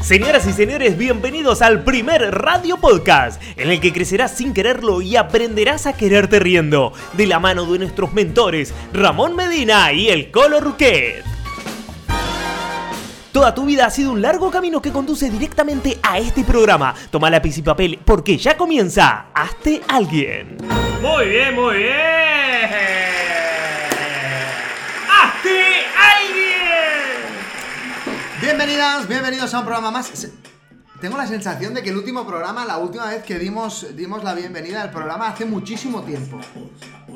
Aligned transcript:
Señoras 0.00 0.46
y 0.46 0.52
señores, 0.52 0.96
bienvenidos 0.96 1.60
al 1.60 1.84
primer 1.84 2.22
Radio 2.34 2.78
Podcast, 2.78 3.40
en 3.56 3.70
el 3.70 3.80
que 3.80 3.92
crecerás 3.92 4.34
sin 4.34 4.54
quererlo 4.54 5.02
y 5.02 5.16
aprenderás 5.16 5.86
a 5.86 5.92
quererte 5.92 6.40
riendo, 6.40 6.94
de 7.12 7.26
la 7.26 7.38
mano 7.38 7.70
de 7.70 7.78
nuestros 7.78 8.12
mentores, 8.14 8.72
Ramón 8.94 9.36
Medina 9.36 9.92
y 9.92 10.08
el 10.08 10.30
Colo 10.30 10.58
Ruquet. 10.58 11.22
Toda 13.30 13.54
tu 13.54 13.66
vida 13.66 13.86
ha 13.86 13.90
sido 13.90 14.12
un 14.12 14.22
largo 14.22 14.50
camino 14.50 14.80
que 14.80 14.90
conduce 14.90 15.30
directamente 15.30 15.98
a 16.02 16.18
este 16.18 16.44
programa. 16.44 16.94
Toma 17.10 17.30
lápiz 17.30 17.58
y 17.58 17.62
papel 17.62 17.98
porque 18.04 18.38
ya 18.38 18.56
comienza 18.56 19.26
Hazte 19.34 19.82
Alguien. 19.86 20.56
Muy 21.02 21.26
bien, 21.26 21.54
muy 21.54 21.76
bien. 21.76 22.89
Bienvenidas, 28.50 29.06
bienvenidos 29.06 29.54
a 29.54 29.60
un 29.60 29.64
programa 29.64 29.92
más. 29.92 30.28
Tengo 31.00 31.16
la 31.16 31.24
sensación 31.24 31.72
de 31.72 31.84
que 31.84 31.90
el 31.90 31.96
último 31.96 32.26
programa, 32.26 32.64
la 32.64 32.78
última 32.78 33.06
vez 33.06 33.22
que 33.22 33.38
dimos, 33.38 33.94
dimos 33.94 34.24
la 34.24 34.34
bienvenida 34.34 34.82
al 34.82 34.90
programa 34.90 35.28
hace 35.28 35.44
muchísimo 35.44 36.02
tiempo. 36.02 36.40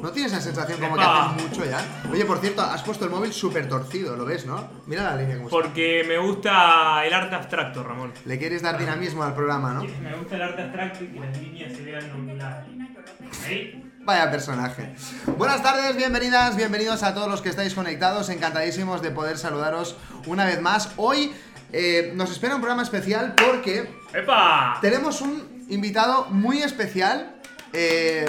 ¿No 0.01 0.13
tienes 0.13 0.31
esa 0.31 0.41
sensación 0.41 0.79
como 0.79 0.95
que 0.95 1.03
hace 1.03 1.43
mucho 1.43 1.65
ya? 1.65 1.85
Oye, 2.09 2.25
por 2.25 2.39
cierto, 2.39 2.63
has 2.63 2.85
puesto 2.85 3.07
el 3.07 3.11
móvil 3.11 3.33
súper 3.33 3.69
torcido, 3.69 4.15
¿lo 4.17 4.25
ves, 4.25 4.47
no? 4.47 4.65
Mira 4.87 5.03
la 5.03 5.17
línea 5.17 5.35
como 5.39 5.49
está. 5.49 5.61
Porque 5.61 6.05
me 6.07 6.19
gusta 6.19 7.05
el 7.05 7.13
arte 7.13 7.35
abstracto, 7.35 7.83
Ramón. 7.83 8.13
Le 8.25 8.39
quieres 8.39 8.63
dar 8.63 8.79
dinamismo 8.79 9.25
al 9.25 9.35
programa, 9.35 9.73
¿no? 9.73 9.81
Me 9.83 10.15
gusta 10.15 10.37
el 10.37 10.43
arte 10.43 10.63
abstracto 10.63 11.03
y 11.03 11.09
que 11.09 11.19
las 11.19 11.37
líneas 11.37 11.73
se 11.73 11.83
vean 11.83 12.13
onduladas. 12.13 12.65
Ahí. 13.45 13.84
Vaya 14.05 14.31
personaje. 14.31 14.95
Buenas 15.39 15.63
tardes, 15.63 15.97
bienvenidas, 15.97 16.57
bienvenidos 16.57 17.03
a 17.03 17.15
todos 17.15 17.29
los 17.29 17.41
que 17.41 17.49
estáis 17.49 17.75
conectados. 17.75 18.29
Encantadísimos 18.29 19.01
de 19.03 19.11
poder 19.11 19.39
saludaros 19.39 19.97
una 20.27 20.45
vez 20.45 20.61
más. 20.61 20.91
Hoy 20.97 21.33
eh, 21.73 22.13
nos 22.15 22.31
espera 22.31 22.55
un 22.55 22.61
programa 22.61 22.83
especial 22.83 23.35
porque 23.35 23.89
¡Epa! 24.13 24.79
Tenemos 24.83 25.21
un 25.23 25.65
invitado 25.69 26.27
muy 26.27 26.59
especial. 26.63 27.37
eh, 27.73 28.29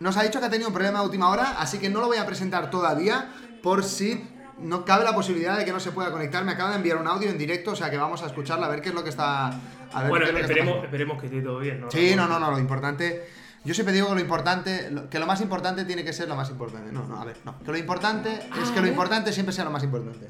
nos 0.00 0.16
ha 0.16 0.22
dicho 0.22 0.40
que 0.40 0.46
ha 0.46 0.50
tenido 0.50 0.68
un 0.68 0.74
problema 0.74 1.00
de 1.00 1.04
última 1.06 1.28
hora, 1.30 1.56
así 1.58 1.78
que 1.78 1.90
no 1.90 2.00
lo 2.00 2.06
voy 2.06 2.16
a 2.16 2.24
presentar 2.26 2.70
todavía 2.70 3.28
por 3.62 3.84
si 3.84 4.26
no 4.58 4.84
cabe 4.86 5.04
la 5.04 5.14
posibilidad 5.14 5.58
de 5.58 5.64
que 5.66 5.72
no 5.72 5.80
se 5.80 5.92
pueda 5.92 6.10
conectar. 6.10 6.42
Me 6.44 6.52
acaba 6.52 6.70
de 6.70 6.76
enviar 6.76 6.96
un 6.98 7.06
audio 7.06 7.28
en 7.28 7.36
directo, 7.38 7.72
o 7.72 7.76
sea 7.76 7.90
que 7.90 7.98
vamos 7.98 8.22
a 8.22 8.26
escucharlo 8.26 8.64
a 8.64 8.68
ver 8.68 8.80
qué 8.82 8.90
es 8.90 8.94
lo 8.94 9.02
que 9.04 9.10
está. 9.10 9.48
A 9.48 10.00
ver 10.02 10.08
Bueno, 10.08 10.24
qué 10.26 10.30
es 10.30 10.32
lo 10.32 10.38
que 10.38 10.40
está 10.40 10.52
esperemos, 10.52 10.70
pasando. 10.72 10.84
esperemos 10.84 11.20
que 11.20 11.26
esté 11.26 11.40
todo 11.42 11.58
bien, 11.58 11.80
¿no? 11.80 11.90
Sí, 11.90 12.14
no, 12.16 12.26
no, 12.28 12.38
no, 12.38 12.50
lo 12.50 12.58
importante. 12.58 13.28
Yo 13.64 13.74
siempre 13.74 13.92
digo 13.94 14.08
que 14.08 14.14
lo 14.14 14.20
importante, 14.20 14.90
que 15.10 15.18
lo 15.18 15.26
más 15.26 15.40
importante 15.40 15.84
tiene 15.84 16.02
que 16.04 16.12
ser 16.12 16.28
lo 16.28 16.36
más 16.36 16.48
importante. 16.50 16.90
No, 16.92 17.06
no, 17.06 17.20
a 17.20 17.24
ver, 17.24 17.36
no. 17.44 17.58
Que 17.58 17.70
lo 17.72 17.76
importante 17.78 18.40
es 18.62 18.70
que 18.70 18.80
lo 18.80 18.86
importante 18.86 19.32
siempre 19.32 19.52
sea 19.54 19.64
lo 19.64 19.70
más 19.70 19.82
importante. 19.84 20.28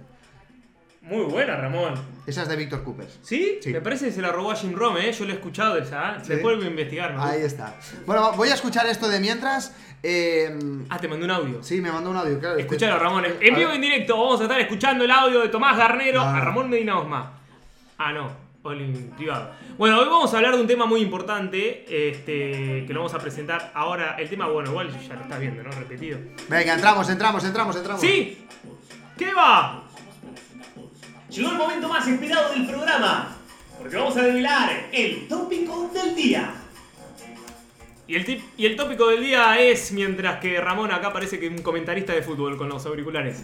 Muy 1.02 1.24
buena, 1.24 1.56
Ramón. 1.56 1.94
Esa 2.26 2.42
es 2.42 2.48
de 2.48 2.56
Víctor 2.56 2.84
Coopers. 2.84 3.18
¿Sí? 3.22 3.58
Sí. 3.62 3.72
Me 3.72 3.80
parece 3.80 4.06
que 4.06 4.12
se 4.12 4.20
la 4.20 4.30
robó 4.32 4.50
a 4.52 4.56
Jim 4.56 4.74
Rome, 4.74 5.08
¿eh? 5.08 5.12
Yo 5.12 5.24
lo 5.24 5.32
he 5.32 5.34
escuchado 5.36 5.76
esa, 5.78 6.16
¿eh? 6.16 6.18
Sí. 6.22 6.28
Después 6.28 6.56
voy 6.56 6.66
a 6.66 6.70
investigar, 6.70 7.14
¿no? 7.14 7.22
Ahí 7.22 7.40
está. 7.42 7.74
Bueno, 8.04 8.32
voy 8.32 8.48
a 8.50 8.54
escuchar 8.54 8.86
esto 8.86 9.08
de 9.08 9.18
mientras. 9.18 9.74
eh, 10.02 10.56
Ah, 10.90 10.98
te 10.98 11.08
mandé 11.08 11.24
un 11.24 11.30
audio. 11.30 11.62
Sí, 11.62 11.80
me 11.80 11.90
mandó 11.90 12.10
un 12.10 12.16
audio, 12.16 12.38
claro. 12.38 12.58
Escuchalo, 12.58 12.98
Ramón. 12.98 13.24
En 13.40 13.54
A 13.54 13.58
vivo 13.58 13.70
en 13.72 13.80
directo 13.80 14.18
vamos 14.18 14.40
a 14.40 14.42
estar 14.44 14.60
escuchando 14.60 15.04
el 15.04 15.10
audio 15.10 15.40
de 15.40 15.48
Tomás 15.48 15.76
Garnero 15.78 16.20
no. 16.22 16.28
a 16.28 16.40
Ramón 16.40 16.68
Medina 16.68 16.98
Osma. 16.98 17.32
Ah, 17.96 18.12
no. 18.12 18.49
En 18.62 19.10
privado. 19.16 19.52
Bueno, 19.78 19.98
hoy 19.98 20.04
vamos 20.04 20.34
a 20.34 20.36
hablar 20.36 20.54
de 20.54 20.60
un 20.60 20.66
tema 20.66 20.84
muy 20.84 21.00
importante, 21.00 21.86
este, 21.88 22.84
que 22.86 22.92
lo 22.92 23.00
vamos 23.00 23.14
a 23.14 23.18
presentar 23.18 23.72
ahora. 23.74 24.16
El 24.18 24.28
tema, 24.28 24.48
bueno, 24.48 24.68
igual 24.68 24.90
ya 25.08 25.14
lo 25.14 25.22
estás 25.22 25.40
viendo, 25.40 25.62
¿no? 25.62 25.70
Repetido. 25.70 26.18
Venga, 26.46 26.74
entramos, 26.74 27.08
entramos, 27.08 27.42
entramos, 27.42 27.74
entramos. 27.74 28.02
¡Sí! 28.02 28.44
¿Qué 29.16 29.32
va? 29.32 29.84
Llegó 31.30 31.52
el 31.52 31.56
momento 31.56 31.88
más 31.88 32.06
esperado 32.06 32.52
del 32.52 32.66
programa, 32.66 33.38
porque 33.78 33.96
vamos 33.96 34.14
a 34.18 34.20
revelar 34.20 34.88
el 34.92 35.26
tópico 35.26 35.90
del 35.94 36.14
día. 36.14 36.52
Y 38.06 38.14
el, 38.14 38.26
tip, 38.26 38.42
y 38.58 38.66
el 38.66 38.76
tópico 38.76 39.08
del 39.08 39.22
día 39.22 39.58
es, 39.58 39.90
mientras 39.92 40.38
que 40.38 40.60
Ramón 40.60 40.92
acá 40.92 41.14
parece 41.14 41.40
que 41.40 41.48
un 41.48 41.62
comentarista 41.62 42.12
de 42.12 42.20
fútbol 42.20 42.58
con 42.58 42.68
los 42.68 42.84
auriculares. 42.84 43.42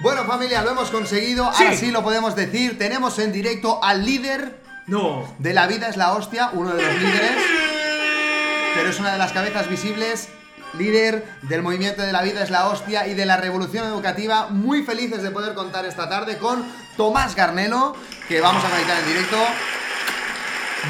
Bueno, 0.00 0.24
familia, 0.24 0.62
lo 0.62 0.70
hemos 0.70 0.90
conseguido. 0.90 1.50
Sí. 1.52 1.64
Ahora 1.64 1.76
sí 1.76 1.90
lo 1.90 2.02
podemos 2.02 2.34
decir. 2.34 2.78
Tenemos 2.78 3.18
en 3.18 3.32
directo 3.32 3.82
al 3.84 4.04
líder 4.04 4.60
No. 4.86 5.34
de 5.38 5.52
La 5.52 5.66
Vida 5.66 5.88
es 5.88 5.96
la 5.96 6.12
Hostia, 6.12 6.50
uno 6.52 6.70
de 6.74 6.82
los 6.82 6.94
líderes. 6.94 7.32
Pero 8.74 8.88
es 8.88 8.98
una 8.98 9.12
de 9.12 9.18
las 9.18 9.32
cabezas 9.32 9.68
visibles. 9.68 10.28
Líder 10.74 11.26
del 11.42 11.62
movimiento 11.62 12.02
de 12.02 12.12
la 12.12 12.22
vida 12.22 12.44
es 12.44 12.50
la 12.50 12.68
hostia 12.68 13.08
y 13.08 13.14
de 13.14 13.26
la 13.26 13.36
revolución 13.36 13.84
educativa. 13.86 14.46
Muy 14.50 14.84
felices 14.84 15.20
de 15.20 15.32
poder 15.32 15.54
contar 15.54 15.84
esta 15.84 16.08
tarde 16.08 16.38
con 16.38 16.64
Tomás 16.96 17.34
Garnelo, 17.34 17.96
que 18.28 18.40
vamos 18.40 18.64
a 18.64 18.70
conectar 18.70 19.00
en 19.00 19.06
directo. 19.06 19.36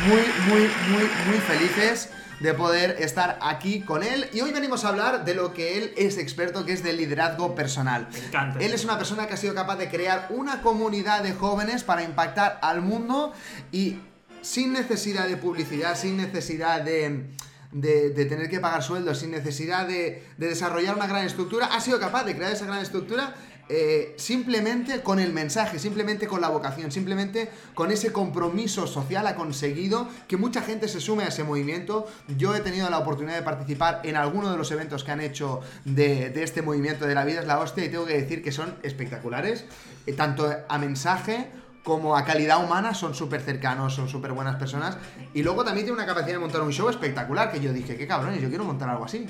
Muy, 0.07 0.21
muy, 0.49 0.71
muy, 0.91 1.11
muy 1.29 1.39
felices 1.49 2.11
de 2.41 2.55
poder 2.55 2.97
estar 3.01 3.39
aquí 3.43 3.83
con 3.83 4.03
él. 4.03 4.29
Y 4.33 4.41
hoy 4.41 4.51
venimos 4.53 4.85
a 4.85 4.89
hablar 4.89 5.25
de 5.25 5.35
lo 5.35 5.53
que 5.55 5.79
él 5.79 5.93
es 5.97 6.19
experto, 6.19 6.65
que 6.65 6.73
es 6.73 6.83
del 6.83 6.97
liderazgo 6.97 7.55
personal. 7.55 8.09
Me 8.13 8.19
encanta. 8.19 8.59
Él 8.61 8.73
es 8.73 8.83
una 8.85 8.97
persona 8.99 9.27
que 9.27 9.35
ha 9.35 9.37
sido 9.37 9.55
capaz 9.55 9.77
de 9.77 9.89
crear 9.91 10.27
una 10.31 10.63
comunidad 10.63 11.23
de 11.23 11.33
jóvenes 11.35 11.85
para 11.85 12.03
impactar 12.03 12.59
al 12.63 12.81
mundo 12.81 13.33
y 13.71 13.99
sin 14.43 14.73
necesidad 14.73 15.29
de 15.29 15.37
publicidad, 15.37 15.97
sin 15.97 16.17
necesidad 16.17 16.81
de, 16.81 17.27
de- 17.73 18.11
de 18.11 18.25
tener 18.25 18.49
que 18.49 18.59
pagar 18.59 18.83
sueldos, 18.83 19.19
sin 19.19 19.31
necesidad 19.31 19.87
de, 19.87 20.27
de 20.39 20.49
desarrollar 20.49 20.97
una 20.97 21.07
gran 21.07 21.27
estructura, 21.27 21.67
ha 21.67 21.81
sido 21.81 22.01
capaz 22.01 22.25
de 22.25 22.35
crear 22.35 22.51
esa 22.53 22.65
gran 22.65 22.79
estructura 22.79 23.35
eh, 23.73 24.15
simplemente 24.17 25.01
con 25.01 25.21
el 25.21 25.33
mensaje, 25.33 25.79
simplemente 25.79 26.27
con 26.27 26.41
la 26.41 26.49
vocación, 26.49 26.91
simplemente 26.91 27.49
con 27.73 27.93
ese 27.93 28.11
compromiso 28.11 28.89
social 28.89 29.29
ha 29.29 29.37
conseguido 29.37 30.09
que 30.27 30.37
mucha 30.37 30.61
gente 30.61 30.89
se 30.89 31.01
sume 31.01 31.23
a 31.23 31.29
ese 31.29 31.45
movimiento. 31.45 32.09
Yo 32.37 32.53
he 32.57 32.61
tenido 32.63 32.91
la 32.91 32.99
oportunidad 32.99 33.37
de 33.37 33.43
participar 33.43 34.01
en 34.03 34.17
alguno 34.17 34.51
de 34.51 34.57
los 34.57 34.73
eventos 34.73 35.05
que 35.05 35.13
han 35.13 35.21
hecho 35.21 35.61
de, 35.85 36.33
este 36.43 36.63
movimiento 36.63 37.07
de 37.07 37.15
la 37.15 37.25
vida 37.25 37.43
es 37.43 37.47
la 37.47 37.61
hostia 37.61 37.85
y 37.85 37.91
tengo 37.91 38.07
que 38.07 38.21
decir 38.21 38.43
que 38.43 38.51
son 38.51 38.75
espectaculares, 38.83 39.67
eh, 40.05 40.15
tanto 40.15 40.53
a 40.69 40.79
mensaje 40.79 41.47
como 41.85 42.17
a 42.17 42.25
calidad 42.25 42.65
humana 42.65 42.93
son 42.93 43.15
súper 43.15 43.41
cercanos, 43.41 43.95
son 43.95 44.09
súper 44.09 44.33
buenas 44.33 44.57
personas 44.57 44.99
y 45.33 45.45
luego 45.45 45.65
también 45.65 45.87
tiene 45.87 45.97
una 45.97 46.07
capacidad 46.07 46.33
de 46.33 46.41
montar 46.41 46.61
un 46.63 46.73
show 46.73 46.89
espectacular 46.89 47.53
que 47.53 47.61
yo 47.61 47.73
dije, 47.73 47.97
qué 47.97 48.09
cabrones, 48.09 48.43
yo 48.43 48.49
quiero 48.49 48.65
montar 48.65 48.89
algo 48.89 49.05
así. 49.05 49.29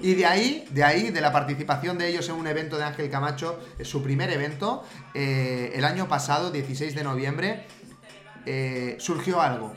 Y 0.00 0.14
de 0.14 0.26
ahí, 0.26 0.66
de 0.70 0.84
ahí, 0.84 1.10
de 1.10 1.20
la 1.20 1.32
participación 1.32 1.98
de 1.98 2.08
ellos 2.08 2.28
en 2.28 2.36
un 2.36 2.46
evento 2.46 2.78
de 2.78 2.84
Ángel 2.84 3.10
Camacho, 3.10 3.58
eh, 3.78 3.84
su 3.84 4.02
primer 4.02 4.30
evento, 4.30 4.84
eh, 5.14 5.72
el 5.74 5.84
año 5.84 6.08
pasado, 6.08 6.50
16 6.50 6.94
de 6.94 7.04
noviembre, 7.04 7.66
eh, 8.46 8.96
surgió 8.98 9.40
algo. 9.40 9.74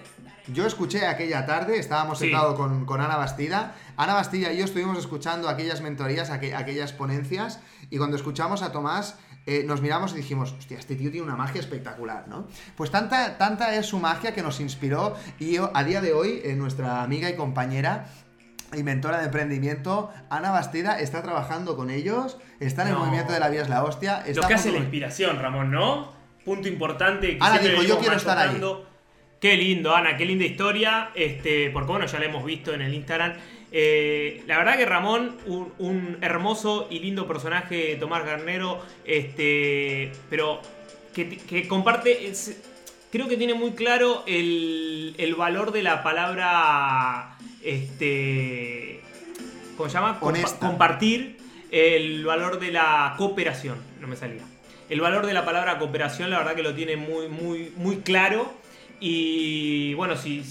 Yo 0.47 0.67
escuché 0.67 1.07
aquella 1.07 1.45
tarde, 1.47 1.79
estábamos 1.79 2.19
Sí. 2.19 2.25
sentados 2.25 2.55
con, 2.55 2.85
con 2.85 3.01
Ana 3.01 3.15
Bastida. 3.17 3.75
Ana 3.97 4.13
Bastida 4.13 4.53
y 4.53 4.57
yo 4.57 4.65
estuvimos 4.65 4.97
escuchando 4.99 5.49
aquellas 5.49 5.81
mentorías, 5.81 6.29
aqu- 6.29 6.55
aquellas 6.55 6.93
ponencias, 6.93 7.59
y 7.89 7.97
cuando 7.97 8.15
escuchamos 8.15 8.61
a 8.61 8.71
Tomás, 8.71 9.15
eh, 9.47 9.63
nos 9.65 9.81
miramos 9.81 10.13
y 10.13 10.17
dijimos, 10.17 10.53
hostia, 10.57 10.77
este 10.79 10.95
tío 10.95 11.09
tiene 11.11 11.25
una 11.25 11.35
magia 11.35 11.61
espectacular, 11.61 12.27
¿no? 12.27 12.47
Pues 12.75 12.89
tanta, 12.91 13.37
tanta 13.37 13.75
es 13.75 13.85
su 13.87 13.99
magia 13.99 14.33
que 14.35 14.41
nos 14.43 14.59
inspiró, 14.59 15.15
y 15.39 15.53
yo, 15.53 15.71
a 15.73 15.83
día 15.83 16.01
de 16.01 16.13
hoy, 16.13 16.41
eh, 16.43 16.55
nuestra 16.55 17.01
amiga 17.03 17.29
y 17.29 17.35
compañera, 17.35 18.07
y 18.73 18.83
mentora 18.83 19.19
de 19.19 19.25
emprendimiento, 19.25 20.11
Ana 20.29 20.51
Bastida 20.51 20.99
está 20.99 21.21
trabajando 21.23 21.75
con 21.75 21.89
ellos, 21.89 22.37
está 22.59 22.81
en 22.83 22.89
el 22.89 22.95
movimiento 22.95 23.31
de 23.33 23.39
la 23.39 23.49
vida 23.49 23.61
es 23.61 23.69
la 23.69 23.83
hostia. 23.83 24.21
Lo 24.25 24.31
está 24.31 24.47
que 24.47 24.53
hace 24.55 24.63
junto 24.69 24.79
la 24.79 24.83
inspiración, 24.85 25.39
Ramón, 25.39 25.71
¿no? 25.71 26.13
Punto 26.43 26.67
importante 26.67 27.37
que 27.37 27.43
Ana 27.43 27.57
dijo, 27.59 27.83
"Yo 27.83 27.99
quiero 27.99 28.15
estar 28.15 28.37
ahí". 28.37 28.61
Qué 29.39 29.55
lindo, 29.57 29.95
Ana, 29.95 30.17
qué 30.17 30.25
linda 30.25 30.45
historia. 30.45 31.09
Este, 31.13 31.69
porque 31.69 31.91
bueno, 31.91 32.05
ya 32.07 32.19
la 32.19 32.25
hemos 32.25 32.43
visto 32.43 32.73
en 32.73 32.81
el 32.81 32.93
Instagram. 32.93 33.33
Eh, 33.71 34.43
la 34.47 34.57
verdad 34.57 34.77
que 34.77 34.85
Ramón, 34.85 35.37
un, 35.47 35.73
un 35.77 36.17
hermoso 36.21 36.87
y 36.89 36.99
lindo 36.99 37.27
personaje, 37.27 37.95
Tomás 37.99 38.25
Garnero, 38.25 38.81
este, 39.05 40.11
pero 40.29 40.61
que, 41.13 41.37
que 41.37 41.67
comparte, 41.67 42.27
es- 42.27 42.61
creo 43.11 43.27
que 43.27 43.37
tiene 43.37 43.53
muy 43.53 43.71
claro 43.71 44.23
el, 44.27 45.15
el 45.17 45.35
valor 45.35 45.71
de 45.71 45.83
la 45.83 46.03
palabra, 46.03 47.34
este, 47.65 48.99
¿cómo 49.75 49.89
se 49.89 49.95
llama? 49.95 50.19
Compa- 50.19 50.59
compartir, 50.59 51.37
el 51.71 52.23
valor 52.25 52.59
de 52.59 52.71
la 52.71 53.15
cooperación, 53.17 53.77
no 53.99 54.07
me 54.07 54.15
salía. 54.15 54.43
El 54.89 55.01
valor 55.01 55.25
de 55.25 55.33
la 55.33 55.43
palabra 55.45 55.79
cooperación, 55.79 56.29
la 56.29 56.37
verdad 56.37 56.55
que 56.55 56.63
lo 56.63 56.75
tiene 56.75 56.95
muy, 56.95 57.27
muy, 57.27 57.73
muy 57.75 57.97
claro. 57.97 58.53
Y 58.99 59.93
bueno, 59.95 60.15
si, 60.15 60.43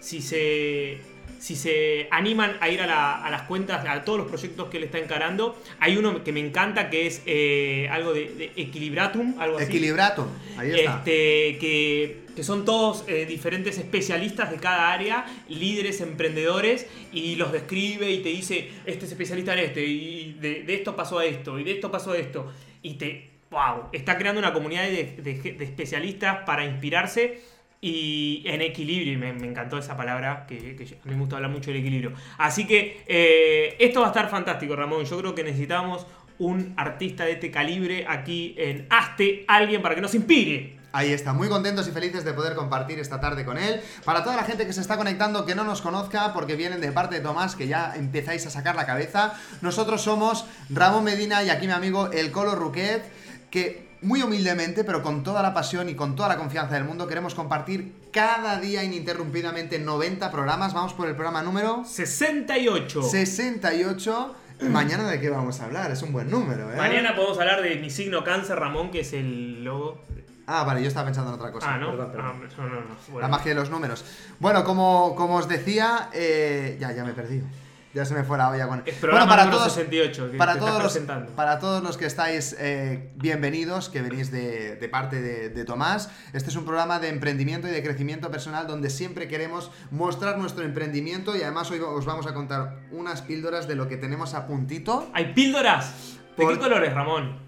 si 0.00 0.22
se. 0.22 1.00
Si 1.44 1.56
se 1.56 2.08
animan 2.10 2.56
a 2.60 2.70
ir 2.70 2.80
a, 2.80 2.86
la- 2.86 3.22
a 3.22 3.30
las 3.30 3.42
cuentas, 3.42 3.84
a 3.86 4.02
todos 4.02 4.18
los 4.20 4.28
proyectos 4.28 4.70
que 4.70 4.78
él 4.78 4.84
está 4.84 4.98
encarando, 4.98 5.60
hay 5.78 5.98
uno 5.98 6.24
que 6.24 6.32
me 6.32 6.40
encanta 6.40 6.88
que 6.88 7.06
es 7.06 7.20
eh, 7.26 7.86
algo 7.90 8.14
de, 8.14 8.30
de 8.34 8.44
Equilibratum, 8.56 9.38
algo 9.38 9.58
así. 9.58 9.66
Equilibrato, 9.66 10.26
ahí 10.56 10.70
está. 10.70 10.96
Este, 10.96 11.58
que, 11.58 12.20
que 12.34 12.42
son 12.42 12.64
todos 12.64 13.04
eh, 13.08 13.26
diferentes 13.26 13.76
especialistas 13.76 14.50
de 14.52 14.56
cada 14.56 14.90
área, 14.90 15.26
líderes, 15.50 16.00
emprendedores, 16.00 16.86
y 17.12 17.36
los 17.36 17.52
describe 17.52 18.10
y 18.10 18.20
te 18.22 18.30
dice, 18.30 18.70
este 18.86 19.04
es 19.04 19.12
especialista 19.12 19.52
en 19.52 19.58
este, 19.58 19.84
y 19.84 20.38
de, 20.40 20.62
de 20.62 20.74
esto 20.74 20.96
pasó 20.96 21.18
a 21.18 21.26
esto, 21.26 21.58
y 21.58 21.64
de 21.64 21.72
esto 21.72 21.90
pasó 21.90 22.12
a 22.12 22.16
esto. 22.16 22.50
Y 22.80 22.94
te, 22.94 23.28
wow, 23.50 23.90
está 23.92 24.16
creando 24.16 24.38
una 24.40 24.54
comunidad 24.54 24.84
de 24.84 25.56
especialistas 25.60 26.38
para 26.46 26.64
inspirarse 26.64 27.52
y 27.84 28.42
en 28.46 28.62
equilibrio. 28.62 29.12
Y 29.12 29.16
me, 29.18 29.28
encantó 29.28 29.76
esa 29.76 29.94
palabra, 29.94 30.46
que, 30.48 30.56
a 30.56 31.06
mí 31.06 31.14
me 31.14 31.20
gusta 31.20 31.36
hablar 31.36 31.50
mucho 31.50 31.70
del 31.70 31.80
equilibrio. 31.80 32.14
Así 32.38 32.66
que 32.66 33.04
eh, 33.06 33.76
esto 33.78 34.00
va 34.00 34.06
a 34.06 34.08
estar 34.08 34.30
fantástico, 34.30 34.74
Ramón. 34.74 35.04
Yo 35.04 35.18
creo 35.18 35.34
que 35.34 35.44
necesitamos 35.44 36.06
un 36.38 36.72
artista 36.78 37.26
de 37.26 37.32
este 37.32 37.50
calibre 37.50 38.06
aquí 38.08 38.54
en 38.56 38.86
Aste, 38.88 39.44
alguien 39.48 39.82
para 39.82 39.94
que 39.94 40.00
nos 40.00 40.14
inspire. 40.14 40.78
Ahí 40.92 41.12
está, 41.12 41.34
muy 41.34 41.48
contentos 41.48 41.86
y 41.86 41.90
felices 41.90 42.24
de 42.24 42.32
poder 42.32 42.54
compartir 42.54 42.98
esta 43.00 43.20
tarde 43.20 43.44
con 43.44 43.58
él. 43.58 43.82
Para 44.04 44.24
toda 44.24 44.36
la 44.36 44.44
gente 44.44 44.66
que 44.66 44.72
se 44.72 44.80
está 44.80 44.96
conectando, 44.96 45.44
que 45.44 45.54
no 45.54 45.64
nos 45.64 45.82
conozca, 45.82 46.32
porque 46.32 46.56
vienen 46.56 46.80
de 46.80 46.90
parte 46.90 47.16
de 47.16 47.20
Tomás, 47.20 47.54
que 47.54 47.66
ya 47.66 47.94
empezáis 47.96 48.46
a 48.46 48.50
sacar 48.50 48.76
la 48.76 48.86
cabeza, 48.86 49.34
nosotros 49.60 50.00
somos 50.00 50.46
Ramón 50.70 51.04
Medina 51.04 51.42
y 51.42 51.50
aquí 51.50 51.66
mi 51.66 51.72
amigo 51.72 52.10
El 52.12 52.30
Colo 52.30 52.54
Ruquet, 52.54 53.02
que 53.50 53.93
muy 54.04 54.22
humildemente, 54.22 54.84
pero 54.84 55.02
con 55.02 55.22
toda 55.22 55.42
la 55.42 55.52
pasión 55.52 55.88
y 55.88 55.94
con 55.94 56.14
toda 56.14 56.28
la 56.28 56.36
confianza 56.36 56.74
del 56.74 56.84
mundo, 56.84 57.06
queremos 57.06 57.34
compartir 57.34 57.94
cada 58.12 58.60
día 58.60 58.84
ininterrumpidamente 58.84 59.78
90 59.78 60.30
programas. 60.30 60.74
Vamos 60.74 60.92
por 60.92 61.08
el 61.08 61.14
programa 61.14 61.42
número 61.42 61.84
68. 61.84 63.02
68. 63.02 64.36
Mañana 64.62 65.08
de 65.10 65.20
qué 65.20 65.30
vamos 65.30 65.60
a 65.60 65.64
hablar, 65.64 65.90
es 65.90 66.02
un 66.02 66.12
buen 66.12 66.30
número, 66.30 66.72
¿eh? 66.72 66.76
Mañana 66.76 67.16
podemos 67.16 67.38
hablar 67.38 67.60
de 67.60 67.76
mi 67.76 67.90
signo 67.90 68.22
cáncer, 68.22 68.56
Ramón, 68.58 68.90
que 68.90 69.00
es 69.00 69.12
el 69.12 69.64
logo. 69.64 70.00
Ah, 70.46 70.62
vale, 70.64 70.82
yo 70.82 70.88
estaba 70.88 71.06
pensando 71.06 71.30
en 71.30 71.36
otra 71.36 71.50
cosa. 71.50 71.74
ah, 71.74 71.78
¿no? 71.78 71.90
Perdón, 71.90 72.12
perdón. 72.12 72.26
Ah, 72.26 72.34
no, 72.58 72.68
no, 72.68 72.80
no. 72.80 72.96
Bueno. 73.08 73.20
La 73.20 73.28
magia 73.28 73.50
de 73.54 73.60
los 73.60 73.70
números. 73.70 74.04
Bueno, 74.38 74.62
como, 74.62 75.14
como 75.16 75.36
os 75.36 75.48
decía, 75.48 76.10
eh, 76.12 76.76
ya, 76.78 76.92
ya 76.92 77.02
me 77.04 77.10
he 77.10 77.14
perdido. 77.14 77.46
Ya 77.94 78.04
se 78.04 78.12
me 78.14 78.24
fue 78.24 78.36
la 78.36 78.50
olla 78.50 78.66
con. 78.66 78.82
Programa 79.00 79.28
para 79.28 79.50
todos, 79.50 79.72
68 79.72 80.32
que 80.32 80.36
para 80.36 80.58
todos 80.58 80.82
los, 80.82 80.98
para 81.36 81.60
todos 81.60 81.80
los 81.80 81.96
que 81.96 82.06
estáis 82.06 82.56
eh, 82.58 83.12
bienvenidos, 83.14 83.88
que 83.88 84.02
venís 84.02 84.32
de, 84.32 84.74
de 84.74 84.88
parte 84.88 85.22
de, 85.22 85.48
de 85.50 85.64
Tomás, 85.64 86.10
este 86.32 86.50
es 86.50 86.56
un 86.56 86.64
programa 86.64 86.98
de 86.98 87.08
emprendimiento 87.08 87.68
y 87.68 87.70
de 87.70 87.84
crecimiento 87.84 88.32
personal 88.32 88.66
donde 88.66 88.90
siempre 88.90 89.28
queremos 89.28 89.70
mostrar 89.92 90.38
nuestro 90.38 90.64
emprendimiento 90.64 91.36
y 91.36 91.42
además 91.42 91.70
hoy 91.70 91.78
os 91.80 92.04
vamos 92.04 92.26
a 92.26 92.34
contar 92.34 92.80
unas 92.90 93.22
píldoras 93.22 93.68
de 93.68 93.76
lo 93.76 93.86
que 93.86 93.96
tenemos 93.96 94.34
a 94.34 94.48
puntito. 94.48 95.08
Hay 95.14 95.32
píldoras. 95.32 96.16
¿De 96.36 96.42
Por- 96.42 96.54
qué 96.54 96.58
colores, 96.58 96.92
Ramón? 96.92 97.38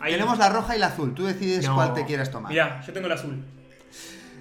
Ahí- 0.00 0.12
Tenemos 0.12 0.36
la 0.38 0.50
roja 0.50 0.76
y 0.76 0.80
la 0.80 0.88
azul, 0.88 1.14
tú 1.14 1.24
decides 1.24 1.64
No. 1.66 1.76
cuál 1.76 1.94
te 1.94 2.04
quieres 2.04 2.30
tomar. 2.30 2.50
Mira, 2.52 2.82
yo 2.86 2.92
tengo 2.92 3.06
el 3.06 3.12
azul. 3.12 3.42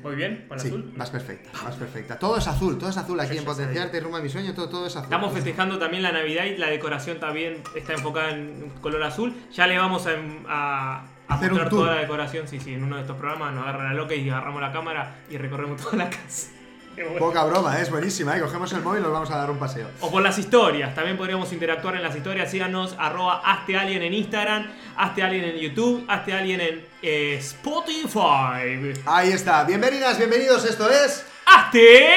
¿Voy 0.04 0.16
bien 0.16 0.46
el 0.52 0.60
Sí, 0.60 0.68
azul? 0.68 0.94
más 0.96 1.10
perfecta, 1.10 1.50
más 1.64 1.76
perfecta. 1.76 2.20
Todo 2.20 2.38
es 2.38 2.46
azul, 2.48 2.78
todo 2.78 2.90
es 2.90 2.98
azul 2.98 3.20
aquí 3.20 3.38
en. 3.38 3.46
Potenciarte, 3.46 4.00
Rumba 4.02 4.20
mi 4.22 4.30
sueño, 4.30 4.54
todo, 4.54 4.70
todo 4.70 4.86
es 4.88 4.96
azul. 4.96 5.06
Estamos 5.06 5.34
festejando 5.34 5.80
también 5.80 6.04
la 6.04 6.12
Navidad 6.12 6.44
y 6.46 6.58
la 6.58 6.68
decoración 6.70 7.20
también 7.20 7.62
está 7.76 7.94
enfocada 7.94 8.32
en 8.32 8.70
color 8.82 9.02
azul. 9.04 9.34
Ya 9.54 9.66
le 9.68 9.78
vamos 9.78 10.06
a, 10.08 10.12
a, 10.48 11.06
a 11.28 11.34
Hacer 11.36 11.54
un 11.54 11.60
tour. 11.60 11.70
toda 11.70 11.96
la 11.96 12.02
decoración. 12.02 12.48
Sí, 12.48 12.60
sí, 12.60 12.74
en 12.74 12.84
uno 12.84 12.98
de 12.98 13.02
estos 13.04 13.18
programas 13.18 13.54
nos 13.54 13.64
agarran 13.64 13.88
la 13.88 13.94
loca 13.94 14.14
y 14.14 14.30
agarramos 14.30 14.62
la 14.62 14.72
cámara 14.72 15.16
y 15.30 15.38
recorremos 15.38 15.82
toda 15.84 15.98
la 15.98 16.10
casa. 16.10 16.50
Bueno. 16.96 17.18
Poca 17.18 17.44
broma, 17.46 17.78
¿eh? 17.80 17.82
es 17.82 17.90
buenísima, 17.90 18.38
¿eh? 18.38 18.42
Cogemos 18.42 18.72
el 18.74 18.82
móvil 18.82 19.00
y 19.00 19.04
nos 19.04 19.12
vamos 19.12 19.32
a 19.32 19.38
dar 19.38 19.50
un 19.50 19.58
paseo. 19.58 19.90
O 20.02 20.12
por 20.12 20.22
las 20.22 20.38
historias, 20.38 20.94
también 20.94 21.18
podríamos 21.18 21.52
interactuar 21.52 21.96
en 21.96 22.04
las 22.04 22.16
historias. 22.16 22.52
Síganos, 22.52 22.96
arroba 23.00 23.42
Haztealien 23.44 24.02
en 24.04 24.14
Instagram, 24.14 24.72
Haztealien 24.96 25.44
en 25.44 25.58
YouTube, 25.58 26.06
Haztealien 26.08 26.62
en 26.62 26.86
eh, 27.02 27.38
Spotify. 27.40 28.94
Ahí 29.06 29.32
está, 29.32 29.64
bienvenidas, 29.64 30.18
bienvenidos, 30.18 30.66
esto 30.66 30.90
es... 30.90 31.26
¡Hazte! 31.46 32.10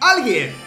¡Alguien! 0.00 0.65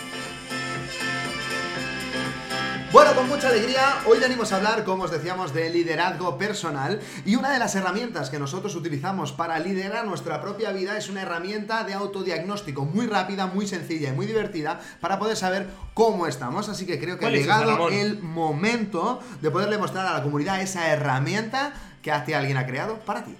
Bueno, 2.91 3.13
con 3.13 3.29
mucha 3.29 3.49
alegría, 3.49 3.99
hoy 4.07 4.17
venimos 4.17 4.51
a 4.51 4.55
hablar, 4.55 4.83
como 4.83 5.03
os 5.03 5.11
decíamos, 5.11 5.53
de 5.53 5.69
liderazgo 5.69 6.39
personal 6.39 6.99
y 7.23 7.35
una 7.35 7.51
de 7.51 7.59
las 7.59 7.75
herramientas 7.75 8.31
que 8.31 8.39
nosotros 8.39 8.73
utilizamos 8.75 9.31
para 9.31 9.59
liderar 9.59 10.07
nuestra 10.07 10.41
propia 10.41 10.71
vida 10.71 10.97
es 10.97 11.07
una 11.07 11.21
herramienta 11.21 11.83
de 11.83 11.93
autodiagnóstico 11.93 12.85
muy 12.85 13.05
rápida, 13.05 13.45
muy 13.45 13.67
sencilla 13.67 14.09
y 14.09 14.13
muy 14.13 14.25
divertida 14.25 14.79
para 15.01 15.19
poder 15.19 15.37
saber 15.37 15.69
cómo 15.93 16.25
estamos. 16.25 16.67
Así 16.67 16.87
que 16.87 16.99
creo 16.99 17.19
que 17.19 17.25
ha 17.25 17.29
¿Cuál 17.29 17.35
es 17.35 17.45
esa, 17.45 17.59
llegado 17.59 17.89
el 17.89 18.23
momento 18.23 19.19
de 19.39 19.51
poderle 19.51 19.77
mostrar 19.77 20.07
a 20.07 20.13
la 20.13 20.23
comunidad 20.23 20.59
esa 20.59 20.89
herramienta 20.89 21.73
que 22.01 22.11
hace 22.11 22.33
alguien 22.33 22.57
ha 22.57 22.65
creado 22.65 22.97
para 23.01 23.23
ti. 23.23 23.37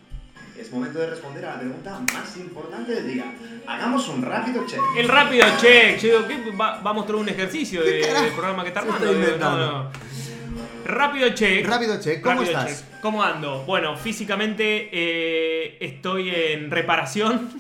Es 0.60 0.72
momento 0.72 1.00
de 1.00 1.10
responder 1.10 1.46
a 1.46 1.54
la 1.54 1.60
pregunta 1.60 2.00
más 2.14 2.36
importante 2.38 2.92
del 2.94 3.14
día. 3.14 3.34
Hagamos 3.66 4.08
un 4.10 4.22
rápido 4.22 4.66
check. 4.68 4.82
El 4.98 5.08
rápido 5.08 5.46
check. 5.60 5.98
Yo 6.00 6.22
digo, 6.24 6.28
¿qué? 6.28 6.52
Va, 6.52 6.82
va 6.82 6.90
a 6.90 6.94
mostrar 6.94 7.16
un 7.16 7.30
ejercicio 7.30 7.82
de- 7.84 8.02
¿Qué 8.02 8.08
carajo 8.08 8.24
del 8.26 8.34
programa 8.34 8.64
que 8.64 8.68
está 8.70 8.82
armando. 8.82 9.14
inventando? 9.14 9.58
No, 9.68 9.84
no. 9.84 9.92
Rápido 10.86 11.30
check. 11.30 11.66
Rápido 11.66 12.00
check, 12.02 12.22
¿cómo 12.22 12.42
Rápido 12.42 12.60
estás? 12.60 12.80
check. 12.90 13.00
¿Cómo 13.02 13.24
ando? 13.24 13.64
Bueno, 13.64 13.96
físicamente 13.96 14.90
eh, 14.92 15.78
estoy 15.80 16.30
en 16.30 16.70
reparación. 16.72 17.50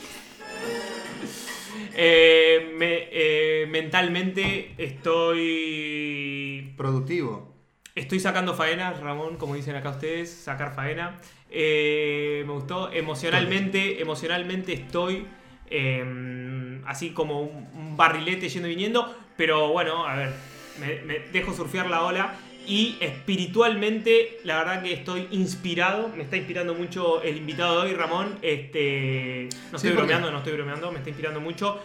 Eh, 2.01 2.73
me- 2.77 3.07
eh, 3.11 3.65
mentalmente 3.69 4.73
estoy. 4.77 6.73
Productivo. 6.77 7.53
Estoy 7.93 8.21
sacando 8.21 8.53
faena, 8.53 8.93
Ramón, 8.93 9.35
como 9.35 9.55
dicen 9.55 9.75
acá 9.75 9.89
ustedes, 9.89 10.31
sacar 10.31 10.73
faena. 10.73 11.17
Eh, 11.49 12.43
me 12.45 12.53
gustó. 12.53 12.91
Emocionalmente, 12.91 14.01
emocionalmente 14.01 14.73
estoy 14.73 15.25
eh, 15.69 16.79
así 16.85 17.11
como 17.11 17.41
un, 17.41 17.67
un 17.73 17.97
barrilete 17.97 18.49
yendo 18.49 18.67
y 18.67 18.71
viniendo. 18.71 19.15
Pero 19.37 19.69
bueno, 19.69 20.05
a 20.05 20.15
ver, 20.15 20.33
me, 20.79 21.01
me 21.01 21.19
dejo 21.31 21.53
surfear 21.53 21.89
la 21.89 22.03
ola. 22.03 22.35
Y 22.67 22.97
espiritualmente, 22.99 24.39
la 24.43 24.57
verdad 24.59 24.83
que 24.83 24.93
estoy 24.93 25.27
inspirado. 25.31 26.09
Me 26.15 26.23
está 26.23 26.37
inspirando 26.37 26.75
mucho 26.75 27.21
el 27.23 27.37
invitado 27.37 27.81
de 27.81 27.89
hoy, 27.89 27.95
Ramón. 27.95 28.37
Este, 28.41 29.49
no 29.71 29.79
Sí, 29.79 29.87
estoy 29.87 29.91
porque- 29.91 30.01
bromeando, 30.13 30.31
no 30.31 30.37
estoy 30.39 30.53
bromeando. 30.53 30.91
Me 30.91 30.97
está 30.99 31.09
inspirando 31.09 31.39
mucho. 31.41 31.81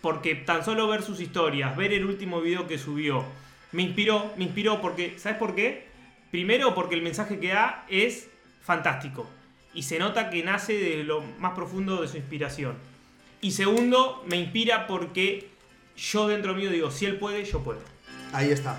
Porque 0.00 0.36
tan 0.36 0.64
solo 0.64 0.86
ver 0.86 1.02
sus 1.02 1.20
historias, 1.20 1.76
ver 1.76 1.92
el 1.92 2.04
último 2.04 2.40
video 2.40 2.68
que 2.68 2.78
subió, 2.78 3.24
me 3.72 3.82
inspiró, 3.82 4.32
me 4.36 4.44
inspiró 4.44 4.80
porque, 4.80 5.18
¿sabes 5.18 5.38
por 5.38 5.56
qué? 5.56 5.88
Primero 6.30 6.72
porque 6.72 6.94
el 6.94 7.02
mensaje 7.02 7.40
que 7.40 7.48
da 7.48 7.84
es 7.88 8.30
fantástico 8.68 9.26
y 9.72 9.82
se 9.84 9.98
nota 9.98 10.28
que 10.28 10.42
nace 10.44 10.74
de 10.74 11.02
lo 11.02 11.22
más 11.40 11.54
profundo 11.54 12.02
de 12.02 12.08
su 12.08 12.18
inspiración. 12.18 12.76
Y 13.40 13.52
segundo, 13.52 14.22
me 14.26 14.36
inspira 14.36 14.86
porque 14.86 15.48
yo 15.96 16.28
dentro 16.28 16.54
mío 16.54 16.70
digo, 16.70 16.90
si 16.90 17.06
él 17.06 17.18
puede, 17.18 17.44
yo 17.46 17.62
puedo. 17.64 17.80
Ahí 18.34 18.50
está. 18.50 18.78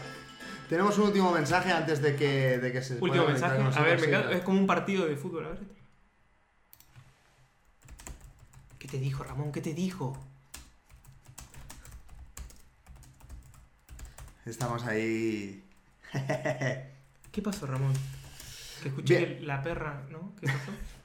Tenemos 0.69 0.95
un 0.99 1.05
último 1.05 1.31
mensaje 1.31 1.71
antes 1.71 2.03
de 2.03 2.15
que, 2.15 2.59
de 2.59 2.71
que 2.71 2.83
se 2.83 2.99
Último 3.01 3.25
mensaje. 3.25 3.59
A 3.59 3.81
ver, 3.81 3.99
me 3.99 4.07
encanta- 4.07 4.31
es 4.31 4.43
como 4.43 4.59
un 4.59 4.67
partido 4.67 5.07
de 5.07 5.15
fútbol. 5.15 5.45
A 5.45 5.49
ver. 5.49 5.59
¿Qué 8.77 8.87
te 8.87 8.99
dijo, 8.99 9.23
Ramón? 9.23 9.51
¿Qué 9.51 9.61
te 9.61 9.73
dijo? 9.73 10.15
Estamos 14.45 14.83
ahí. 14.83 15.63
¿Qué 17.31 17.41
pasó, 17.43 17.65
Ramón? 17.65 17.93
Que 18.81 18.89
escuché 18.89 19.17
que 19.17 19.45
la 19.45 19.61
perra, 19.61 20.01
¿no? 20.09 20.33
¿Qué 20.39 20.47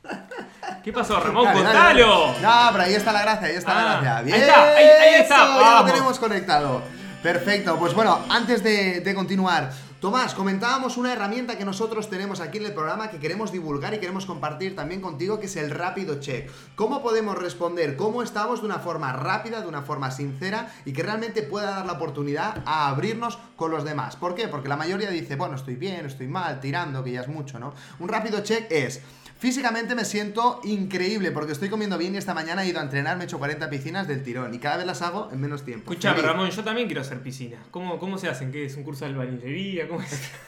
pasó? 0.03 0.83
¿Qué 0.85 0.93
pasó, 0.93 1.21
Ramón? 1.21 1.45
Dale, 1.45 1.63
¡Contalo! 1.63 2.27
dale. 2.35 2.43
No, 2.43 2.73
pero 2.73 2.85
ahí 2.85 2.95
está 2.95 3.13
la 3.13 3.23
gracia, 3.23 3.49
ahí 3.49 3.55
está 3.57 3.73
Ah, 3.73 3.85
la 3.85 4.01
gracia. 4.01 4.17
ahí 4.35 4.41
está, 4.41 4.63
ahí- 4.65 4.85
ahí 4.85 5.15
está, 5.23 5.45
eso, 5.45 5.61
ya 5.61 5.81
lo 5.81 5.85
tenemos 5.87 6.19
conectado. 6.19 6.83
Perfecto, 7.23 7.79
pues 7.79 7.95
bueno, 7.95 8.21
antes 8.29 8.63
de, 8.63 9.01
de 9.01 9.15
continuar, 9.15 9.71
Tomás, 10.05 10.35
comentábamos 10.35 10.99
una 10.99 11.15
herramienta 11.15 11.57
que 11.57 11.65
nosotros 11.65 12.11
tenemos 12.11 12.41
aquí 12.41 12.59
en 12.59 12.67
el 12.67 12.75
programa 12.75 13.09
que 13.09 13.19
queremos 13.19 13.51
divulgar 13.51 13.95
y 13.95 14.01
queremos 14.01 14.27
compartir 14.27 14.77
también 14.77 15.01
contigo, 15.01 15.41
que 15.41 15.47
es 15.47 15.57
el 15.57 15.71
rápido 15.71 16.21
check. 16.21 16.51
¿Cómo 16.75 17.03
podemos 17.03 17.39
responder 17.39 17.97
cómo 17.97 18.23
estamos 18.23 18.61
de 18.61 18.67
una 18.67 18.81
forma 18.81 19.15
rápida, 19.15 19.63
de 19.63 19.67
una 19.67 19.81
forma 19.81 20.11
sincera 20.11 20.71
y 20.85 20.93
que 20.93 21.03
realmente 21.03 21.43
pueda 21.43 21.71
dar 21.71 21.87
la 21.87 21.95
oportunidad 21.95 22.63
a 22.67 22.89
abrirnos 22.91 23.39
con 23.57 23.71
los 23.71 23.83
demás? 23.83 24.17
¿Por 24.17 24.35
qué? 24.35 24.47
Porque 24.47 24.69
la 24.69 24.77
mayoría 24.77 25.09
dice, 25.09 25.37
bueno, 25.37 25.57
estoy 25.57 25.77
bien, 25.77 26.05
estoy 26.05 26.29
mal, 26.29 26.61
tirando, 26.61 27.03
que 27.03 27.13
ya 27.13 27.23
es 27.23 27.29
mucho, 27.29 27.59
¿no? 27.59 27.73
Un 27.99 28.11
rápido 28.11 28.43
check 28.43 28.67
es... 28.69 29.01
Físicamente 29.45 29.95
me 29.95 30.07
siento 30.07 30.59
increíble 30.65 31.31
porque 31.31 31.53
estoy 31.53 31.69
comiendo 31.69 31.99
bien 31.99 32.15
y 32.15 32.17
esta 32.17 32.33
mañana 32.33 32.65
he 32.65 32.69
ido 32.69 32.81
a 32.81 32.83
entrenar, 32.83 33.19
me 33.19 33.25
he 33.25 33.27
hecho 33.27 33.39
40 33.39 33.69
piscinas 33.69 34.09
del 34.09 34.23
tirón 34.23 34.55
y 34.55 34.59
cada 34.59 34.79
vez 34.79 34.87
las 34.87 35.03
hago 35.03 35.29
en 35.35 35.39
menos 35.39 35.67
tiempo. 35.67 35.91
Escuchame, 35.91 36.17
Feliz. 36.17 36.31
Ramón, 36.31 36.51
yo 36.51 36.65
también 36.65 36.87
quiero 36.87 37.03
hacer 37.03 37.21
piscina. 37.21 37.59
¿Cómo, 37.71 37.99
¿Cómo 37.99 38.17
se 38.17 38.27
hacen? 38.27 38.51
¿Qué 38.51 38.65
es? 38.65 38.75
¿Un 38.79 38.85
curso 38.85 39.05
de 39.05 39.11
albañilería? 39.11 39.87
¿Cómo 39.87 40.01
es? 40.01 40.31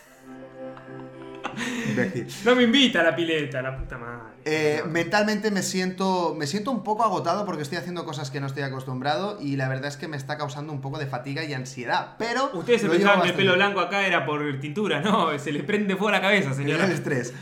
No 2.44 2.54
me 2.54 2.64
invita 2.64 3.00
a 3.00 3.04
la 3.04 3.16
pileta, 3.16 3.62
la 3.62 3.78
puta 3.78 3.96
madre. 3.96 4.34
Eh, 4.44 4.82
mentalmente 4.88 5.50
me 5.50 5.62
siento, 5.62 6.34
me 6.36 6.46
siento 6.46 6.70
un 6.70 6.82
poco 6.82 7.02
agotado 7.02 7.46
porque 7.46 7.62
estoy 7.62 7.78
haciendo 7.78 8.04
cosas 8.04 8.30
que 8.30 8.40
no 8.40 8.46
estoy 8.46 8.62
acostumbrado 8.62 9.38
y 9.40 9.56
la 9.56 9.68
verdad 9.68 9.86
es 9.86 9.96
que 9.96 10.06
me 10.06 10.16
está 10.16 10.36
causando 10.36 10.72
un 10.72 10.80
poco 10.80 10.98
de 10.98 11.06
fatiga 11.06 11.44
y 11.44 11.54
ansiedad. 11.54 12.16
Pero 12.18 12.50
Ustedes 12.52 12.82
se 12.82 12.88
pensaban 12.88 13.22
que 13.22 13.28
el 13.28 13.34
pelo 13.34 13.54
blanco 13.54 13.80
acá 13.80 14.06
era 14.06 14.26
por 14.26 14.60
tintura, 14.60 15.00
no, 15.00 15.36
se 15.38 15.52
le 15.52 15.62
prende 15.62 15.94
fuego 15.96 16.08
a 16.08 16.12
la 16.12 16.20
cabeza, 16.20 16.50
Es 16.50 16.56
señora. 16.56 16.84
el 16.84 16.92
estrés. 16.92 17.32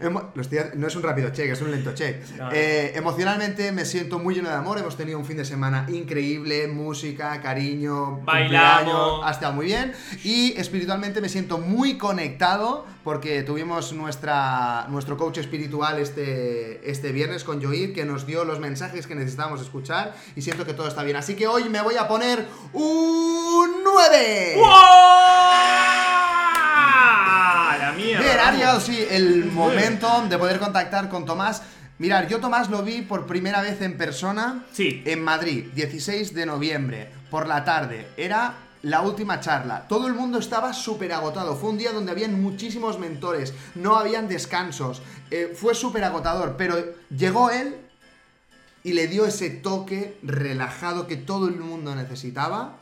Emo- 0.00 0.32
estoy 0.40 0.58
no 0.74 0.86
es 0.86 0.96
un 0.96 1.02
rápido 1.02 1.30
check, 1.30 1.50
es 1.50 1.60
un 1.60 1.70
lento 1.70 1.92
check. 1.94 2.22
No. 2.38 2.48
Eh, 2.52 2.92
emocionalmente 2.94 3.70
me 3.72 3.84
siento 3.84 4.18
muy 4.18 4.34
lleno 4.34 4.48
de 4.48 4.54
amor. 4.54 4.78
Hemos 4.78 4.96
tenido 4.96 5.18
un 5.18 5.24
fin 5.26 5.36
de 5.36 5.44
semana 5.44 5.86
increíble, 5.88 6.68
música, 6.68 7.40
cariño, 7.40 8.20
Bailamos. 8.24 9.20
ha 9.24 9.30
estado 9.30 9.52
muy 9.52 9.66
bien. 9.66 9.92
Y 10.24 10.52
espiritualmente 10.58 11.20
me 11.20 11.28
siento 11.28 11.58
muy 11.58 11.98
conectado 11.98 12.86
porque 13.04 13.42
tuvimos 13.42 13.92
nuestra, 13.92 14.86
nuestro 14.88 15.16
coach 15.16 15.38
espiritual 15.38 15.98
este, 15.98 16.88
este 16.90 17.12
viernes 17.12 17.44
con 17.44 17.62
Joir 17.62 17.94
que 17.94 18.04
nos 18.04 18.26
dio 18.26 18.44
los 18.44 18.60
mensajes 18.60 19.06
que 19.06 19.14
necesitábamos 19.14 19.60
escuchar 19.62 20.14
y 20.36 20.42
siento 20.42 20.64
que 20.66 20.74
todo 20.74 20.88
está 20.88 21.02
bien. 21.02 21.16
Así 21.16 21.34
que 21.34 21.46
hoy 21.46 21.68
me 21.68 21.80
voy 21.82 21.96
a 21.96 22.06
poner 22.08 22.46
un 22.72 23.70
9. 23.84 24.54
¡Wow! 24.56 24.66
Ha 28.50 28.54
llegado 28.56 28.80
sí 28.80 28.98
el 29.08 29.44
momento 29.44 30.24
de 30.28 30.36
poder 30.36 30.58
contactar 30.58 31.08
con 31.08 31.24
Tomás. 31.24 31.62
Mirar, 31.98 32.26
yo 32.26 32.40
Tomás 32.40 32.68
lo 32.68 32.82
vi 32.82 33.02
por 33.02 33.24
primera 33.24 33.62
vez 33.62 33.80
en 33.80 33.96
persona 33.96 34.64
Sí. 34.72 35.02
en 35.06 35.22
Madrid, 35.22 35.66
16 35.72 36.34
de 36.34 36.46
noviembre, 36.46 37.12
por 37.30 37.46
la 37.46 37.64
tarde. 37.64 38.08
Era 38.16 38.54
la 38.82 39.02
última 39.02 39.38
charla. 39.38 39.86
Todo 39.86 40.08
el 40.08 40.14
mundo 40.14 40.38
estaba 40.40 40.72
súper 40.72 41.12
agotado. 41.12 41.54
Fue 41.54 41.70
un 41.70 41.78
día 41.78 41.92
donde 41.92 42.10
habían 42.10 42.42
muchísimos 42.42 42.98
mentores, 42.98 43.54
no 43.76 43.94
habían 43.94 44.26
descansos. 44.26 45.00
Eh, 45.30 45.54
fue 45.56 45.76
súper 45.76 46.02
agotador, 46.02 46.56
pero 46.58 46.74
llegó 47.16 47.50
él 47.50 47.76
y 48.82 48.94
le 48.94 49.06
dio 49.06 49.26
ese 49.26 49.50
toque 49.50 50.18
relajado 50.24 51.06
que 51.06 51.16
todo 51.16 51.46
el 51.46 51.54
mundo 51.60 51.94
necesitaba. 51.94 52.79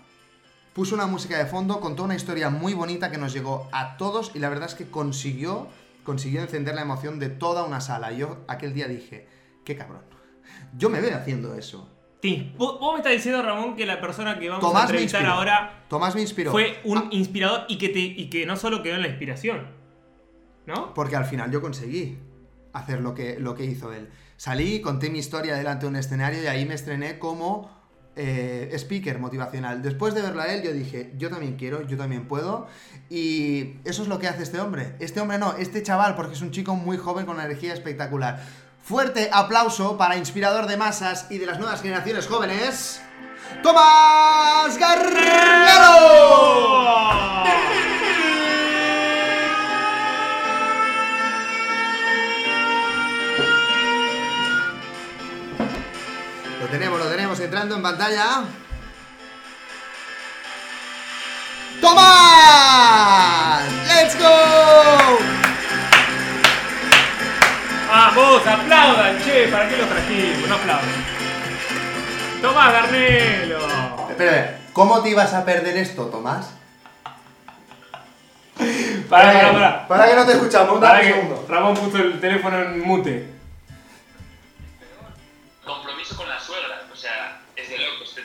Puso 0.78 0.94
una 0.94 1.08
música 1.08 1.36
de 1.36 1.44
fondo, 1.46 1.80
contó 1.80 2.04
una 2.04 2.14
historia 2.14 2.50
muy 2.50 2.72
bonita 2.72 3.10
que 3.10 3.18
nos 3.18 3.32
llegó 3.32 3.68
a 3.72 3.96
todos 3.96 4.30
y 4.36 4.38
la 4.38 4.48
verdad 4.48 4.68
es 4.68 4.76
que 4.76 4.88
consiguió, 4.88 5.66
consiguió 6.04 6.40
encender 6.40 6.76
la 6.76 6.82
emoción 6.82 7.18
de 7.18 7.30
toda 7.30 7.64
una 7.64 7.80
sala. 7.80 8.12
Yo 8.12 8.44
aquel 8.46 8.74
día 8.74 8.86
dije, 8.86 9.26
qué 9.64 9.74
cabrón. 9.74 10.02
Yo 10.76 10.88
me 10.88 11.00
veo 11.00 11.16
haciendo 11.16 11.56
eso. 11.56 11.90
Sí, 12.22 12.54
Vos, 12.56 12.78
vos 12.78 12.92
me 12.92 12.98
estás 12.98 13.12
diciendo, 13.12 13.42
Ramón, 13.42 13.74
que 13.74 13.86
la 13.86 14.00
persona 14.00 14.38
que 14.38 14.48
vamos 14.48 14.64
a 14.64 14.68
Tomás 14.68 14.82
me 14.84 14.90
entrevistar 14.90 15.22
inspiró. 15.22 15.36
ahora 15.36 15.84
Tomás 15.88 16.14
me 16.14 16.20
inspiró. 16.20 16.52
fue 16.52 16.78
un 16.84 16.98
Ah, 16.98 17.08
inspirador 17.10 17.64
y 17.68 17.76
que, 17.76 17.88
te, 17.88 17.98
y 17.98 18.30
que 18.30 18.46
no 18.46 18.54
solo 18.56 18.80
quedó 18.80 18.94
en 18.94 19.02
la 19.02 19.08
inspiración. 19.08 19.66
¿No? 20.64 20.94
porque 20.94 21.16
al 21.16 21.24
final 21.24 21.50
yo 21.50 21.60
conseguí 21.60 22.18
hacer 22.72 23.00
lo 23.00 23.14
que, 23.16 23.36
lo 23.40 23.56
que 23.56 23.64
hizo 23.64 23.92
él. 23.92 24.10
Salí, 24.36 24.80
conté 24.80 25.10
mi 25.10 25.18
historia 25.18 25.56
delante 25.56 25.86
de 25.86 25.90
un 25.90 25.96
escenario 25.96 26.40
y 26.40 26.46
ahí 26.46 26.64
me 26.66 26.74
estrené 26.74 27.18
como 27.18 27.77
eh, 28.18 28.70
speaker 28.74 29.18
motivacional. 29.18 29.80
Después 29.80 30.12
de 30.12 30.22
verlo 30.22 30.42
a 30.42 30.46
él, 30.48 30.62
yo 30.62 30.72
dije, 30.72 31.12
yo 31.16 31.30
también 31.30 31.56
quiero, 31.56 31.86
yo 31.86 31.96
también 31.96 32.26
puedo. 32.26 32.66
Y 33.08 33.76
eso 33.84 34.02
es 34.02 34.08
lo 34.08 34.18
que 34.18 34.26
hace 34.26 34.42
este 34.42 34.60
hombre. 34.60 34.96
Este 34.98 35.20
hombre 35.20 35.38
no, 35.38 35.54
este 35.56 35.82
chaval, 35.82 36.16
porque 36.16 36.34
es 36.34 36.42
un 36.42 36.50
chico 36.50 36.74
muy 36.74 36.96
joven 36.96 37.26
con 37.26 37.36
una 37.36 37.44
energía 37.44 37.72
espectacular. 37.72 38.42
Fuerte 38.82 39.30
aplauso 39.32 39.96
para 39.96 40.16
inspirador 40.16 40.66
de 40.66 40.76
masas 40.76 41.26
y 41.30 41.38
de 41.38 41.46
las 41.46 41.58
nuevas 41.58 41.80
generaciones 41.80 42.26
jóvenes. 42.26 43.00
Tomás 43.62 44.76
Garrido. 44.78 45.18
Lo 56.68 56.72
tenemos, 56.72 56.98
lo 56.98 57.06
tenemos 57.06 57.40
entrando 57.40 57.76
en 57.76 57.82
pantalla. 57.82 58.42
¡Tomás! 61.80 63.62
¡Let's 63.86 64.18
go! 64.18 65.18
¡Vamos! 67.88 68.46
¡Aplaudan, 68.46 69.18
che! 69.24 69.48
¿Para 69.48 69.66
qué 69.66 69.78
lo 69.78 69.86
trajimos? 69.86 70.46
No 70.46 70.54
aplaudan. 70.56 70.88
Tomás 72.42 72.72
Garnelo. 72.72 73.58
Espera, 74.10 74.58
¿cómo 74.74 75.00
te 75.02 75.08
ibas 75.08 75.32
a 75.32 75.46
perder 75.46 75.74
esto, 75.78 76.04
Tomás? 76.08 76.50
Para, 79.08 79.32
para, 79.32 79.48
Eh, 79.48 79.52
para. 79.54 79.88
Para 79.88 80.06
que 80.06 80.16
no 80.16 80.26
te 80.26 80.32
escuchamos, 80.32 80.78
Para 80.78 80.98
dame 80.98 81.06
un 81.06 81.14
segundo. 81.14 81.46
Ramón 81.48 81.74
puso 81.76 81.96
el 81.96 82.20
teléfono 82.20 82.60
en 82.60 82.80
mute. 82.80 83.37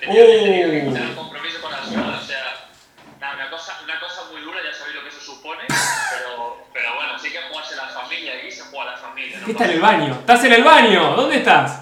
De 0.08 0.10
locos, 0.10 0.10
te 0.10 0.10
Oh. 0.10 0.14
tenía, 0.14 0.26
te 0.26 0.44
tenía 0.44 0.72
que 0.72 0.86
quitar 0.88 1.04
el 1.04 1.16
compromiso 1.16 1.58
con 1.62 1.72
la 1.72 1.84
suegra, 1.84 2.18
o 2.18 2.22
sea, 2.26 2.44
nada, 3.20 3.34
una 3.36 3.50
cosa, 3.50 3.72
una 3.84 4.00
cosa 4.00 4.22
muy 4.32 4.42
dura, 4.42 4.58
ya 4.64 4.74
sabéis 4.78 4.96
lo 4.96 5.02
que 5.04 5.10
eso 5.10 5.20
supone, 5.22 5.62
pero, 5.68 6.58
pero 6.74 6.96
bueno, 6.96 7.20
sí 7.20 7.32
que 7.32 7.40
jugarse 7.50 7.76
la 7.76 7.88
familia, 7.88 8.34
aquí 8.38 8.52
se 8.52 8.62
juega 8.64 8.92
la 8.92 8.98
familia. 8.98 9.40
¿no? 9.40 9.46
¿Qué 9.46 9.52
está 9.52 9.66
en 9.66 9.72
el 9.72 9.82
baño? 9.82 10.14
¿Estás 10.20 10.44
en 10.44 10.54
el 10.54 10.64
baño? 10.64 11.16
¿Dónde 11.16 11.38
estás? 11.38 11.82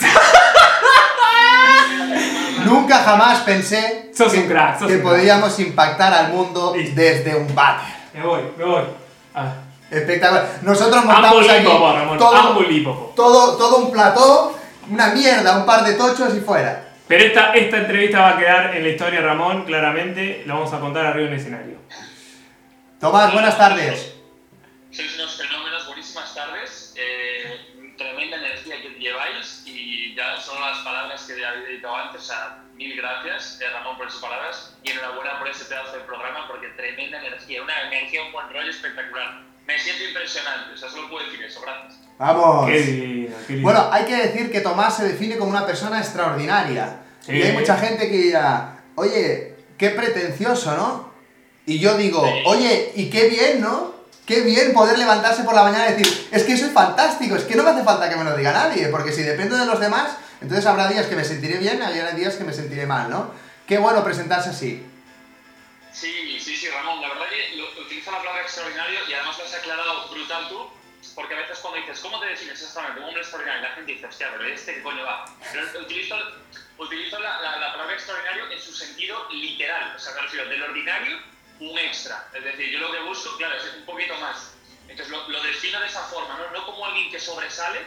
Nunca 2.64 2.98
jamás 2.98 3.40
pensé 3.40 4.10
Sos 4.14 4.32
que, 4.32 4.38
un 4.40 4.48
crack, 4.48 4.78
sos 4.78 4.88
que 4.88 4.96
un 4.96 5.00
crack. 5.02 5.12
podíamos 5.12 5.58
impactar 5.58 6.12
al 6.12 6.28
mundo 6.32 6.74
desde 6.94 7.34
un 7.34 7.52
váter. 7.54 7.88
Me 8.14 8.22
voy, 8.22 8.42
me 8.56 8.64
voy. 8.64 8.82
Ah. 9.34 9.54
Espectacular. 9.90 10.58
Nosotros 10.62 11.04
montamos 11.04 11.48
aquí 11.48 11.64
todo, 11.64 13.12
todo, 13.14 13.56
todo 13.56 13.76
un 13.78 13.92
plató, 13.92 14.58
una 14.88 15.08
mierda, 15.08 15.58
un 15.58 15.66
par 15.66 15.84
de 15.84 15.94
tochos 15.94 16.34
y 16.36 16.40
fuera. 16.40 16.94
Pero 17.08 17.24
esta, 17.24 17.52
esta 17.52 17.78
entrevista 17.78 18.20
va 18.20 18.30
a 18.30 18.38
quedar 18.38 18.76
en 18.76 18.82
la 18.82 18.88
historia, 18.88 19.20
Ramón, 19.20 19.64
claramente. 19.64 20.42
Lo 20.46 20.54
vamos 20.54 20.72
a 20.72 20.80
contar 20.80 21.06
arriba 21.06 21.28
en 21.28 21.34
el 21.34 21.40
escenario. 21.40 21.78
Tomás, 23.00 23.32
buenas 23.32 23.58
tardes. 23.58 24.14
Sois 24.90 25.14
unos 25.18 25.36
fenómenos, 25.36 25.86
buenísimas 25.86 26.34
tardes, 26.34 26.94
eh, 26.96 27.94
tremenda 27.96 28.36
energía 28.36 28.80
que 28.82 28.90
lleváis 28.90 29.62
y 29.64 30.14
ya 30.14 30.38
son 30.38 30.60
las 30.60 30.78
palabras 30.80 31.22
que 31.24 31.32
habéis 31.44 31.66
dedicado 31.66 31.96
antes, 31.96 32.20
o 32.20 32.24
sea, 32.24 32.62
mil 32.74 32.94
gracias 32.96 33.58
eh, 33.60 33.70
Ramón 33.70 33.96
por 33.96 34.06
esas 34.06 34.20
palabras 34.20 34.76
y 34.82 34.90
enhorabuena 34.90 35.38
por 35.38 35.48
ese 35.48 35.64
pedazo 35.64 35.96
de 35.96 36.04
programa 36.04 36.46
porque 36.46 36.68
tremenda 36.76 37.18
energía, 37.18 37.62
una 37.62 37.80
energía, 37.88 38.22
un 38.22 38.32
buen 38.32 38.50
rollo 38.50 38.70
espectacular. 38.70 39.42
Me 39.66 39.78
siento 39.78 40.04
impresionante, 40.04 40.72
o 40.74 40.76
sea, 40.76 40.88
solo 40.90 41.08
puedo 41.08 41.24
decir 41.26 41.42
eso, 41.44 41.60
gracias. 41.60 42.00
Vamos. 42.18 42.66
Qué 42.66 42.80
lindo, 42.80 43.36
qué 43.46 43.52
lindo. 43.54 43.62
Bueno, 43.68 43.88
hay 43.92 44.04
que 44.04 44.16
decir 44.16 44.50
que 44.50 44.60
Tomás 44.60 44.96
se 44.96 45.04
define 45.04 45.36
como 45.36 45.50
una 45.50 45.66
persona 45.66 45.98
extraordinaria. 45.98 46.98
Sí. 47.20 47.32
Y 47.32 47.42
hay 47.42 47.52
mucha 47.52 47.76
gente 47.76 48.10
que 48.10 48.16
dirá, 48.16 48.80
oye, 48.96 49.54
qué 49.78 49.90
pretencioso, 49.90 50.76
¿no? 50.76 51.12
Y 51.66 51.78
yo 51.78 51.96
digo, 51.96 52.24
Sí. 52.24 52.42
oye, 52.46 52.92
y 52.96 53.08
qué 53.10 53.28
bien, 53.28 53.60
¿no? 53.60 53.92
Qué 54.26 54.40
bien 54.42 54.72
poder 54.72 54.98
levantarse 54.98 55.42
por 55.44 55.54
la 55.54 55.62
mañana 55.64 55.88
y 55.88 55.92
decir, 55.94 56.28
es 56.30 56.44
que 56.44 56.52
eso 56.54 56.66
es 56.66 56.72
fantástico, 56.72 57.36
es 57.36 57.44
que 57.44 57.54
no 57.56 57.62
me 57.62 57.70
hace 57.70 57.82
falta 57.84 58.08
que 58.08 58.16
me 58.16 58.24
lo 58.24 58.36
diga 58.36 58.52
nadie, 58.52 58.88
porque 58.88 59.12
si 59.12 59.22
dependo 59.22 59.56
de 59.56 59.66
los 59.66 59.80
demás, 59.80 60.12
entonces 60.40 60.64
habrá 60.66 60.88
días 60.88 61.06
que 61.06 61.16
me 61.16 61.24
sentiré 61.24 61.58
bien 61.58 61.78
y 61.80 61.98
habrá 61.98 62.12
días 62.12 62.34
que 62.34 62.44
me 62.44 62.52
sentiré 62.52 62.86
mal, 62.86 63.10
¿no? 63.10 63.30
Qué 63.66 63.78
bueno 63.78 64.02
presentarse 64.04 64.50
así. 64.50 64.86
Sí, 65.92 66.40
sí, 66.40 66.56
sí, 66.56 66.68
Ramón, 66.70 67.02
la 67.02 67.10
verdad 67.10 67.28
que 67.28 67.56
lo, 67.56 67.68
utilizo 67.82 68.10
la 68.10 68.18
palabra 68.18 68.42
extraordinario 68.42 69.00
y 69.08 69.12
además 69.12 69.38
lo 69.38 69.44
has 69.44 69.54
aclarado 69.54 70.08
brutal 70.08 70.48
tú, 70.48 70.70
porque 71.14 71.34
a 71.34 71.40
veces 71.40 71.58
cuando 71.58 71.80
dices, 71.80 72.00
¿cómo 72.00 72.18
te 72.18 72.26
defines 72.26 72.60
exactamente? 72.60 73.00
Un 73.00 73.06
hombre 73.08 73.20
extraordinario, 73.20 73.62
la 73.62 73.74
gente 73.74 73.92
dice, 73.92 74.06
hostia, 74.06 74.30
pero 74.32 74.44
este 74.44 74.74
qué 74.74 74.82
coño 74.82 75.04
va. 75.04 75.26
Pero 75.52 75.80
utilizo, 75.80 76.16
utilizo 76.78 77.18
la, 77.18 77.42
la, 77.42 77.58
la 77.58 77.72
palabra 77.72 77.94
extraordinario 77.94 78.50
en 78.50 78.60
su 78.60 78.72
sentido 78.72 79.28
literal, 79.30 79.94
o 79.94 79.98
sea, 79.98 80.14
me 80.14 80.22
refiero 80.22 80.48
del 80.48 80.62
ordinario, 80.62 81.18
un 81.60 81.78
extra. 81.78 82.26
Es 82.32 82.42
decir, 82.42 82.70
yo 82.70 82.78
lo 82.78 82.90
que 82.90 83.00
busco, 83.00 83.36
claro, 83.36 83.56
es 83.56 83.74
un 83.74 83.84
poquito 83.84 84.16
más. 84.16 84.54
Entonces 84.88 85.08
lo, 85.10 85.28
lo 85.28 85.42
defino 85.42 85.78
de 85.78 85.86
esa 85.86 86.02
forma, 86.08 86.38
¿no? 86.38 86.50
no 86.50 86.66
como 86.66 86.86
alguien 86.86 87.10
que 87.10 87.20
sobresale, 87.20 87.82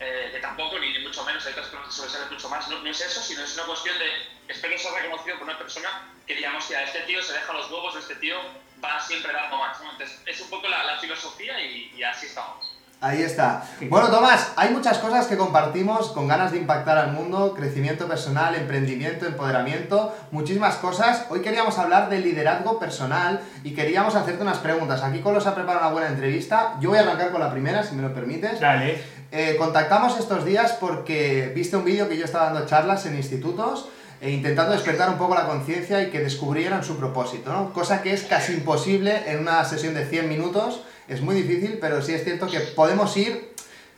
eh, 0.00 0.30
que 0.32 0.40
tampoco, 0.40 0.78
ni 0.78 0.98
mucho 1.00 1.22
menos, 1.24 1.44
hay 1.44 1.52
otras 1.52 1.68
personas 1.68 1.88
que 1.88 1.96
sobresalen 1.96 2.32
mucho 2.32 2.48
más, 2.48 2.66
no, 2.68 2.78
no 2.78 2.90
es 2.90 3.00
eso, 3.00 3.20
sino 3.20 3.44
es 3.44 3.54
una 3.54 3.64
cuestión 3.64 3.98
de, 3.98 4.10
espero 4.48 4.78
ser 4.78 4.92
reconocido 4.94 5.38
por 5.38 5.48
una 5.48 5.58
persona 5.58 6.11
que 6.26 6.34
digamos 6.34 6.64
que 6.66 6.76
a 6.76 6.84
este 6.84 7.00
tío 7.00 7.22
se 7.22 7.32
deja 7.32 7.52
los 7.52 7.70
huevos, 7.70 7.96
este 7.96 8.16
tío 8.16 8.36
va 8.82 9.00
siempre 9.00 9.32
dando 9.32 9.56
más, 9.58 9.80
¿no? 9.80 9.92
Entonces 9.92 10.20
es 10.26 10.40
un 10.40 10.50
poco 10.50 10.68
la, 10.68 10.84
la 10.84 10.98
filosofía 10.98 11.60
y, 11.60 11.92
y 11.96 12.02
así 12.02 12.26
estamos. 12.26 12.72
Ahí 13.02 13.20
está. 13.20 13.68
Bueno, 13.88 14.12
Tomás, 14.12 14.52
hay 14.54 14.70
muchas 14.70 14.98
cosas 14.98 15.26
que 15.26 15.36
compartimos 15.36 16.12
con 16.12 16.28
ganas 16.28 16.52
de 16.52 16.58
impactar 16.58 16.98
al 16.98 17.10
mundo, 17.10 17.52
crecimiento 17.52 18.06
personal, 18.06 18.54
emprendimiento, 18.54 19.26
empoderamiento, 19.26 20.14
muchísimas 20.30 20.76
cosas. 20.76 21.26
Hoy 21.28 21.42
queríamos 21.42 21.76
hablar 21.78 22.08
de 22.08 22.20
liderazgo 22.20 22.78
personal 22.78 23.40
y 23.64 23.74
queríamos 23.74 24.14
hacerte 24.14 24.42
unas 24.42 24.58
preguntas. 24.58 25.02
Aquí 25.02 25.18
Colos 25.18 25.48
ha 25.48 25.54
preparado 25.56 25.86
una 25.86 25.92
buena 25.92 26.08
entrevista. 26.10 26.76
Yo 26.78 26.90
voy 26.90 26.98
a 26.98 27.02
arrancar 27.02 27.32
con 27.32 27.40
la 27.40 27.50
primera, 27.50 27.82
si 27.82 27.96
me 27.96 28.02
lo 28.02 28.14
permites. 28.14 28.60
Dale. 28.60 29.02
Eh, 29.32 29.56
contactamos 29.58 30.16
estos 30.20 30.44
días 30.44 30.74
porque 30.78 31.50
viste 31.56 31.76
un 31.76 31.84
vídeo 31.84 32.08
que 32.08 32.16
yo 32.16 32.24
estaba 32.24 32.52
dando 32.52 32.66
charlas 32.66 33.04
en 33.06 33.16
institutos 33.16 33.88
e 34.22 34.30
intentando 34.30 34.72
despertar 34.72 35.10
un 35.10 35.18
poco 35.18 35.34
la 35.34 35.48
conciencia 35.48 36.00
y 36.00 36.10
que 36.10 36.20
descubrieran 36.20 36.84
su 36.84 36.96
propósito, 36.96 37.52
¿no? 37.52 37.72
Cosa 37.72 38.02
que 38.02 38.12
es 38.12 38.22
casi 38.22 38.52
imposible 38.52 39.24
en 39.26 39.40
una 39.40 39.64
sesión 39.64 39.94
de 39.94 40.06
100 40.06 40.28
minutos, 40.28 40.84
es 41.08 41.20
muy 41.22 41.34
difícil, 41.34 41.78
pero 41.80 42.00
sí 42.02 42.14
es 42.14 42.22
cierto 42.22 42.46
que 42.46 42.60
podemos 42.60 43.16
ir 43.16 43.52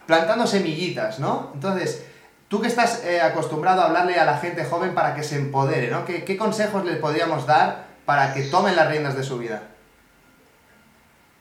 plantando 0.06 0.46
semillitas, 0.46 1.18
¿no? 1.18 1.50
Entonces, 1.52 2.06
tú 2.48 2.62
que 2.62 2.68
estás 2.68 3.04
eh, 3.04 3.20
acostumbrado 3.20 3.82
a 3.82 3.84
hablarle 3.84 4.14
a 4.14 4.24
la 4.24 4.38
gente 4.38 4.64
joven 4.64 4.94
para 4.94 5.14
que 5.14 5.22
se 5.22 5.36
empodere, 5.36 5.90
¿no? 5.90 6.06
¿Qué, 6.06 6.36
consejos 6.38 6.86
les 6.86 6.96
podríamos 6.96 7.46
dar 7.46 7.88
para 8.06 8.32
que 8.32 8.44
tomen 8.44 8.76
las 8.76 8.88
riendas 8.88 9.14
de 9.18 9.24
su 9.24 9.36
vida? 9.36 9.62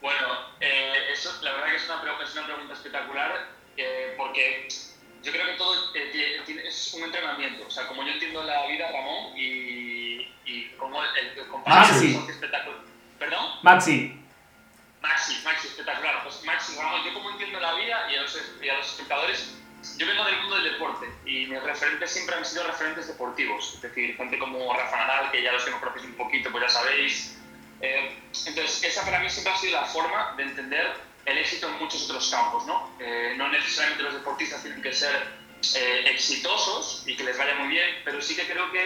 Bueno, 0.02 0.28
eh, 0.60 0.92
es 1.14 1.20
eso 1.20 1.32
la 1.42 1.54
verdad 1.54 1.68
que 1.68 1.76
es 1.78 1.86
una, 1.86 2.22
es 2.22 2.34
una 2.36 2.46
pregunta 2.48 2.74
espectacular 2.74 3.32
eh, 3.78 4.14
porque 4.18 4.68
yo 5.24 5.32
creo 5.32 5.46
que 5.46 5.54
todo 5.54 5.93
es 6.20 6.94
un 6.94 7.04
entrenamiento. 7.04 7.66
O 7.68 7.72
sea, 7.72 7.88
como 7.88 8.04
yo 8.04 8.12
entiendo 8.12 8.44
la 8.44 8.68
vida, 8.68 8.92
Ramón, 8.92 9.38
y, 9.38 10.28
y 10.46 10.70
como 10.78 11.04
el, 11.04 11.38
el 11.38 11.48
compañero 11.48 11.94
Maxi. 11.94 12.16
es 12.16 12.30
espectacular. 12.30 12.80
¿Perdón? 13.20 13.46
Maxi, 13.62 14.20
Maxi, 15.02 15.42
Maxi, 15.44 15.68
espectacular. 15.68 16.24
Pues 16.24 16.44
Maxi, 16.44 16.76
Ramón, 16.78 17.02
yo 17.06 17.14
como 17.14 17.30
entiendo 17.32 17.60
la 17.60 17.74
vida 17.76 18.12
y 18.12 18.16
a 18.16 18.22
los, 18.22 18.40
y 18.62 18.70
a 18.70 18.78
los 18.78 18.88
espectadores, 18.88 19.56
yo 19.98 20.08
vengo 20.08 20.24
del 20.26 20.40
mundo 20.42 20.56
del 20.56 20.74
deporte 20.74 21.08
y 21.26 21.46
mis 21.48 21.62
referentes 21.62 22.12
siempre 22.12 22.36
han 22.36 22.46
sido 22.46 22.66
referentes 22.66 23.08
deportivos. 23.08 23.74
Es 23.76 23.82
decir, 23.82 24.16
gente 24.16 24.40
como 24.40 24.74
Rafa 24.74 24.96
Nadal, 24.98 25.32
que 25.32 25.42
ya 25.42 25.52
los 25.52 25.66
conocéis 25.66 26.06
un 26.06 26.16
poquito, 26.16 26.52
pues 26.52 26.64
ya 26.64 26.70
sabéis. 26.70 27.38
Eh, 27.82 28.18
entonces, 28.46 28.84
esa 28.84 29.04
para 29.04 29.20
mí 29.20 29.30
siempre 29.30 29.52
ha 29.54 29.58
sido 29.58 29.74
la 29.74 29.86
forma 29.86 30.36
de 30.38 30.44
entender 30.44 30.94
el 31.26 31.38
éxito 31.38 31.68
en 31.68 31.80
muchos 31.80 32.10
otros 32.10 32.30
campos, 32.32 32.66
¿no? 32.66 32.96
Eh, 33.00 33.36
no 33.38 33.48
necesariamente 33.50 34.04
los 34.04 34.14
deportistas 34.14 34.62
tienen 34.62 34.82
que 34.82 34.94
ser 34.94 35.43
eh, 35.76 36.04
exitosos 36.12 37.04
y 37.06 37.16
que 37.16 37.24
les 37.24 37.38
vaya 37.38 37.56
muy 37.56 37.70
bien, 37.70 38.02
pero 38.04 38.22
sí 38.22 38.36
que 38.36 38.46
creo 38.46 38.72
que 38.72 38.84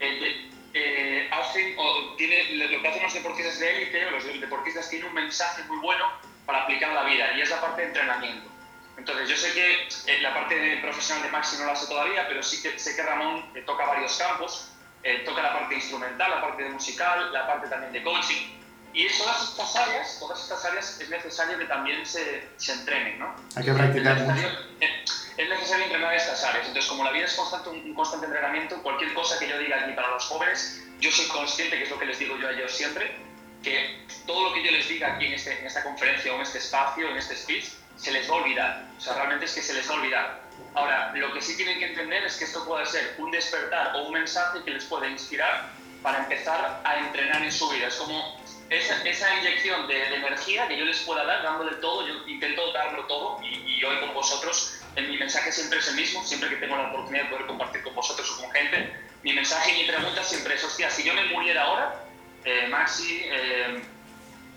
eh, 0.00 0.20
de- 0.20 0.54
eh, 0.76 1.28
hacen, 1.30 1.74
o 1.78 2.14
tiene, 2.16 2.44
lo 2.56 2.82
que 2.82 2.88
hacen 2.88 3.02
los 3.02 3.14
deportistas 3.14 3.58
de 3.60 3.76
élite 3.82 4.10
los 4.10 4.24
deportistas 4.40 4.90
tienen 4.90 5.08
un 5.08 5.14
mensaje 5.14 5.62
muy 5.64 5.78
bueno 5.78 6.04
para 6.46 6.62
aplicar 6.62 6.92
la 6.92 7.04
vida 7.04 7.32
y 7.36 7.42
es 7.42 7.50
la 7.50 7.60
parte 7.60 7.82
de 7.82 7.88
entrenamiento. 7.88 8.50
Entonces, 8.96 9.28
yo 9.28 9.36
sé 9.36 9.52
que 9.54 9.88
eh, 10.12 10.20
la 10.20 10.32
parte 10.34 10.54
de 10.56 10.76
profesional 10.78 11.22
de 11.24 11.30
Maxi 11.30 11.56
no 11.58 11.66
la 11.66 11.74
sé 11.76 11.86
todavía, 11.86 12.26
pero 12.28 12.42
sí 12.42 12.62
que 12.62 12.78
sé 12.78 12.94
que 12.94 13.02
Ramón 13.02 13.44
eh, 13.54 13.62
toca 13.62 13.86
varios 13.86 14.16
campos. 14.16 14.70
Eh, 15.06 15.22
toca 15.26 15.42
la 15.42 15.52
parte 15.52 15.74
instrumental, 15.74 16.30
la 16.30 16.40
parte 16.40 16.62
de 16.62 16.70
musical, 16.70 17.30
la 17.30 17.46
parte 17.46 17.68
también 17.68 17.92
de 17.92 18.02
coaching. 18.02 18.63
Y 18.94 19.08
todas 19.18 19.42
estas 19.42 19.74
áreas, 19.76 20.16
todas 20.20 20.40
estas 20.40 20.64
áreas 20.64 21.00
es 21.00 21.08
necesario 21.10 21.58
que 21.58 21.64
también 21.64 22.06
se, 22.06 22.48
se 22.56 22.72
entrenen, 22.72 23.18
¿no? 23.18 23.34
Hay 23.56 23.64
que 23.64 23.72
practicar 23.72 24.16
es 24.16 24.22
mucho. 24.22 24.48
eh, 24.80 25.04
es 25.36 25.48
necesario 25.48 25.84
entrenar 25.86 26.14
estas 26.14 26.44
áreas. 26.44 26.68
Entonces, 26.68 26.88
como 26.88 27.02
la 27.02 27.10
vida 27.10 27.24
es 27.24 27.34
constante, 27.34 27.70
un, 27.70 27.78
un 27.80 27.94
constante 27.94 28.26
entrenamiento, 28.26 28.80
cualquier 28.82 29.12
cosa 29.12 29.36
que 29.40 29.48
yo 29.48 29.58
diga 29.58 29.80
aquí 29.82 29.92
para 29.94 30.10
los 30.10 30.24
jóvenes, 30.24 30.80
yo 31.00 31.10
soy 31.10 31.26
consciente, 31.26 31.76
que 31.76 31.84
es 31.84 31.90
lo 31.90 31.98
que 31.98 32.06
les 32.06 32.18
digo 32.20 32.36
yo 32.38 32.46
a 32.46 32.52
ellos 32.52 32.70
siempre, 32.70 33.16
que 33.64 34.06
todo 34.26 34.48
lo 34.48 34.54
que 34.54 34.62
yo 34.64 34.70
les 34.70 34.88
diga 34.88 35.14
aquí 35.14 35.26
en, 35.26 35.32
este, 35.32 35.58
en 35.58 35.66
esta 35.66 35.82
conferencia 35.82 36.32
o 36.32 36.36
en 36.36 36.42
este 36.42 36.58
espacio, 36.58 37.08
en 37.08 37.16
este 37.16 37.34
speech, 37.36 37.64
se 37.96 38.12
les 38.12 38.30
va 38.30 38.34
a 38.34 38.38
olvidar. 38.38 38.84
O 38.96 39.00
sea, 39.00 39.14
realmente 39.14 39.46
es 39.46 39.54
que 39.54 39.62
se 39.62 39.74
les 39.74 39.88
va 39.90 39.94
a 39.94 39.96
olvidar. 39.96 40.40
Ahora, 40.74 41.12
lo 41.14 41.32
que 41.32 41.40
sí 41.40 41.56
tienen 41.56 41.80
que 41.80 41.86
entender 41.86 42.24
es 42.24 42.36
que 42.36 42.44
esto 42.44 42.64
puede 42.64 42.86
ser 42.86 43.16
un 43.18 43.32
despertar 43.32 43.96
o 43.96 44.04
un 44.04 44.12
mensaje 44.12 44.62
que 44.64 44.70
les 44.70 44.84
puede 44.84 45.08
inspirar 45.10 45.68
para 46.02 46.18
empezar 46.18 46.80
a 46.84 46.98
entrenar 46.98 47.42
en 47.42 47.50
su 47.50 47.68
vida. 47.70 47.88
Es 47.88 47.96
como 47.96 48.43
esa, 48.74 49.02
esa 49.04 49.34
inyección 49.38 49.86
de, 49.88 49.94
de 49.94 50.14
energía 50.16 50.68
que 50.68 50.76
yo 50.78 50.84
les 50.84 50.98
pueda 51.00 51.24
dar, 51.24 51.42
dándole 51.42 51.76
todo, 51.76 52.06
yo 52.06 52.26
intento 52.28 52.72
darlo 52.72 53.04
todo 53.06 53.40
y, 53.42 53.48
y 53.78 53.84
hoy 53.84 53.98
con 54.00 54.14
vosotros, 54.14 54.80
en 54.96 55.08
mi 55.10 55.16
mensaje 55.18 55.50
siempre 55.52 55.78
es 55.78 55.88
el 55.88 55.96
mismo, 55.96 56.22
siempre 56.24 56.48
que 56.48 56.56
tengo 56.56 56.76
la 56.76 56.88
oportunidad 56.90 57.24
de 57.24 57.30
poder 57.30 57.46
compartir 57.46 57.82
con 57.82 57.94
vosotros 57.94 58.30
o 58.32 58.42
con 58.42 58.50
gente, 58.52 58.92
mi 59.22 59.32
mensaje 59.32 59.72
y 59.74 59.82
mi 59.82 59.88
pregunta 59.88 60.22
siempre 60.22 60.54
es, 60.54 60.64
hostia, 60.64 60.90
si 60.90 61.02
yo 61.02 61.14
me 61.14 61.24
muriera 61.26 61.62
ahora, 61.62 62.04
eh, 62.44 62.66
Maxi, 62.68 63.22
eh, 63.24 63.82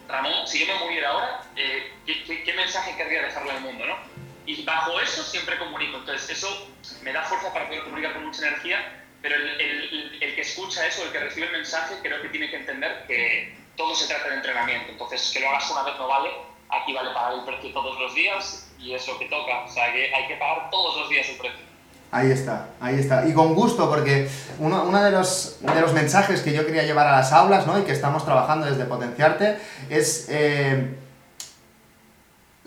Ramón, 0.08 0.48
si 0.48 0.60
yo 0.66 0.74
me 0.74 0.80
muriera 0.80 1.10
ahora, 1.10 1.42
eh, 1.56 1.92
¿qué, 2.06 2.24
qué, 2.24 2.44
qué 2.44 2.54
mensaje 2.54 2.96
querría 2.96 3.22
dejarle 3.24 3.52
al 3.52 3.62
mundo, 3.62 3.86
no? 3.86 3.98
Y 4.46 4.64
bajo 4.64 5.00
eso 5.02 5.24
siempre 5.24 5.58
comunico. 5.58 5.98
Entonces, 5.98 6.30
eso 6.38 6.70
me 7.02 7.12
da 7.12 7.24
fuerza 7.24 7.52
para 7.52 7.68
poder 7.68 7.84
comunicar 7.84 8.14
con 8.14 8.26
mucha 8.26 8.48
energía, 8.48 9.04
pero 9.22 9.36
el, 9.36 9.60
el- 9.60 10.18
el 10.22 10.36
que 10.36 10.42
escucha 10.42 10.86
eso, 10.88 11.04
el 11.04 11.12
que 11.12 11.20
recibe 11.20 11.48
el 11.48 11.52
mensaje, 11.54 11.96
creo 12.02 12.22
que 12.22 12.30
tiene 12.30 12.50
que 12.50 12.56
entender 12.58 13.04
que 13.08 13.58
todo 13.78 13.96
se 13.96 14.08
trata 14.08 14.30
de 14.30 14.36
entrenamiento. 14.36 14.92
Entonces, 14.92 15.32
que 15.34 15.40
lo 15.40 15.50
hagas 15.50 15.70
una 15.72 15.84
vez 15.84 15.94
no 15.98 16.08
vale, 16.08 16.30
aquí 16.70 16.94
vale 16.94 17.12
pagar 17.14 17.34
el 17.34 17.46
precio 17.46 17.72
todos 17.72 17.98
los 18.00 18.14
días 18.14 18.68
y 18.80 18.94
es 18.94 19.08
lo 19.08 19.18
que 19.18 19.26
toca. 19.26 19.64
O 19.64 19.70
sea, 19.70 19.94
que 19.94 20.14
hay 20.14 20.28
que 20.28 20.36
pagar 20.36 20.70
todos 20.70 20.98
los 20.98 21.10
días 21.10 21.30
el 21.30 21.38
precio. 21.38 21.66
Ahí 22.12 22.32
está, 22.32 22.70
ahí 22.82 23.00
está. 23.00 23.26
Y 23.28 23.34
con 23.34 23.54
gusto, 23.54 23.90
porque 23.90 24.30
uno, 24.60 24.84
uno 24.84 25.04
de, 25.04 25.12
los, 25.12 25.58
de 25.62 25.82
los 25.82 25.94
mensajes 25.94 26.42
que 26.42 26.54
yo 26.54 26.66
quería 26.66 26.84
llevar 26.84 27.08
a 27.08 27.18
las 27.18 27.32
aulas, 27.32 27.68
¿no? 27.68 27.78
Y 27.80 27.84
que 27.84 27.92
estamos 27.92 28.26
trabajando 28.26 28.66
desde 28.66 28.86
Potenciarte, 28.86 29.60
es... 29.90 30.28
eh, 30.30 30.98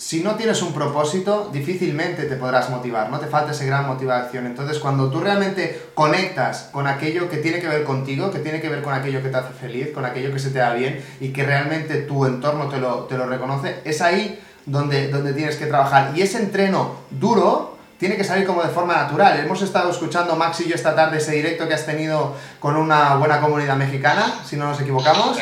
si 0.01 0.23
no 0.23 0.37
tienes 0.37 0.63
un 0.63 0.73
propósito, 0.73 1.51
difícilmente 1.53 2.25
te 2.25 2.37
podrás 2.37 2.71
motivar, 2.71 3.11
no 3.11 3.21
te 3.21 3.27
falta 3.27 3.53
esa 3.53 3.67
gran 3.67 3.87
motivación. 3.87 4.47
Entonces, 4.47 4.79
cuando 4.79 5.11
tú 5.11 5.21
realmente 5.21 5.91
conectas 5.93 6.71
con 6.73 6.87
aquello 6.87 7.29
que 7.29 7.37
tiene 7.37 7.61
que 7.61 7.69
ver 7.69 7.85
contigo, 7.85 8.31
que 8.31 8.39
tiene 8.39 8.63
que 8.63 8.71
ver 8.71 8.81
con 8.81 8.95
aquello 8.95 9.23
que 9.23 9.29
te 9.29 9.37
hace 9.37 9.53
feliz, 9.53 9.89
con 9.93 10.07
aquello 10.07 10.33
que 10.33 10.39
se 10.39 10.49
te 10.49 10.59
da 10.59 10.73
bien 10.73 11.05
y 11.21 11.35
que 11.35 11.45
realmente 11.45 11.97
tu 11.97 12.25
entorno 12.25 12.71
te 12.71 12.79
lo, 12.79 13.01
te 13.05 13.19
lo 13.19 13.27
reconoce, 13.27 13.83
es 13.85 14.01
ahí 14.01 14.41
donde, 14.65 15.09
donde 15.09 15.35
tienes 15.35 15.57
que 15.57 15.67
trabajar. 15.67 16.13
Y 16.17 16.23
ese 16.23 16.39
entreno 16.39 16.95
duro 17.11 17.77
tiene 17.99 18.17
que 18.17 18.25
salir 18.25 18.47
como 18.47 18.63
de 18.63 18.71
forma 18.71 18.95
natural. 18.95 19.39
Hemos 19.39 19.61
estado 19.61 19.91
escuchando, 19.91 20.35
Max 20.35 20.63
y 20.63 20.69
yo, 20.71 20.77
esta 20.77 20.97
tarde 20.97 21.19
ese 21.19 21.33
directo 21.33 21.69
que 21.69 21.75
has 21.75 21.85
tenido 21.85 22.35
con 22.59 22.75
una 22.77 23.17
buena 23.17 23.39
comunidad 23.43 23.77
mexicana, 23.77 24.41
si 24.47 24.57
no 24.57 24.65
nos 24.65 24.81
equivocamos. 24.81 25.37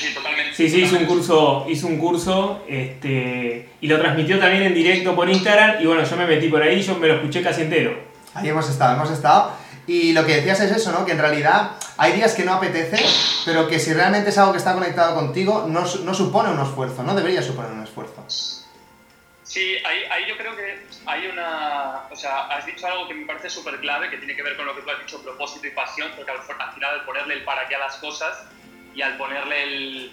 Sí, 0.00 0.08
sí, 0.08 0.14
totalmente. 0.14 0.54
Sí, 0.54 0.68
sí, 0.68 0.76
hizo 0.82 0.96
un 0.96 1.06
totalmente. 1.06 1.14
curso, 1.14 1.66
hizo 1.68 1.86
un 1.86 1.98
curso 1.98 2.64
este, 2.68 3.68
y 3.80 3.86
lo 3.86 3.98
transmitió 4.00 4.38
también 4.38 4.64
en 4.64 4.74
directo 4.74 5.14
por 5.14 5.28
Instagram 5.30 5.80
y 5.80 5.86
bueno, 5.86 6.02
yo 6.04 6.16
me 6.16 6.26
metí 6.26 6.48
por 6.48 6.62
ahí, 6.62 6.82
yo 6.82 6.96
me 6.96 7.06
lo 7.06 7.14
escuché 7.14 7.42
casi 7.42 7.62
entero. 7.62 7.96
Ahí 8.34 8.48
hemos 8.48 8.68
estado, 8.68 8.96
hemos 8.96 9.10
estado. 9.10 9.52
Y 9.86 10.12
lo 10.12 10.24
que 10.26 10.36
decías 10.36 10.60
es 10.60 10.72
eso, 10.72 10.90
¿no? 10.92 11.04
Que 11.04 11.12
en 11.12 11.18
realidad 11.18 11.72
hay 11.98 12.12
días 12.12 12.34
que 12.34 12.44
no 12.44 12.54
apetece, 12.54 13.04
pero 13.44 13.68
que 13.68 13.78
si 13.78 13.92
realmente 13.92 14.30
es 14.30 14.38
algo 14.38 14.52
que 14.52 14.58
está 14.58 14.72
conectado 14.72 15.14
contigo, 15.14 15.66
no, 15.68 15.80
no 15.82 16.14
supone 16.14 16.50
un 16.50 16.60
esfuerzo, 16.60 17.02
no 17.02 17.14
debería 17.14 17.42
suponer 17.42 17.70
un 17.70 17.82
esfuerzo. 17.84 18.24
Sí, 19.44 19.76
ahí, 19.84 20.04
ahí 20.10 20.24
yo 20.28 20.36
creo 20.36 20.56
que 20.56 20.86
hay 21.06 21.26
una... 21.28 22.04
O 22.10 22.16
sea, 22.16 22.46
has 22.46 22.64
dicho 22.66 22.86
algo 22.86 23.06
que 23.06 23.14
me 23.14 23.26
parece 23.26 23.50
súper 23.50 23.78
clave, 23.78 24.10
que 24.10 24.16
tiene 24.16 24.34
que 24.34 24.42
ver 24.42 24.56
con 24.56 24.66
lo 24.66 24.74
que 24.74 24.80
tú 24.82 24.90
has 24.90 24.98
dicho, 24.98 25.22
propósito 25.22 25.66
y 25.66 25.70
pasión, 25.70 26.10
porque 26.16 26.32
al, 26.32 26.38
al 26.38 26.74
final 26.74 26.94
al 26.94 27.04
ponerle 27.04 27.34
el 27.34 27.44
para 27.44 27.68
qué 27.68 27.76
a 27.76 27.80
las 27.80 27.96
cosas 27.96 28.42
y 28.94 29.02
al 29.02 29.16
ponerle 29.16 29.62
el... 29.62 30.12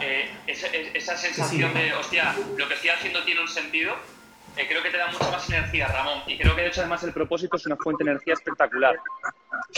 eh, 0.00 0.30
esa, 0.46 0.66
esa 0.68 1.16
sensación 1.16 1.72
de, 1.74 1.92
hostia, 1.94 2.34
lo 2.56 2.68
que 2.68 2.74
estoy 2.74 2.90
haciendo 2.90 3.22
tiene 3.24 3.40
un 3.40 3.48
sentido, 3.48 3.94
eh, 4.56 4.66
creo 4.68 4.82
que 4.82 4.90
te 4.90 4.96
da 4.96 5.10
mucha 5.10 5.30
más 5.30 5.48
energía, 5.48 5.88
Ramón. 5.88 6.22
Y 6.26 6.36
creo 6.36 6.54
que 6.54 6.62
de 6.62 6.68
hecho 6.68 6.80
además 6.80 7.02
el 7.04 7.12
propósito 7.12 7.56
es 7.56 7.66
una 7.66 7.76
fuente 7.76 8.04
de 8.04 8.10
energía 8.10 8.34
espectacular. 8.34 8.98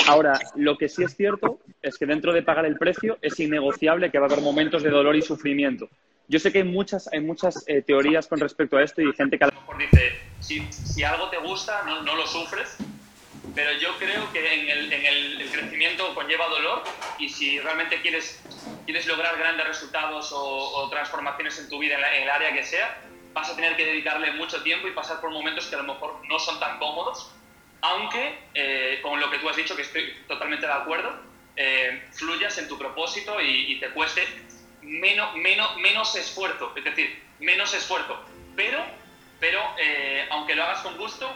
Ahora, 0.06 0.38
lo 0.56 0.76
que 0.78 0.88
sí 0.88 1.04
es 1.04 1.14
cierto 1.16 1.60
es 1.82 1.98
que 1.98 2.06
dentro 2.06 2.32
de 2.32 2.42
pagar 2.42 2.64
el 2.66 2.78
precio 2.78 3.18
es 3.20 3.38
innegociable 3.38 4.10
que 4.10 4.18
va 4.18 4.26
a 4.26 4.30
haber 4.30 4.42
momentos 4.42 4.82
de 4.82 4.90
dolor 4.90 5.14
y 5.16 5.22
sufrimiento. 5.22 5.88
Yo 6.28 6.38
sé 6.38 6.52
que 6.52 6.58
hay 6.58 6.64
muchas, 6.64 7.12
hay 7.12 7.20
muchas 7.20 7.64
eh, 7.66 7.82
teorías 7.82 8.26
con 8.26 8.40
respecto 8.40 8.76
a 8.76 8.82
esto 8.82 9.02
y 9.02 9.12
gente 9.12 9.36
que 9.36 9.44
a 9.44 9.48
lo 9.48 9.60
mejor 9.60 9.76
dice, 9.78 10.12
si, 10.40 10.66
si 10.72 11.02
algo 11.04 11.28
te 11.28 11.38
gusta, 11.38 11.82
no, 11.84 12.02
no 12.02 12.16
lo 12.16 12.26
sufres, 12.26 12.76
pero 13.54 13.72
yo 13.72 13.98
creo 13.98 14.32
que 14.32 14.54
en, 14.54 14.68
el, 14.68 14.92
en 14.92 15.06
el, 15.06 15.40
el 15.42 15.52
crecimiento 15.52 16.14
conlleva 16.14 16.46
dolor 16.48 16.86
y 17.18 17.28
si 17.28 17.58
realmente 17.60 18.00
quieres, 18.00 18.44
quieres 18.84 19.06
lograr 19.06 19.36
grandes 19.38 19.66
resultados 19.66 20.32
o, 20.32 20.42
o 20.42 20.90
transformaciones 20.90 21.58
en 21.58 21.68
tu 21.68 21.78
vida 21.78 21.94
en, 21.96 22.00
la- 22.00 22.16
en 22.16 22.22
el 22.24 22.30
área 22.30 22.52
que 22.52 22.64
sea, 22.64 22.98
vas 23.34 23.50
a 23.50 23.56
tener 23.56 23.76
que 23.76 23.84
dedicarle 23.86 24.32
mucho 24.32 24.62
tiempo 24.62 24.88
y 24.88 24.92
pasar 24.92 25.20
por 25.20 25.30
momentos 25.30 25.66
que 25.66 25.74
a 25.74 25.78
lo 25.78 25.84
mejor 25.84 26.20
no 26.28 26.38
son 26.38 26.58
tan 26.60 26.78
cómodos, 26.78 27.34
aunque 27.82 28.38
eh, 28.54 29.00
con 29.02 29.18
lo 29.20 29.30
que 29.30 29.38
tú 29.38 29.48
has 29.48 29.56
dicho, 29.56 29.74
que 29.76 29.82
estoy 29.82 30.24
totalmente 30.28 30.66
de 30.66 30.72
acuerdo, 30.72 31.20
eh, 31.56 32.08
fluyas 32.12 32.56
en 32.58 32.68
tu 32.68 32.78
propósito 32.78 33.40
y, 33.40 33.72
y 33.72 33.80
te 33.80 33.90
cueste 33.90 34.26
menos, 34.80 35.34
menos, 35.36 35.76
menos 35.78 36.14
esfuerzo, 36.16 36.72
es 36.76 36.84
decir, 36.84 37.22
menos 37.38 37.72
esfuerzo, 37.74 38.24
pero, 38.54 38.84
pero 39.42 39.60
eh, 39.76 40.24
aunque 40.30 40.54
lo 40.54 40.62
hagas 40.62 40.82
con 40.82 40.96
gusto, 40.96 41.28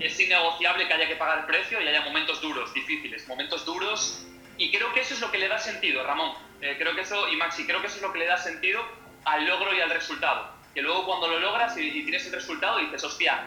es 0.00 0.18
innegociable 0.18 0.88
que 0.88 0.94
haya 0.94 1.06
que 1.06 1.16
pagar 1.16 1.40
el 1.40 1.44
precio 1.44 1.82
y 1.82 1.86
haya 1.86 2.00
momentos 2.00 2.40
duros, 2.40 2.72
difíciles, 2.72 3.28
momentos 3.28 3.66
duros, 3.66 4.24
y 4.56 4.70
creo 4.72 4.90
que 4.94 5.00
eso 5.00 5.12
es 5.12 5.20
lo 5.20 5.30
que 5.30 5.36
le 5.36 5.48
da 5.48 5.58
sentido, 5.58 6.02
Ramón, 6.02 6.32
Eh, 6.62 6.76
creo 6.78 6.94
que 6.94 7.02
eso, 7.02 7.28
y 7.28 7.36
Maxi, 7.36 7.66
creo 7.66 7.80
que 7.82 7.88
eso 7.88 7.96
es 7.96 8.02
lo 8.02 8.10
que 8.12 8.20
le 8.20 8.26
da 8.26 8.38
sentido 8.38 8.80
al 9.26 9.44
logro 9.44 9.74
y 9.74 9.80
al 9.82 9.90
resultado, 9.90 10.48
que 10.72 10.80
luego 10.80 11.04
cuando 11.04 11.28
lo 11.28 11.40
logras 11.40 11.76
y, 11.76 11.82
y 11.82 12.02
tienes 12.04 12.24
el 12.26 12.32
resultado 12.32 12.78
dices, 12.78 13.04
hostia, 13.04 13.44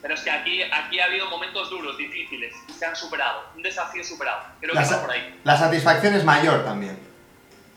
pero 0.00 0.14
es 0.14 0.20
que 0.22 0.30
aquí, 0.30 0.62
aquí 0.62 1.00
ha 1.00 1.04
habido 1.04 1.28
momentos 1.28 1.68
duros, 1.68 1.98
difíciles, 1.98 2.54
y 2.68 2.72
se 2.72 2.86
han 2.86 2.96
superado, 2.96 3.44
un 3.56 3.62
desafío 3.62 4.02
superado, 4.02 4.40
creo 4.60 4.72
La, 4.72 4.82
que 4.88 4.94
va 4.94 5.00
por 5.02 5.10
ahí. 5.10 5.40
la 5.44 5.56
satisfacción 5.58 6.14
es 6.14 6.24
mayor 6.24 6.64
también. 6.64 6.96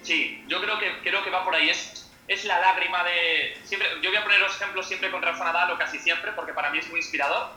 Sí, 0.01 0.45
yo 0.47 0.61
creo 0.61 0.79
que, 0.79 0.99
creo 1.01 1.21
que 1.25 1.29
va 1.29 1.43
por 1.43 1.53
ahí. 1.55 1.69
Es, 1.69 2.06
es 2.27 2.43
la 2.45 2.59
lágrima 2.59 3.03
de. 3.03 3.57
Siempre, 3.63 3.87
yo 4.01 4.09
voy 4.09 4.17
a 4.17 4.23
poner 4.23 4.39
los 4.39 4.55
ejemplos 4.55 4.87
siempre 4.87 5.09
con 5.11 5.21
Rafa 5.21 5.43
Nadal 5.43 5.71
o 5.71 5.77
casi 5.77 5.97
siempre, 5.99 6.31
porque 6.33 6.53
para 6.53 6.69
mí 6.69 6.79
es 6.79 6.89
muy 6.89 6.99
inspirador. 6.99 7.49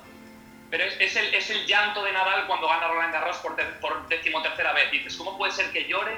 Pero 0.70 0.84
es, 0.84 0.94
es 1.00 1.16
el, 1.16 1.34
es 1.34 1.50
el 1.50 1.66
llanto 1.66 2.04
de 2.04 2.12
Nadal 2.12 2.46
cuando 2.46 2.68
gana 2.68 2.86
Roland 2.86 3.12
Garros 3.12 3.38
por, 3.38 3.56
ter- 3.56 3.80
por 3.80 4.06
decimotercera 4.08 4.72
vez. 4.72 4.90
Dices, 4.92 5.16
¿cómo 5.16 5.36
puede 5.36 5.52
ser 5.52 5.72
que 5.72 5.84
llore 5.86 6.16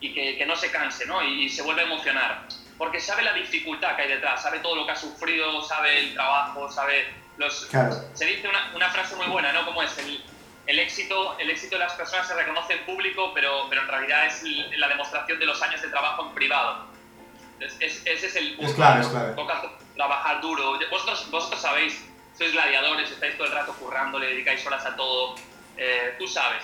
y 0.00 0.12
que, 0.12 0.36
que 0.36 0.44
no 0.44 0.54
se 0.56 0.70
canse, 0.70 1.06
¿no? 1.06 1.22
Y, 1.22 1.44
y 1.44 1.48
se 1.48 1.62
vuelve 1.62 1.80
a 1.82 1.84
emocionar? 1.84 2.42
Porque 2.76 3.00
sabe 3.00 3.22
la 3.22 3.32
dificultad 3.32 3.96
que 3.96 4.02
hay 4.02 4.08
detrás, 4.08 4.42
sabe 4.42 4.58
todo 4.58 4.76
lo 4.76 4.84
que 4.84 4.92
ha 4.92 4.96
sufrido, 4.96 5.62
sabe 5.62 5.98
el 6.00 6.12
trabajo, 6.12 6.70
sabe 6.70 7.06
los. 7.38 7.66
Claro. 7.66 7.94
Se 8.12 8.26
dice 8.26 8.46
una, 8.46 8.72
una 8.74 8.90
frase 8.90 9.16
muy 9.16 9.26
buena, 9.26 9.52
¿no? 9.52 9.64
Como 9.64 9.82
es 9.82 9.96
el, 9.96 10.22
el 10.66 10.78
éxito, 10.80 11.38
el 11.38 11.48
éxito 11.48 11.76
de 11.76 11.84
las 11.84 11.94
personas 11.94 12.28
se 12.28 12.34
reconoce 12.34 12.74
en 12.74 12.84
público, 12.84 13.32
pero, 13.32 13.68
pero 13.70 13.82
en 13.82 13.88
realidad 13.88 14.26
es 14.26 14.42
la 14.76 14.88
demostración 14.88 15.38
de 15.38 15.46
los 15.46 15.62
años 15.62 15.80
de 15.80 15.88
trabajo 15.88 16.26
en 16.26 16.34
privado. 16.34 16.92
Es- 17.64 17.76
es- 17.80 18.02
ese 18.04 18.26
es 18.26 18.36
el 18.36 18.54
punto. 18.56 18.70
Es 18.70 18.76
clave, 18.76 19.00
es 19.00 19.06
clave. 19.08 19.32
Toca 19.34 19.62
trabajar 19.96 20.40
duro. 20.40 20.78
Vosotros, 20.90 21.28
vosotros 21.30 21.60
sabéis, 21.60 22.04
sois 22.36 22.52
gladiadores, 22.52 23.10
estáis 23.10 23.36
todo 23.36 23.46
el 23.46 23.52
rato 23.52 23.72
currando, 23.74 24.18
le 24.18 24.26
dedicáis 24.28 24.64
horas 24.66 24.84
a 24.84 24.94
todo. 24.96 25.34
Eh, 25.76 26.14
tú 26.18 26.26
sabes, 26.26 26.62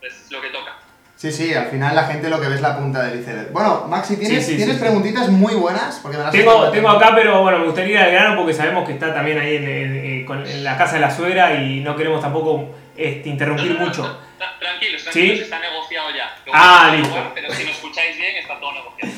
es 0.00 0.30
lo 0.30 0.40
que 0.40 0.48
toca. 0.48 0.76
Sí, 1.16 1.30
sí, 1.30 1.54
al 1.54 1.68
final 1.68 1.94
la 1.94 2.04
gente 2.04 2.28
lo 2.28 2.40
que 2.40 2.48
ve 2.48 2.54
es 2.56 2.60
la 2.62 2.76
punta 2.76 3.02
del 3.04 3.20
iceberg. 3.20 3.52
Bueno, 3.52 3.84
Maxi, 3.86 4.16
¿tienes, 4.16 4.44
Sí, 4.44 4.52
sí, 4.52 4.56
¿tienes 4.56 4.74
sí, 4.74 4.80
sí. 4.80 4.84
preguntitas 4.86 5.28
muy 5.28 5.54
buenas? 5.54 6.00
Porque 6.02 6.16
me 6.16 6.24
las 6.24 6.32
Tengo, 6.32 6.70
tengo 6.70 6.88
acá, 6.88 7.12
pero 7.14 7.42
bueno, 7.42 7.58
me 7.58 7.66
gustaría 7.66 7.92
ir 7.92 7.98
al 8.06 8.10
grano 8.12 8.36
porque 8.36 8.54
sabemos 8.54 8.84
que 8.86 8.94
está 8.94 9.14
también 9.14 9.38
ahí 9.38 9.56
en, 9.56 9.64
en- 9.68 9.96
eh, 10.04 10.26
en 10.28 10.64
la 10.64 10.76
casa 10.76 10.94
de 10.94 11.00
la 11.00 11.10
suegra 11.14 11.54
y 11.54 11.80
no 11.80 11.94
queremos 11.94 12.20
tampoco 12.20 12.74
este, 12.96 13.28
interrumpir 13.28 13.68
No, 13.68 13.74
no, 13.74 13.80
no, 13.80 13.86
mucho. 13.86 14.02
tra- 14.38 14.58
Tranquilos, 14.58 15.02
tranquilos, 15.04 15.36
¿Sí? 15.38 15.44
está 15.44 15.58
negociado 15.60 16.10
ya. 16.10 16.36
Lo 16.46 16.52
Ah, 16.54 16.90
listo. 16.92 17.08
jugar, 17.10 17.30
Pero 17.34 17.52
si 17.52 17.64
me 17.64 17.70
escucháis 17.70 18.16
bien, 18.16 18.36
está 18.36 18.58
todo 18.58 18.72
negociado. 18.72 19.12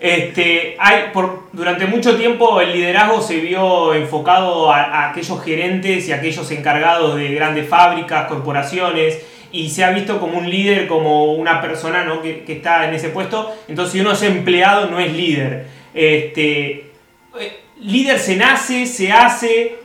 Este, 0.00 0.76
hay, 0.78 1.10
por, 1.12 1.42
durante 1.52 1.86
mucho 1.86 2.16
tiempo 2.16 2.62
el 2.62 2.72
liderazgo 2.72 3.20
se 3.20 3.36
vio 3.36 3.92
enfocado 3.92 4.72
a, 4.72 5.10
aquellos 5.10 5.44
gerentes 5.44 6.08
y 6.08 6.12
aquellos 6.12 6.50
encargados 6.50 7.16
de 7.16 7.34
grandes 7.34 7.68
fábricas, 7.68 8.26
corporaciones, 8.26 9.22
y 9.52 9.68
se 9.68 9.84
ha 9.84 9.90
visto 9.90 10.18
como 10.18 10.38
un 10.38 10.48
líder, 10.48 10.86
como 10.86 11.34
una 11.34 11.60
persona 11.60 12.04
¿no? 12.04 12.22
que, 12.22 12.44
que 12.44 12.54
está 12.54 12.88
en 12.88 12.94
ese 12.94 13.10
puesto. 13.10 13.54
Entonces, 13.68 13.92
si 13.92 14.00
uno 14.00 14.12
es 14.12 14.22
empleado, 14.22 14.86
no 14.86 14.98
es 14.98 15.12
líder. 15.12 15.66
Este, 15.92 16.90
eh, 17.38 17.60
líder 17.80 18.18
se 18.18 18.36
nace, 18.36 18.86
se 18.86 19.12
hace, 19.12 19.76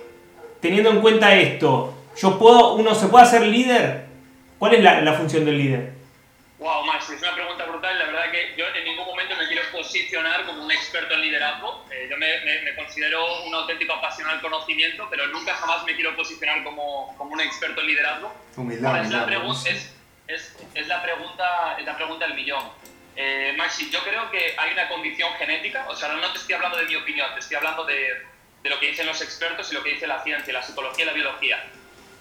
teniendo 0.62 0.92
en 0.92 1.02
cuenta 1.02 1.36
esto. 1.36 1.94
Yo 2.18 2.40
puedo, 2.40 2.76
uno 2.76 2.96
se 2.96 3.08
puede 3.08 3.26
hacer 3.26 3.46
líder. 3.46 4.06
¿Cuál 4.60 4.76
es 4.76 4.84
la 4.84 5.14
función 5.14 5.44
del 5.44 5.58
líder? 5.58 5.95
Wow, 6.66 6.84
Max, 6.84 7.12
es 7.12 7.22
una 7.22 7.36
pregunta 7.36 7.64
brutal. 7.66 8.00
La 8.00 8.06
verdad 8.06 8.32
que 8.32 8.56
yo 8.58 8.66
en 8.74 8.84
ningún 8.86 9.06
momento 9.06 9.36
me 9.36 9.46
quiero 9.46 9.62
posicionar 9.72 10.48
como 10.48 10.64
un 10.66 10.72
experto 10.72 11.14
en 11.14 11.22
liderazgo. 11.22 11.86
Eh, 11.92 12.08
yo 12.10 12.18
me, 12.18 12.40
me- 12.42 12.62
me 12.64 12.74
considero 12.76 13.44
un 13.44 13.54
auténtico 13.54 13.94
apasionado 13.94 14.38
al 14.38 14.42
conocimiento, 14.42 15.08
pero 15.12 15.28
nunca 15.28 15.54
jamás 15.54 15.84
me 15.84 15.94
quiero 15.94 16.16
posicionar 16.16 16.64
como, 16.64 17.14
como 17.20 17.34
un 17.34 17.42
experto 17.42 17.82
en 17.82 17.88
liderazgo. 17.88 18.34
Humildad, 18.58 18.90
Ahora, 18.90 19.04
es, 19.04 19.12
la 19.12 19.18
humildad, 19.26 19.40
pregu- 19.40 19.46
buenísimo. 19.46 19.78
es, 19.78 20.42
es, 20.42 20.56
es 20.74 20.88
la 20.88 21.04
pregunta, 21.04 21.76
es 21.78 21.86
la 21.86 21.96
pregunta 21.98 22.26
del 22.26 22.34
millón. 22.34 22.68
Eh, 23.16 23.54
Maxi, 23.56 23.92
yo 23.92 24.00
creo 24.04 24.32
que 24.32 24.56
hay 24.58 24.74
una 24.74 24.88
condición 24.90 25.32
genética, 25.36 25.86
o 25.88 25.96
sea, 25.96 26.10
no 26.14 26.32
te 26.32 26.40
estoy 26.40 26.56
hablando 26.56 26.78
de 26.80 26.86
mi 26.86 26.96
opinión, 26.96 27.32
te 27.36 27.42
estoy 27.42 27.58
hablando 27.58 27.86
de, 27.86 28.24
de 28.64 28.70
lo 28.72 28.80
que 28.80 28.88
dicen 28.88 29.06
los 29.06 29.22
expertos 29.22 29.72
y 29.72 29.76
lo 29.76 29.84
que 29.84 29.92
dice 29.92 30.08
la 30.08 30.24
ciencia, 30.24 30.52
la 30.52 30.64
psicología 30.64 31.04
y 31.04 31.08
la 31.10 31.14
biología. 31.14 31.64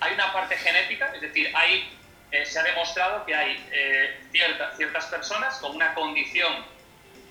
Hay 0.00 0.12
una 0.12 0.30
parte 0.34 0.54
genética, 0.58 1.10
es 1.14 1.22
decir, 1.22 1.50
hay, 1.56 1.90
eh, 2.34 2.44
se 2.46 2.58
ha 2.58 2.62
demostrado 2.64 3.24
que 3.24 3.34
hay 3.34 3.64
eh, 3.70 4.20
cierta- 4.32 4.72
ciertas 4.76 5.06
personas 5.06 5.58
con 5.58 5.74
una 5.76 5.94
condición 5.94 6.52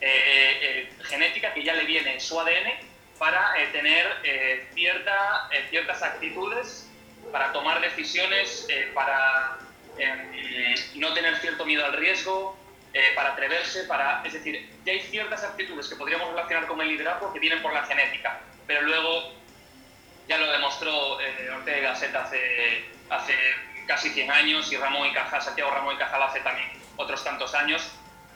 eh, 0.02 0.60
eh, 0.62 0.94
genética 1.04 1.54
que 1.54 1.64
ya 1.64 1.74
le 1.74 1.84
viene 1.86 2.14
en 2.14 2.22
su 2.22 2.40
ADN 2.40 2.72
para 3.20 3.54
tener 3.72 4.06
cierta, 4.74 5.50
ciertas 5.70 6.02
actitudes, 6.02 6.90
para 7.32 7.52
tomar 7.54 7.80
decisiones, 7.80 8.68
para 8.94 9.58
eh, 9.98 10.76
no 10.96 11.14
tener 11.14 11.38
cierto 11.38 11.64
miedo 11.66 11.86
al 11.86 11.94
riesgo, 11.94 12.58
para 13.16 13.30
atreverse, 13.34 13.84
para... 13.86 14.22
Es 14.26 14.34
decir, 14.34 14.70
ya 14.86 14.92
hay 14.94 15.00
ciertas 15.02 15.44
actitudes 15.44 15.88
que 15.88 15.96
podríamos 15.96 16.30
relacionar 16.30 16.68
con 16.68 16.82
el 16.82 16.88
liderazgo 16.90 17.32
que 17.34 17.40
vienen 17.40 17.62
por 17.62 17.72
la 17.74 17.84
genética, 17.86 18.40
pero 18.68 18.82
luego 18.82 19.34
ya 20.28 20.38
lo 20.38 20.52
demostró 20.52 21.18
Ortega 21.56 21.80
Gasset 21.90 22.16
hace, 22.16 22.86
hace 23.10 23.34
casi 23.86 24.10
100 24.10 24.32
años 24.32 24.72
y 24.72 24.78
Ramón 24.78 25.08
y 25.08 25.14
Cajal, 25.14 25.42
Santiago 25.42 25.72
Ramón 25.72 25.96
y 25.96 25.98
Cajal 25.98 26.24
hace 26.24 26.40
también 26.42 26.70
otros 26.96 27.24
tantos 27.24 27.54
años. 27.56 27.92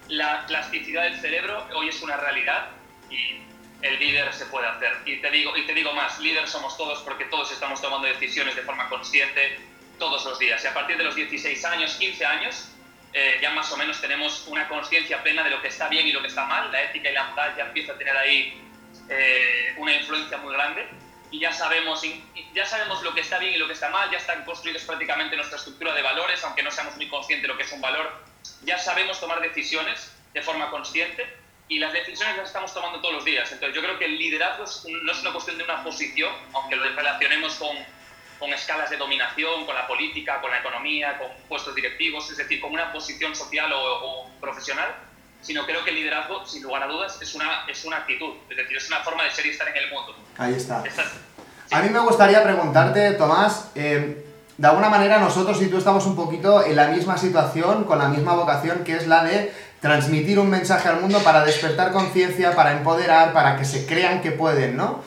La 0.08 0.46
plasticidad 0.48 1.04
del 1.04 1.20
cerebro 1.20 1.68
hoy 1.76 1.90
es 1.90 2.02
una 2.02 2.18
realidad 2.18 2.70
y 3.10 3.42
el 3.82 4.00
líder 4.00 4.34
se 4.34 4.46
puede 4.48 4.68
hacer. 4.68 4.94
Y 5.06 5.18
te 5.18 5.30
digo, 5.30 5.56
y 5.56 5.66
te 5.66 5.74
digo 5.74 5.94
más, 5.94 6.20
líder 6.20 6.48
somos 6.48 6.78
todos 6.78 7.00
porque 7.04 7.26
todos 7.26 7.52
estamos 7.52 7.82
tomando 7.82 8.08
decisiones 8.08 8.56
de 8.56 8.62
forma 8.62 8.90
consciente 8.90 9.60
todos 10.00 10.26
los 10.26 10.40
días. 10.40 10.64
Y 10.64 10.68
a 10.68 10.74
partir 10.74 10.98
de 10.98 11.04
los 11.04 11.16
16 11.16 11.66
años, 11.66 11.96
15 11.96 12.26
años, 12.26 12.70
eh, 13.14 13.40
ya 13.42 13.52
más 13.52 13.72
o 13.72 13.78
menos 13.78 14.00
tenemos 14.00 14.48
una 14.48 14.68
conciencia 14.68 15.22
plena 15.24 15.44
de 15.44 15.50
lo 15.50 15.62
que 15.62 15.68
está 15.68 15.88
bien 15.88 16.08
y 16.08 16.12
lo 16.12 16.22
que 16.22 16.28
está 16.28 16.46
mal. 16.46 16.72
La 16.72 16.84
ética 16.84 17.10
y 17.10 17.14
la 17.14 17.24
moral 17.26 17.54
ya 17.58 17.66
empieza 17.66 17.94
a 17.94 17.98
tener 17.98 18.16
ahí 18.16 18.62
eh, 19.10 19.74
una 19.78 19.94
influencia 19.94 20.38
muy 20.38 20.54
grande 20.54 20.88
y 21.32 21.40
ya 21.40 21.52
sabemos, 21.52 22.02
ya 22.54 22.66
sabemos 22.66 23.02
lo 23.04 23.14
que 23.14 23.22
está 23.22 23.38
bien 23.38 23.54
y 23.54 23.58
lo 23.58 23.68
que 23.68 23.74
está 23.74 23.90
mal, 23.90 24.10
ya 24.12 24.18
están 24.18 24.46
construidos 24.46 24.84
prácticamente 24.84 25.36
nuestra 25.36 25.58
estructura 25.58 25.94
de 25.94 26.02
valores, 26.02 26.44
aunque 26.44 26.64
no 26.64 26.72
seamos 26.72 26.96
muy 26.96 27.08
conscientes 27.10 27.44
de 27.44 27.48
lo 27.50 27.58
que 27.58 27.64
es 27.64 27.72
un 27.72 27.82
valor, 27.82 28.12
ya 28.64 28.78
sabemos 28.78 29.20
tomar 29.20 29.42
decisiones 29.42 30.12
de 30.34 30.42
forma 30.42 30.70
consciente 30.70 31.26
y 31.68 31.80
las 31.80 31.92
decisiones 31.92 32.38
las 32.38 32.48
estamos 32.48 32.74
tomando 32.74 33.02
todos 33.02 33.16
los 33.16 33.26
días. 33.26 33.52
Entonces 33.52 33.76
yo 33.76 33.82
creo 33.82 34.00
que 34.00 34.06
el 34.06 34.18
liderazgo 34.18 34.64
es 34.64 34.86
un- 34.86 35.06
no 35.06 35.12
es 35.12 35.20
una 35.22 35.32
cuestión 35.34 35.58
de 35.58 35.64
una 35.66 35.84
posición, 35.84 36.34
aunque 36.54 36.76
lo 36.78 36.84
relacionemos 36.84 37.56
con, 37.56 37.76
con 38.40 38.54
escalas 38.54 38.90
de 38.90 38.96
dominación, 38.98 39.66
con 39.66 39.76
la 39.76 39.86
política, 39.86 40.40
con 40.40 40.50
la 40.52 40.60
economía, 40.60 41.18
con 41.18 41.30
puestos 41.50 41.76
directivos, 41.76 42.30
es 42.32 42.38
decir, 42.38 42.62
con 42.62 42.72
una 42.72 42.94
posición 42.94 43.36
social 43.36 43.72
o, 43.74 43.80
o 43.80 44.40
profesional, 44.40 44.96
sino 45.42 45.66
creo 45.66 45.84
que 45.84 45.92
el 45.92 45.98
liderazgo, 45.98 46.46
sin 46.46 46.64
lugar 46.64 46.84
a 46.84 46.88
dudas, 46.88 47.22
es 47.22 47.36
una, 47.36 47.66
es 47.68 47.86
una 47.86 47.98
actitud, 47.98 48.34
es 48.50 48.58
decir, 48.58 48.78
es 48.78 48.88
una 48.88 49.00
forma 49.00 49.24
de 49.24 49.32
ser 49.32 49.46
y 49.46 49.50
estar 49.50 49.68
en 49.68 49.78
el 49.78 49.90
mundo. 49.92 50.16
Ahí 50.38 50.54
está. 50.54 50.84
A 51.72 51.82
mí 51.82 51.90
me 51.90 52.00
gustaría 52.00 52.44
preguntarte, 52.44 53.12
Tomás, 53.14 53.72
eh, 53.76 54.26
de 54.58 54.68
alguna 54.68 54.90
manera 54.90 55.20
nosotros 55.20 55.62
y 55.62 55.68
tú 55.68 55.78
estamos 55.78 56.06
un 56.06 56.16
poquito 56.16 56.66
en 56.66 56.76
la 56.76 56.88
misma 56.88 57.18
situación, 57.18 57.84
con 57.84 58.00
la 58.00 58.08
misma 58.08 58.34
vocación, 58.34 58.84
que 58.84 58.96
es 58.96 59.08
la 59.08 59.24
de 59.24 59.54
transmitir 59.80 60.40
un 60.40 60.50
mensaje 60.50 60.90
al 60.90 61.02
mundo 61.02 61.20
para 61.20 61.46
despertar 61.46 61.92
conciencia, 61.92 62.56
para 62.56 62.72
empoderar, 62.72 63.34
para 63.34 63.58
que 63.58 63.66
se 63.66 63.86
crean 63.86 64.22
que 64.22 64.32
pueden, 64.32 64.76
¿no? 64.76 65.04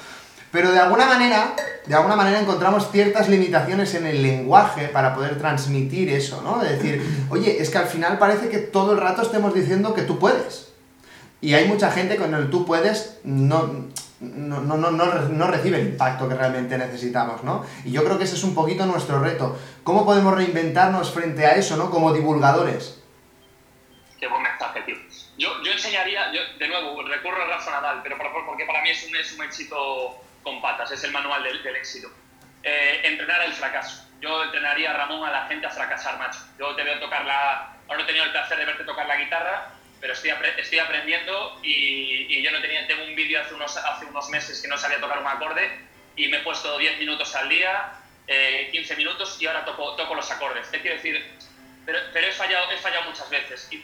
Pero 0.53 0.73
de 0.73 0.79
alguna 0.81 1.07
manera, 1.07 1.55
de 1.87 1.95
alguna 1.95 2.17
manera 2.17 2.41
encontramos 2.41 2.91
ciertas 2.91 3.29
limitaciones 3.29 3.95
en 3.95 4.07
el 4.07 4.21
lenguaje 4.23 4.89
para 4.89 5.15
poder 5.15 5.39
transmitir 5.39 6.09
eso, 6.11 6.43
¿no? 6.43 6.59
De 6.59 6.77
decir, 6.77 7.27
oye, 7.31 7.61
es 7.63 7.71
que 7.71 7.79
al 7.79 7.87
final 7.87 8.19
parece 8.19 8.49
que 8.49 8.59
todo 8.59 8.93
el 8.93 8.99
rato 9.01 9.23
estemos 9.23 9.55
diciendo 9.55 9.95
que 9.95 10.03
tú 10.03 10.19
puedes. 10.19 10.73
Y 11.41 11.55
hay 11.55 11.67
mucha 11.69 11.91
gente 11.91 12.17
con 12.17 12.35
el 12.35 12.51
tú 12.51 12.67
puedes 12.67 13.19
no, 13.25 13.87
no, 14.21 14.61
no, 14.61 14.77
no, 14.77 14.91
no, 14.91 15.05
re- 15.11 15.29
no 15.31 15.47
recibe 15.47 15.81
el 15.81 15.87
impacto 15.89 16.29
que 16.29 16.35
realmente 16.35 16.77
necesitamos, 16.77 17.43
¿no? 17.45 17.65
Y 17.85 17.93
yo 17.93 18.05
creo 18.05 18.19
que 18.19 18.25
ese 18.25 18.35
es 18.35 18.45
un 18.45 18.55
poquito 18.55 18.85
nuestro 18.87 19.21
reto. 19.21 19.57
¿Cómo 19.85 20.05
podemos 20.05 20.35
reinventarnos 20.35 21.13
frente 21.13 21.47
a 21.47 21.53
eso, 21.53 21.77
¿no? 21.77 21.91
Como 21.91 22.13
divulgadores. 22.13 22.99
Qué 24.19 24.27
buen 24.29 24.43
mensaje, 24.43 24.83
tío. 24.83 24.97
Yo, 25.39 25.49
yo 25.65 25.73
enseñaría, 25.73 26.31
yo, 26.35 26.41
de 26.59 26.69
nuevo, 26.69 27.01
recurro 27.03 27.41
a 27.43 27.47
Rafa 27.57 27.71
Nadal, 27.71 28.01
pero 28.03 28.19
por- 28.19 28.45
porque 28.45 28.67
para 28.67 28.83
mí 28.83 28.91
es 28.91 29.07
un, 29.09 29.17
es 29.17 29.33
un 29.33 29.43
éxito 29.45 29.77
con 30.43 30.61
patas, 30.63 30.91
es 30.91 31.03
el 31.05 31.13
manual 31.13 31.43
del, 31.43 31.77
éxito. 31.77 32.11
Eh, 32.63 33.01
entrenar 33.05 33.43
el 33.43 33.53
fracaso. 33.53 34.07
Yo 34.21 34.45
entrenaría 34.45 34.91
a 34.91 34.95
Ramón 34.95 35.27
a 35.27 35.31
la 35.31 35.47
gente 35.47 35.67
a 35.67 35.71
fracasar, 35.71 36.19
macho. 36.19 36.41
Yo 36.59 36.75
te 36.77 36.83
veo 36.83 36.99
tocar 37.01 37.25
la... 37.25 37.77
Ahora 37.89 37.97
no 37.99 38.03
he 38.03 38.07
tenido 38.07 38.25
el 38.25 38.33
placer 38.33 38.59
de 38.59 38.65
verte 38.67 38.85
tocar 38.85 39.07
la 39.07 39.17
guitarra, 39.17 39.73
pero 40.01 40.13
estoy, 40.13 40.31
estoy 40.59 40.79
aprendiendo 40.79 41.59
y, 41.63 42.43
yo 42.43 42.51
no 42.51 42.61
tenía... 42.61 42.87
Tengo 42.87 43.05
un 43.05 43.15
vídeo 43.15 43.41
hace 43.41 43.55
unos, 43.55 43.77
hace 43.77 44.05
unos 44.07 44.29
meses 44.29 44.61
que 44.61 44.69
no 44.69 44.77
sabía 44.77 45.01
tocar 45.01 45.19
un 45.19 45.27
acorde 45.27 45.71
y 46.17 46.29
me 46.29 46.39
he 46.39 46.41
puesto 46.41 46.77
10 46.77 46.99
minutos 46.99 47.35
al 47.35 47.49
día, 47.49 47.93
eh, 48.27 48.69
15 48.73 48.97
minutos 48.97 49.41
y 49.41 49.47
ahora 49.47 49.65
toco, 49.65 49.97
toco 49.97 50.15
los 50.15 50.31
acordes. 50.31 50.71
Te 50.71 50.81
quiero 50.81 50.97
decir, 50.97 51.33
pero, 51.87 51.99
pero 52.13 52.27
he, 52.27 52.33
fallado, 52.33 52.71
he 52.71 52.77
fallado 52.77 53.05
muchas 53.05 53.29
veces. 53.31 53.69
Y 53.71 53.83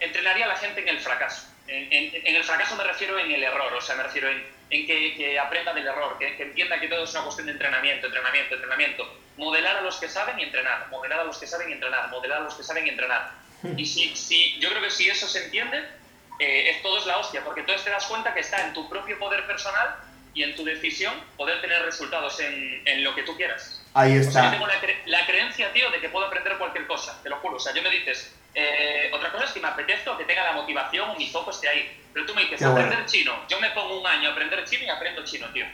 entrenaría 0.00 0.46
a 0.46 0.48
la 0.48 0.56
gente 0.56 0.80
en 0.80 0.88
el 0.88 1.00
fracaso. 1.00 1.48
En, 1.66 1.92
en- 1.92 2.26
en 2.26 2.36
el 2.36 2.44
fracaso 2.44 2.76
me 2.76 2.84
refiero 2.84 3.18
en 3.18 3.30
el 3.30 3.42
error, 3.42 3.72
o 3.72 3.80
sea, 3.80 3.94
me 3.96 4.02
refiero 4.02 4.28
en, 4.28 4.44
en 4.70 4.86
que, 4.86 5.14
que 5.16 5.38
aprenda 5.38 5.72
del 5.72 5.86
error, 5.86 6.18
que, 6.18 6.36
que 6.36 6.42
entienda 6.44 6.80
que 6.80 6.88
todo 6.88 7.04
es 7.04 7.10
una 7.12 7.24
cuestión 7.24 7.46
de 7.46 7.52
entrenamiento, 7.52 8.06
entrenamiento, 8.06 8.54
entrenamiento. 8.54 9.18
Modelar 9.36 9.78
a 9.78 9.80
los 9.82 9.96
que 9.96 10.08
saben 10.08 10.38
y 10.38 10.44
entrenar, 10.44 10.88
modelar 10.90 11.20
a 11.20 11.24
los 11.24 11.38
que 11.38 11.46
saben 11.46 11.68
y 11.68 11.72
entrenar, 11.72 12.08
modelar 12.10 12.38
a 12.38 12.44
los 12.44 12.54
que 12.54 12.62
saben 12.62 12.86
y 12.86 12.90
entrenar. 12.90 13.32
Y 13.76 13.86
si, 13.86 14.14
si 14.14 14.58
yo 14.60 14.68
creo 14.68 14.82
que 14.82 14.90
si 14.90 15.08
eso 15.08 15.26
se 15.26 15.44
entiende, 15.44 15.78
eh, 16.38 16.70
es 16.70 16.82
todo 16.82 16.98
es 16.98 17.06
la 17.06 17.18
hostia, 17.18 17.42
porque 17.44 17.60
entonces 17.60 17.84
te 17.84 17.90
das 17.90 18.06
cuenta 18.06 18.34
que 18.34 18.40
está 18.40 18.66
en 18.66 18.74
tu 18.74 18.88
propio 18.88 19.18
poder 19.18 19.46
personal 19.46 19.96
y 20.34 20.42
en 20.42 20.54
tu 20.54 20.64
decisión 20.64 21.14
poder 21.36 21.60
tener 21.60 21.82
resultados 21.82 22.38
en, 22.40 22.82
en 22.84 23.04
lo 23.04 23.14
que 23.14 23.22
tú 23.22 23.36
quieras. 23.36 23.83
Ahí 23.94 24.18
O 24.18 24.22
sea, 24.22 24.22
yo 24.22 24.28
está. 24.28 24.50
tengo 24.50 24.66
la, 24.66 24.80
cre- 24.80 25.02
la 25.06 25.24
creencia, 25.26 25.72
tío, 25.72 25.90
de 25.90 26.00
que 26.00 26.08
puedo 26.08 26.26
aprender 26.26 26.58
cualquier 26.58 26.86
cosa, 26.86 27.20
te 27.22 27.30
lo 27.30 27.36
juro. 27.36 27.56
O 27.56 27.60
sea, 27.60 27.72
yo 27.72 27.82
me 27.82 27.90
dices, 27.90 28.34
eh, 28.54 29.10
otra 29.12 29.30
cosa 29.30 29.44
es 29.44 29.52
que 29.52 29.60
me 29.60 29.68
apetezca 29.68 30.12
o 30.12 30.18
que 30.18 30.24
tenga 30.24 30.42
la 30.44 30.52
motivación 30.52 31.10
o 31.10 31.16
mi 31.16 31.28
foco 31.30 31.50
esté 31.52 31.68
ahí. 31.68 32.00
Pero 32.12 32.26
tú 32.26 32.34
me 32.34 32.42
dices, 32.42 32.58
Qué 32.58 32.66
bueno. 32.66 32.86
aprender 32.86 33.06
chino. 33.06 33.32
Yo 33.48 33.60
me 33.60 33.70
pongo 33.70 34.00
un 34.00 34.06
año 34.06 34.28
a 34.28 34.32
aprender 34.32 34.64
chino 34.64 34.84
y 34.84 34.88
aprendo 34.88 35.24
chino, 35.24 35.46
tío. 35.52 35.64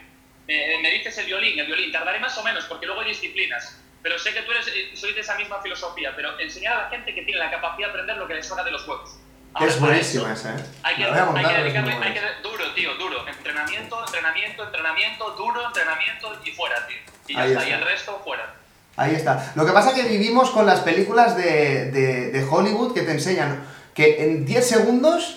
Eh, 0.48 0.78
me 0.82 0.90
dices 0.90 1.16
el 1.18 1.26
violín, 1.26 1.58
el 1.58 1.66
violín, 1.66 1.92
tardaré 1.92 2.18
más 2.18 2.36
o 2.36 2.42
menos 2.42 2.64
porque 2.66 2.86
luego 2.86 3.00
hay 3.02 3.08
disciplinas. 3.08 3.78
Pero 4.02 4.18
sé 4.18 4.32
que 4.34 4.42
tú 4.42 4.50
eres, 4.52 4.66
eh, 4.68 4.90
soy 4.94 5.12
de 5.12 5.20
esa 5.20 5.36
misma 5.36 5.60
filosofía, 5.62 6.12
pero 6.16 6.38
enseñar 6.40 6.74
a 6.74 6.82
la 6.84 6.88
gente 6.90 7.14
que 7.14 7.22
tiene 7.22 7.38
la 7.38 7.50
capacidad 7.50 7.86
de 7.88 7.90
aprender 7.92 8.16
lo 8.16 8.26
que 8.26 8.34
les 8.34 8.46
suena 8.46 8.64
de 8.64 8.70
los 8.70 8.86
huevos. 8.88 9.16
Ahora, 9.52 9.66
Es 9.70 9.80
buenísima 9.80 10.32
esa, 10.32 10.54
¿eh? 10.56 10.64
hay 10.82 10.96
que, 10.96 11.04
hay 11.04 11.12
que 11.44 11.52
dedicarle, 11.62 11.92
hay 11.94 12.14
que, 12.14 12.20
duro, 12.42 12.72
tío, 12.72 12.94
duro. 12.94 13.26
Entrenamiento, 13.28 14.00
entrenamiento, 14.06 14.64
entrenamiento, 14.64 15.30
duro, 15.32 15.66
entrenamiento 15.66 16.40
y 16.44 16.50
fuera, 16.52 16.86
tío. 16.86 16.96
Y 17.30 17.34
ya 17.34 17.40
Ahí 17.42 17.52
está, 17.52 17.68
y 17.68 17.72
el 17.72 17.84
resto 17.84 18.20
fuera. 18.24 18.54
Ahí 18.96 19.14
está. 19.14 19.52
Lo 19.54 19.64
que 19.64 19.72
pasa 19.72 19.90
es 19.90 19.94
que 20.02 20.08
vivimos 20.08 20.50
con 20.50 20.66
las 20.66 20.80
películas 20.80 21.36
de, 21.36 21.90
de- 21.90 22.30
de 22.30 22.44
Hollywood 22.44 22.92
que 22.92 23.02
te 23.02 23.12
enseñan 23.12 23.60
que 23.94 24.24
en 24.24 24.44
10 24.44 24.66
segundos 24.66 25.36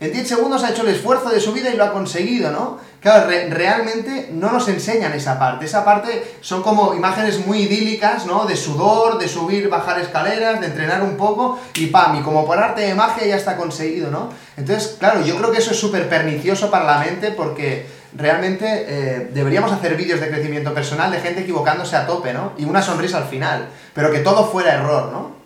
En 0.00 0.12
10 0.12 0.28
segundos 0.28 0.62
ha 0.62 0.70
hecho 0.70 0.82
el 0.82 0.90
esfuerzo 0.94 1.28
de 1.28 1.40
su 1.40 1.52
vida 1.52 1.70
y 1.70 1.76
lo 1.76 1.82
ha 1.82 1.92
conseguido, 1.92 2.52
¿no? 2.52 2.78
Claro, 3.00 3.26
re- 3.26 3.48
realmente 3.50 4.28
no 4.30 4.52
nos 4.52 4.68
enseñan 4.68 5.12
esa 5.12 5.40
parte. 5.40 5.64
Esa 5.64 5.84
parte 5.84 6.36
son 6.40 6.62
como 6.62 6.94
imágenes 6.94 7.44
muy 7.44 7.62
idílicas, 7.62 8.24
¿no? 8.24 8.44
De 8.46 8.54
sudor, 8.54 9.18
de 9.18 9.26
subir, 9.26 9.68
bajar 9.68 9.98
escaleras, 9.98 10.60
de 10.60 10.66
entrenar 10.68 11.02
un 11.02 11.16
poco 11.16 11.58
y 11.74 11.86
pam, 11.88 12.14
y 12.14 12.22
como 12.22 12.46
por 12.46 12.58
arte 12.60 12.82
de 12.82 12.94
magia 12.94 13.26
ya 13.26 13.34
está 13.36 13.56
conseguido, 13.56 14.08
¿no? 14.12 14.30
Entonces, 14.56 14.94
claro, 15.00 15.24
yo 15.26 15.36
creo 15.36 15.50
que 15.50 15.58
eso 15.58 15.72
es 15.72 15.80
súper 15.80 16.08
pernicioso 16.08 16.70
para 16.70 16.84
la 16.84 16.98
mente 16.98 17.32
porque 17.32 17.84
realmente 18.14 18.66
eh, 18.88 19.28
deberíamos 19.30 19.72
hacer 19.72 19.94
vídeos 19.96 20.20
de 20.20 20.28
crecimiento 20.28 20.72
personal 20.74 21.10
de 21.10 21.20
gente 21.20 21.42
equivocándose 21.42 21.96
a 21.96 22.06
tope, 22.06 22.32
¿no? 22.32 22.54
Y 22.58 22.64
una 22.64 22.82
sonrisa 22.82 23.18
al 23.18 23.28
final, 23.28 23.68
pero 23.94 24.10
que 24.10 24.20
todo 24.20 24.50
fuera 24.50 24.74
error, 24.74 25.12
¿no? 25.12 25.36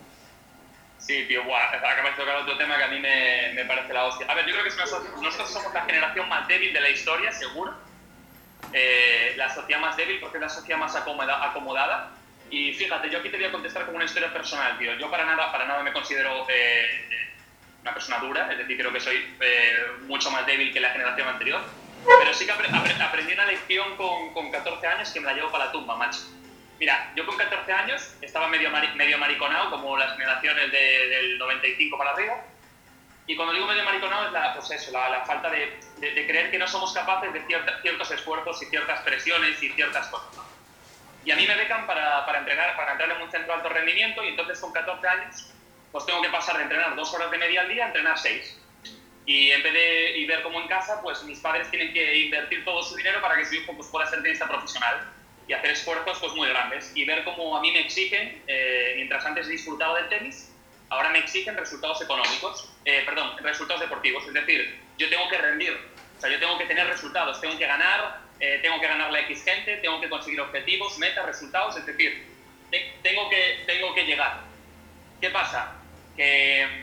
Sí, 0.97 1.25
tío, 1.27 1.43
buah, 1.43 1.67
acabas 1.75 2.15
de 2.17 2.23
tocar 2.23 2.37
otro 2.37 2.57
tema 2.57 2.77
que 2.77 2.83
a 2.83 2.87
mí 2.87 2.99
me, 2.99 3.51
me 3.55 3.65
parece 3.65 3.91
la 3.93 4.05
hostia. 4.05 4.25
A 4.29 4.35
ver, 4.35 4.45
yo 4.45 4.51
creo 4.53 4.63
que 4.63 4.69
es 4.69 4.75
una 4.75 4.87
so- 4.87 5.03
nosotros 5.21 5.51
somos 5.51 5.73
la 5.73 5.81
generación 5.81 6.29
más 6.29 6.47
débil 6.47 6.71
de 6.73 6.79
la 6.79 6.89
historia, 6.89 7.31
seguro. 7.33 7.73
Eh, 8.71 9.33
la 9.35 9.53
sociedad 9.53 9.81
más 9.81 9.97
débil 9.97 10.19
porque 10.21 10.37
es 10.37 10.41
la 10.43 10.49
sociedad 10.49 10.79
más 10.79 10.95
acomoda- 10.95 11.43
acomodada. 11.43 12.11
Y 12.49 12.73
fíjate, 12.73 13.09
yo 13.09 13.19
aquí 13.19 13.29
te 13.29 13.35
voy 13.37 13.47
a 13.47 13.51
contestar 13.51 13.83
como 13.85 13.97
una 13.97 14.05
historia 14.05 14.31
personal, 14.31 14.77
tío. 14.77 14.93
Yo 14.97 15.11
para 15.11 15.25
nada, 15.25 15.51
para 15.51 15.65
nada 15.67 15.83
me 15.83 15.91
considero 15.91 16.45
eh, 16.49 16.85
una 17.81 17.93
persona 17.93 18.19
dura, 18.19 18.49
es 18.51 18.57
decir, 18.59 18.77
creo 18.77 18.93
que 18.93 19.01
soy 19.01 19.17
eh, 19.41 19.73
mucho 20.07 20.31
más 20.31 20.45
débil 20.45 20.71
que 20.71 20.79
la 20.79 20.91
generación 20.91 21.27
anterior. 21.27 21.59
Pero 22.05 22.33
sí 22.33 22.45
que 22.45 22.53
apre- 22.53 22.69
apre- 22.69 23.01
aprendí 23.01 23.33
una 23.33 23.45
lección 23.45 23.95
con, 23.97 24.33
con 24.33 24.51
14 24.51 24.85
años 24.87 25.09
que 25.11 25.19
me 25.19 25.27
la 25.27 25.33
llevo 25.33 25.51
para 25.51 25.65
la 25.65 25.71
tumba, 25.71 25.95
macho. 25.95 26.19
Mira, 26.79 27.11
yo 27.15 27.25
con 27.25 27.37
14 27.37 27.71
años 27.71 28.13
estaba 28.21 28.47
medio, 28.47 28.69
mari- 28.69 28.93
medio 28.95 29.17
mariconado, 29.17 29.69
como 29.69 29.97
las 29.97 30.11
generaciones 30.13 30.71
de- 30.71 31.07
del 31.07 31.37
95 31.37 31.97
para 31.97 32.11
arriba. 32.11 32.35
Y 33.25 33.35
cuando 33.37 33.53
digo 33.53 33.65
medio 33.67 33.83
mariconado 33.85 34.25
es 34.27 34.33
la, 34.33 34.53
pues 34.53 34.69
eso, 34.71 34.91
la, 34.91 35.23
falta 35.25 35.49
de, 35.49 35.79
de- 35.99 36.27
creer 36.27 36.51
que 36.51 36.57
no 36.57 36.67
somos 36.67 36.91
capaces 36.93 37.31
de 37.31 37.41
ciertos 37.81 38.11
esfuerzos 38.11 38.61
y 38.61 38.65
ciertas 38.65 38.99
presiones 39.01 39.61
y 39.63 39.69
ciertas 39.69 40.07
cosas. 40.07 40.27
Y 41.23 41.31
a 41.31 41.37
mí 41.37 41.47
me 41.47 41.55
becan 41.55 41.87
para, 41.87 42.25
para 42.25 42.39
entrenar, 42.39 42.75
para 42.75 42.91
entrar 42.91 43.09
en 43.11 43.21
un 43.21 43.31
centro 43.31 43.53
de 43.53 43.57
alto 43.61 43.69
rendimiento 43.69 44.21
y 44.25 44.27
entonces 44.29 44.59
con 44.59 44.73
14 44.73 45.07
años 45.07 45.49
pues 45.93 46.05
tengo 46.05 46.21
que 46.21 46.29
pasar 46.29 46.57
de 46.57 46.63
entrenar 46.63 46.95
dos 46.95 47.13
horas 47.13 47.31
de 47.31 47.37
media 47.37 47.61
al 47.61 47.69
día 47.69 47.83
a 47.85 47.87
entrenar 47.87 48.17
seis. 48.19 48.59
Y 49.25 49.51
en 49.51 49.63
vez 49.63 49.73
de 49.73 50.17
y 50.17 50.25
ver 50.25 50.41
como 50.43 50.59
en 50.61 50.67
casa, 50.67 51.01
pues 51.01 51.23
mis 51.23 51.39
padres 51.39 51.69
tienen 51.69 51.93
que 51.93 52.17
invertir 52.17 52.65
todo 52.65 52.83
su 52.83 52.95
dinero 52.95 53.21
para 53.21 53.37
que 53.37 53.45
su 53.45 53.55
hijo 53.55 53.73
pues, 53.75 53.87
pueda 53.89 54.05
ser 54.05 54.21
tenista 54.21 54.47
profesional 54.47 55.09
y 55.47 55.53
hacer 55.53 55.71
esfuerzos 55.71 56.19
pues, 56.19 56.33
muy 56.33 56.47
grandes. 56.49 56.91
Y 56.95 57.05
ver 57.05 57.23
cómo 57.23 57.55
a 57.57 57.61
mí 57.61 57.71
me 57.71 57.79
exigen, 57.79 58.43
eh, 58.47 58.93
mientras 58.95 59.25
antes 59.25 59.47
disfrutaba 59.47 59.97
del 59.99 60.09
tenis, 60.09 60.51
ahora 60.89 61.09
me 61.09 61.19
exigen 61.19 61.55
resultados 61.57 62.01
económicos, 62.01 62.69
eh, 62.85 63.03
perdón, 63.05 63.37
resultados 63.41 63.81
deportivos. 63.81 64.27
Es 64.27 64.33
decir, 64.33 64.79
yo 64.97 65.09
tengo 65.09 65.27
que 65.29 65.37
rendir, 65.37 65.71
o 66.17 66.21
sea, 66.21 66.29
yo 66.29 66.39
tengo 66.39 66.57
que 66.57 66.65
tener 66.65 66.85
resultados, 66.87 67.39
tengo 67.39 67.57
que 67.57 67.65
ganar, 67.65 68.19
eh, 68.39 68.59
tengo 68.61 68.79
que 68.81 68.87
ganar 68.87 69.09
la 69.11 69.21
X 69.21 69.43
gente, 69.45 69.77
tengo 69.77 70.01
que 70.01 70.09
conseguir 70.09 70.41
objetivos, 70.41 70.97
metas, 70.97 71.25
resultados, 71.25 71.77
es 71.77 71.85
decir, 71.85 72.25
te- 72.69 72.93
tengo, 73.01 73.29
que, 73.29 73.63
tengo 73.65 73.95
que 73.95 74.05
llegar. 74.05 74.41
¿Qué 75.21 75.29
pasa? 75.29 75.75
Que 76.17 76.82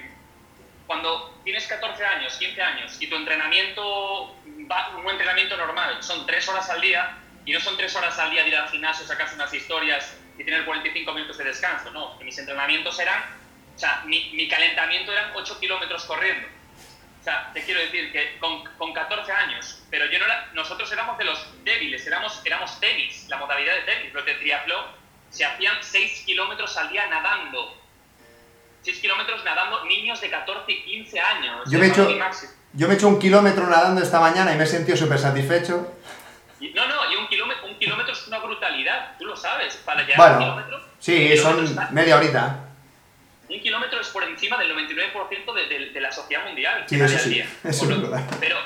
cuando 0.91 1.41
tienes 1.45 1.69
14 1.69 2.05
años, 2.05 2.37
15 2.37 2.61
años 2.61 2.97
y 2.99 3.07
tu 3.07 3.15
entrenamiento, 3.15 4.37
va, 4.69 4.89
un 4.97 5.09
entrenamiento 5.09 5.57
normal, 5.57 6.03
son 6.03 6.27
3 6.27 6.49
horas 6.49 6.69
al 6.69 6.81
día, 6.81 7.17
y 7.45 7.53
no 7.53 7.61
son 7.61 7.77
3 7.77 7.95
horas 7.95 8.19
al 8.19 8.33
día 8.33 8.43
de 8.43 8.49
ir 8.49 8.57
al 8.57 8.69
gimnasio, 8.71 9.07
sacarse 9.07 9.37
unas 9.37 9.55
historias 9.55 10.19
y 10.37 10.43
tener 10.43 10.65
45 10.65 11.13
minutos 11.13 11.39
de 11.39 11.45
descanso, 11.45 11.93
no, 11.93 12.17
mis 12.17 12.37
entrenamientos 12.37 12.99
eran, 12.99 13.23
o 13.77 13.79
sea, 13.79 14.03
mi, 14.05 14.33
mi 14.33 14.49
calentamiento 14.49 15.13
eran 15.13 15.31
8 15.33 15.61
kilómetros 15.61 16.05
corriendo. 16.07 16.49
O 17.21 17.23
sea, 17.23 17.53
te 17.55 17.63
quiero 17.63 17.79
decir 17.83 18.11
que 18.11 18.37
con, 18.41 18.65
con 18.77 18.93
14 18.93 19.31
años, 19.31 19.85
pero 19.91 20.07
yo 20.07 20.19
no 20.19 20.25
era, 20.25 20.51
nosotros 20.55 20.91
éramos 20.91 21.17
de 21.19 21.25
los 21.25 21.63
débiles, 21.63 22.05
éramos, 22.05 22.43
éramos 22.45 22.81
tenis, 22.81 23.29
la 23.29 23.37
modalidad 23.37 23.77
de 23.77 23.83
tenis, 23.83 24.13
los 24.13 24.25
de 24.25 24.35
triatlón, 24.35 24.87
se 25.31 25.45
hacían 25.45 25.77
6 25.81 26.25
kilómetros 26.27 26.77
al 26.77 26.91
día 26.91 27.07
nadando. 27.07 27.80
6 28.83 29.01
kilómetros 29.01 29.45
nadando 29.45 29.85
niños 29.85 30.21
de 30.21 30.31
14 30.31 30.71
y 30.73 30.83
15 30.83 31.21
años. 31.21 31.71
Yo 31.71 31.79
me 31.79 31.87
he 31.87 31.89
hecho-. 31.91 32.09
Yo 32.73 32.87
me 32.87 32.95
he 32.95 32.97
hecho 32.97 33.09
un 33.09 33.19
kilómetro 33.19 33.67
nadando 33.67 34.01
esta 34.03 34.21
mañana 34.21 34.53
y 34.53 34.57
me 34.57 34.65
he 34.65 34.67
sentido 34.67 34.97
súper 34.97 35.19
satisfecho. 35.19 35.93
Y- 36.61 36.71
No, 36.71 36.87
no, 36.87 37.11
y 37.13 37.17
un 37.17 37.27
kilómetro, 37.29 37.67
un 37.67 37.79
kilómetro 37.79 38.13
es 38.13 38.27
una 38.29 38.39
brutalidad, 38.39 39.17
tú 39.19 39.25
lo 39.27 39.37
sabes. 39.37 39.77
Para 39.79 40.03
llegar 40.03 40.17
Bueno, 40.17 40.35
a 40.35 40.39
un 40.39 40.45
kilómetro. 40.45 40.81
Sí, 40.99 41.37
son 41.37 41.65
está- 41.65 41.89
media 41.91 42.17
horita. 42.17 42.65
Un 43.49 43.61
kilómetro 43.61 44.01
es 44.01 44.09
por 44.09 44.23
encima 44.23 44.57
del 44.59 44.69
99% 44.71 45.53
de, 45.53 45.67
de- 45.67 45.91
de 45.91 46.01
la 46.01 46.13
sociedad 46.13 46.45
mundial. 46.47 46.85
Sí, 46.87 47.01
eso 47.01 47.29
día. 47.29 47.45
eso 47.65 47.85
es 47.85 47.91
lo- 47.91 48.03
verdad. 48.11 48.25
Pero 48.39 48.57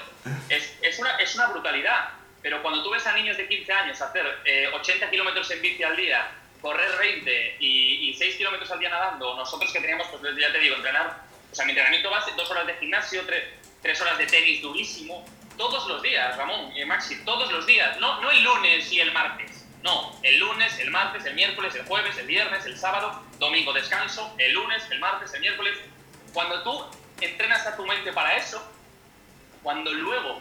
es, 0.50 0.76
es, 0.82 0.98
una, 0.98 1.16
es 1.16 1.34
una 1.36 1.46
brutalidad. 1.46 2.10
Pero 2.42 2.60
cuando 2.60 2.82
tú 2.82 2.90
ves 2.90 3.06
a 3.06 3.12
niños 3.14 3.38
de 3.38 3.48
15 3.48 3.72
años 3.72 4.02
hacer 4.02 4.26
eh, 4.44 4.68
80 4.74 5.08
kilómetros 5.08 5.50
en 5.50 5.62
bici 5.62 5.82
al 5.82 5.96
día, 5.96 6.28
correr 6.64 6.96
20 6.96 7.56
y, 7.60 8.08
y 8.08 8.14
6 8.14 8.36
kilómetros 8.36 8.70
al 8.70 8.78
día 8.78 8.88
nadando, 8.88 9.36
nosotros 9.36 9.70
que 9.70 9.80
teníamos, 9.80 10.06
pues 10.06 10.22
ya 10.34 10.50
te 10.50 10.58
digo, 10.58 10.76
entrenar, 10.76 11.20
o 11.52 11.54
sea, 11.54 11.66
mi 11.66 11.72
entrenamiento 11.72 12.08
base, 12.08 12.32
dos 12.38 12.50
horas 12.50 12.66
de 12.66 12.72
gimnasio, 12.76 13.20
tres, 13.26 13.44
tres 13.82 14.00
horas 14.00 14.16
de 14.16 14.26
tenis 14.26 14.62
durísimo, 14.62 15.26
todos 15.58 15.86
los 15.86 16.00
días, 16.00 16.34
Ramón 16.38 16.74
y 16.74 16.82
Maxi, 16.86 17.22
todos 17.26 17.52
los 17.52 17.66
días, 17.66 18.00
no, 18.00 18.18
no 18.22 18.30
el 18.30 18.42
lunes 18.42 18.90
y 18.90 18.98
el 18.98 19.12
martes, 19.12 19.66
no, 19.82 20.18
el 20.22 20.38
lunes, 20.38 20.78
el 20.78 20.90
martes, 20.90 21.26
el 21.26 21.34
miércoles, 21.34 21.74
el 21.74 21.84
jueves, 21.84 22.16
el 22.16 22.26
viernes, 22.26 22.64
el 22.64 22.78
sábado, 22.78 23.22
domingo 23.38 23.74
descanso, 23.74 24.34
el 24.38 24.54
lunes, 24.54 24.82
el 24.90 25.00
martes, 25.00 25.34
el 25.34 25.42
miércoles. 25.42 25.78
Cuando 26.32 26.62
tú 26.62 26.82
entrenas 27.20 27.66
a 27.66 27.76
tu 27.76 27.84
mente 27.84 28.10
para 28.10 28.36
eso, 28.38 28.66
cuando 29.62 29.92
luego 29.92 30.40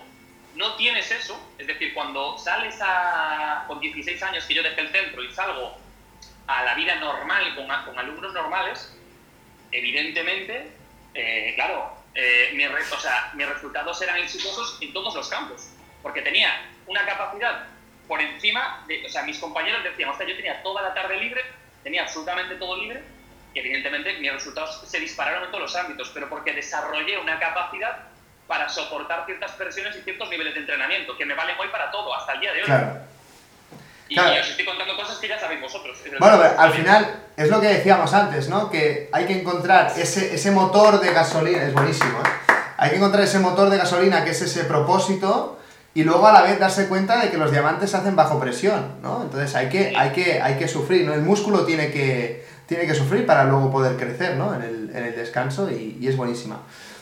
no 0.55 0.75
tienes 0.75 1.11
eso, 1.11 1.37
es 1.57 1.67
decir, 1.67 1.93
cuando 1.93 2.37
sales 2.37 2.77
a, 2.79 3.65
con 3.67 3.81
16 3.81 4.23
años 4.23 4.45
que 4.45 4.53
yo 4.53 4.63
dejé 4.63 4.79
el 4.79 4.89
centro 4.89 5.21
y 5.21 5.29
salgo 5.33 5.82
a 6.47 6.63
la 6.63 6.73
vida 6.75 6.95
normal 6.95 7.55
con, 7.55 7.67
con 7.85 7.97
alumnos 7.99 8.33
normales, 8.33 8.95
evidentemente, 9.71 10.71
eh, 11.13 11.53
claro, 11.55 11.93
eh, 12.15 12.51
mis, 12.53 12.69
re- 12.71 12.81
o 12.91 12.99
sea, 12.99 13.31
mis 13.33 13.47
resultados 13.47 14.01
eran 14.01 14.17
exitosos 14.17 14.77
en 14.81 14.93
todos 14.93 15.15
los 15.15 15.29
campos, 15.29 15.69
porque 16.01 16.21
tenía 16.21 16.69
una 16.87 17.05
capacidad 17.05 17.65
por 18.07 18.21
encima 18.21 18.83
de, 18.87 19.05
o 19.05 19.09
sea, 19.09 19.23
mis 19.23 19.39
compañeros 19.39 19.83
decían, 19.83 20.09
o 20.09 20.17
sea, 20.17 20.27
yo 20.27 20.35
tenía 20.35 20.61
toda 20.61 20.81
la 20.81 20.93
tarde 20.93 21.17
libre, 21.17 21.41
tenía 21.83 22.03
absolutamente 22.03 22.55
todo 22.55 22.77
libre, 22.77 23.01
y 23.53 23.59
evidentemente 23.59 24.13
mis 24.19 24.33
resultados 24.33 24.81
se 24.85 24.99
dispararon 24.99 25.43
en 25.45 25.49
todos 25.51 25.61
los 25.61 25.75
ámbitos, 25.75 26.09
pero 26.13 26.29
porque 26.29 26.53
desarrollé 26.53 27.17
una 27.17 27.39
capacidad 27.39 27.99
para 28.47 28.67
soportar 28.67 29.25
ciertas 29.25 29.51
presiones 29.53 29.95
y 29.95 30.01
ciertos 30.01 30.29
niveles 30.29 30.53
de 30.53 30.59
entrenamiento, 30.61 31.15
que 31.17 31.25
me 31.25 31.33
valen 31.33 31.55
hoy 31.57 31.69
para 31.69 31.89
todo, 31.91 32.13
hasta 32.13 32.33
el 32.33 32.39
día 32.41 32.51
de 32.51 32.59
hoy. 32.59 32.65
Claro. 32.65 32.97
Y, 34.13 34.15
Claro. 34.15 34.41
os 34.41 34.47
estoy 34.49 34.63
contando 34.65 34.95
cosas 34.95 35.17
que 35.17 35.27
ya 35.27 35.39
sabéis 35.39 35.59
vosotros. 35.59 35.97
Bueno, 36.19 36.37
pero 36.39 36.59
al 36.59 36.71
final 36.71 37.15
es 37.35 37.49
lo 37.49 37.59
que 37.59 37.67
decíamos 37.67 38.13
antes, 38.13 38.47
¿no? 38.47 38.69
Que 38.69 39.09
hay 39.11 39.25
que 39.25 39.39
encontrar 39.39 39.91
ese, 39.97 40.35
ese 40.35 40.51
motor 40.51 40.99
de 40.99 41.11
gasolina, 41.11 41.63
es 41.63 41.73
buenísimo, 41.73 42.19
¿eh? 42.19 42.53
Hay 42.77 42.91
que 42.91 42.97
encontrar 42.97 43.23
ese 43.23 43.39
motor 43.39 43.71
de 43.71 43.77
gasolina 43.77 44.23
que 44.23 44.29
es 44.31 44.41
ese 44.43 44.65
propósito 44.65 45.57
y 45.95 46.03
luego 46.03 46.27
a 46.27 46.31
la 46.33 46.43
vez 46.43 46.59
darse 46.59 46.87
cuenta 46.87 47.19
de 47.19 47.31
que 47.31 47.37
los 47.37 47.51
diamantes 47.51 47.89
se 47.89 47.97
hacen 47.97 48.15
bajo 48.15 48.39
presión, 48.39 48.97
¿no? 49.01 49.23
Entonces 49.23 49.55
hay 49.55 49.69
que, 49.69 49.95
hay 49.97 50.11
que, 50.11 50.39
hay 50.39 50.57
que 50.59 50.67
sufrir, 50.67 51.07
¿no? 51.07 51.13
El 51.15 51.21
músculo 51.23 51.65
tiene 51.65 51.89
que, 51.91 52.45
tiene 52.67 52.85
que 52.85 52.93
sufrir 52.93 53.25
para 53.25 53.45
luego 53.45 53.71
poder 53.71 53.97
crecer, 53.97 54.35
¿no? 54.37 54.53
En 54.53 54.61
el, 54.61 54.91
en 54.95 55.05
el 55.05 55.15
descanso 55.15 55.71
y, 55.71 55.97
y 55.99 56.07
es 56.07 56.15
buenísima. 56.15 56.59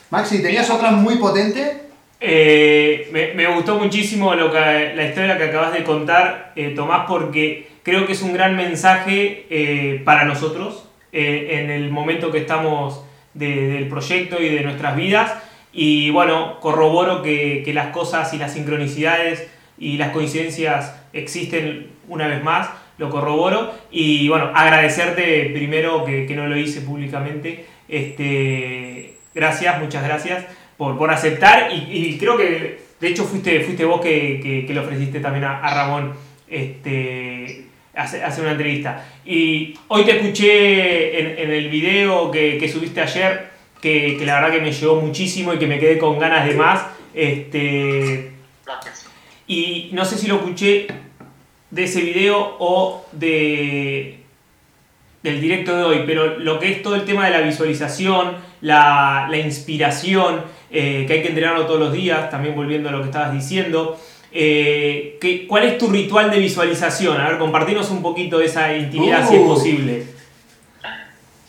Maxi, 0.08 0.40
tenías 0.40 0.70
otra 0.70 0.92
muy 0.92 1.16
potente. 1.16 1.81
Eh, 2.24 3.08
me, 3.34 3.46
gustó 3.48 3.78
muchísimo 3.80 4.34
lo 4.36 4.52
que, 4.52 4.92
la 4.94 5.04
historia 5.08 5.36
que 5.36 5.44
acabas 5.44 5.72
de 5.72 5.82
contar, 5.82 6.52
eh, 6.54 6.72
Tomás, 6.76 7.06
porque 7.08 7.66
creo 7.82 8.06
que 8.06 8.12
es 8.12 8.22
un 8.22 8.32
gran 8.32 8.54
mensaje 8.56 9.44
eh, 9.50 10.00
para 10.04 10.24
nosotros 10.24 10.88
en 11.14 11.68
el 11.70 11.90
momento 11.90 12.30
que 12.30 12.38
estamos 12.38 13.04
de- 13.34 13.66
del 13.68 13.88
proyecto 13.88 14.40
y 14.40 14.48
de 14.48 14.62
nuestras 14.62 14.96
vidas. 14.96 15.34
Y 15.72 16.10
bueno, 16.10 16.58
corroboro 16.60 17.22
que, 17.22 17.62
que 17.64 17.74
las 17.74 17.88
cosas 17.88 18.32
y 18.32 18.38
las 18.38 18.54
sincronicidades 18.54 19.50
y 19.78 19.98
las 19.98 20.10
coincidencias 20.12 20.94
existen 21.12 21.88
una 22.08 22.28
vez 22.28 22.42
más, 22.42 22.70
lo 22.98 23.10
corroboro. 23.10 23.72
Y 23.90 24.28
bueno, 24.28 24.52
agradecerte 24.54 25.50
primero 25.52 26.04
que, 26.04 26.24
que 26.26 26.36
no 26.36 26.46
lo 26.46 26.56
hice 26.56 26.80
públicamente. 26.82 27.66
Este, 27.88 29.16
gracias, 29.34 29.80
muchas 29.80 30.04
gracias 30.04 30.46
por, 30.82 30.98
por 30.98 31.12
aceptar 31.12 31.70
y, 31.72 32.18
creo 32.18 32.36
que 32.36 32.80
de 32.98 33.08
hecho 33.08 33.22
fuiste, 33.22 33.60
fuiste 33.60 33.84
vos 33.84 34.00
que, 34.00 34.64
que- 34.66 34.74
le 34.74 34.80
ofreciste 34.80 35.20
también 35.20 35.44
a, 35.44 35.72
Ramón 35.72 36.12
este, 36.48 37.66
hacer, 37.94 38.24
hacer 38.24 38.42
una 38.42 38.50
entrevista. 38.50 39.04
Y 39.24 39.74
hoy 39.86 40.04
te 40.04 40.16
escuché 40.16 41.44
en, 41.44 41.52
el 41.52 41.68
video 41.68 42.32
que, 42.32 42.58
que 42.58 42.68
subiste 42.68 43.00
ayer, 43.00 43.50
que, 43.80 44.18
la 44.26 44.40
verdad 44.40 44.56
que 44.56 44.60
me 44.60 44.72
llegó 44.72 45.00
muchísimo 45.00 45.54
y 45.54 45.58
que 45.58 45.68
me 45.68 45.78
quedé 45.78 45.98
con 45.98 46.18
ganas 46.18 46.48
de 46.48 46.54
más. 46.54 46.84
Este, 47.14 48.32
y 49.46 49.90
no 49.92 50.04
sé 50.04 50.18
si 50.18 50.26
lo 50.26 50.34
escuché 50.34 50.88
de 51.70 51.84
ese 51.84 52.00
video 52.00 52.56
o 52.58 53.06
de 53.12 54.22
del 55.22 55.40
directo 55.40 55.76
de 55.76 55.84
hoy, 55.84 56.02
pero 56.04 56.38
lo 56.38 56.58
que 56.58 56.72
es 56.72 56.82
todo 56.82 56.96
el 56.96 57.04
tema 57.04 57.26
de 57.26 57.30
la 57.30 57.40
visualización, 57.40 58.36
la, 58.60 59.28
la 59.30 59.38
inspiración, 59.38 60.42
eh, 60.72 61.04
que 61.06 61.12
hay 61.14 61.22
que 61.22 61.28
entrenarlo 61.28 61.66
todos 61.66 61.80
los 61.80 61.92
días, 61.92 62.30
también 62.30 62.54
volviendo 62.56 62.88
a 62.88 62.92
lo 62.92 62.98
que 63.00 63.06
estabas 63.06 63.32
diciendo. 63.32 64.00
Eh, 64.32 65.18
¿qué- 65.20 65.46
¿Cuál 65.46 65.64
es 65.64 65.76
tu 65.78 65.88
ritual 65.90 66.30
de 66.30 66.38
visualización? 66.38 67.20
A 67.20 67.28
ver, 67.28 67.38
compartirnos 67.38 67.90
un 67.90 68.02
poquito 68.02 68.38
de 68.38 68.46
esa 68.46 68.74
intimidad 68.74 69.28
si 69.28 69.34
es 69.36 69.40
Uh. 69.42 69.46
posible. 69.46 70.06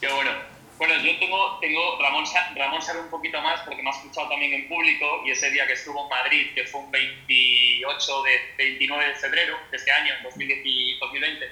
Qué 0.01 0.07
bueno. 0.11 0.31
Bueno, 0.77 0.95
yo 1.01 1.17
tengo, 1.17 1.59
tengo 1.61 1.97
Ramón, 2.01 2.25
Ramón 2.57 2.81
sabe 2.81 2.99
un 2.99 3.09
poquito 3.09 3.41
más 3.41 3.61
porque 3.61 3.81
me 3.81 3.89
ha 3.89 3.93
escuchado 3.93 4.27
también 4.27 4.51
en 4.53 4.67
público 4.67 5.05
y 5.25 5.31
ese 5.31 5.49
día 5.51 5.65
que 5.65 5.73
estuvo 5.73 6.03
en 6.03 6.09
Madrid, 6.09 6.47
que 6.53 6.65
fue 6.65 6.81
un 6.81 6.91
28 6.91 8.23
de 8.23 8.31
29 8.57 9.07
de 9.07 9.15
febrero 9.15 9.55
de 9.71 9.77
este 9.77 9.91
año, 9.91 10.11
2010 10.23 10.99
2020, 10.99 11.45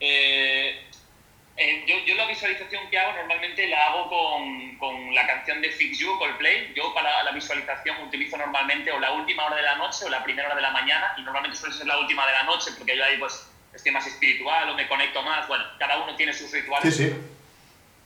eh, 0.00 0.82
eh, 1.58 1.84
yo, 1.86 1.96
yo 2.06 2.14
la 2.14 2.26
visualización 2.26 2.88
que 2.88 2.98
hago 2.98 3.12
normalmente 3.14 3.66
la 3.66 3.86
hago 3.86 4.08
con, 4.08 4.76
con 4.78 5.14
la 5.14 5.26
canción 5.26 5.60
de 5.60 5.70
Fix 5.70 5.98
You, 5.98 6.18
Coldplay. 6.18 6.72
Yo 6.74 6.94
para 6.94 7.22
la 7.24 7.32
visualización 7.32 8.00
utilizo 8.02 8.36
normalmente 8.36 8.92
o 8.92 9.00
la 9.00 9.12
última 9.12 9.46
hora 9.46 9.56
de 9.56 9.62
la 9.62 9.74
noche 9.76 10.04
o 10.04 10.08
la 10.08 10.22
primera 10.22 10.46
hora 10.48 10.56
de 10.56 10.62
la 10.62 10.70
mañana 10.70 11.12
y 11.16 11.22
normalmente 11.22 11.56
suele 11.58 11.74
ser 11.74 11.86
la 11.86 11.98
última 11.98 12.26
de 12.26 12.32
la 12.32 12.42
noche 12.44 12.70
porque 12.78 12.96
yo 12.96 13.04
ahí 13.04 13.18
pues 13.18 13.44
estoy 13.74 13.92
más 13.92 14.06
espiritual 14.06 14.70
o 14.70 14.74
me 14.74 14.86
conecto 14.88 15.22
más. 15.22 15.46
Bueno, 15.48 15.64
cada 15.78 15.98
uno 15.98 16.14
tiene 16.16 16.32
sus 16.32 16.50
rituales 16.52 16.96
Sí, 16.96 17.08
sí. 17.08 17.16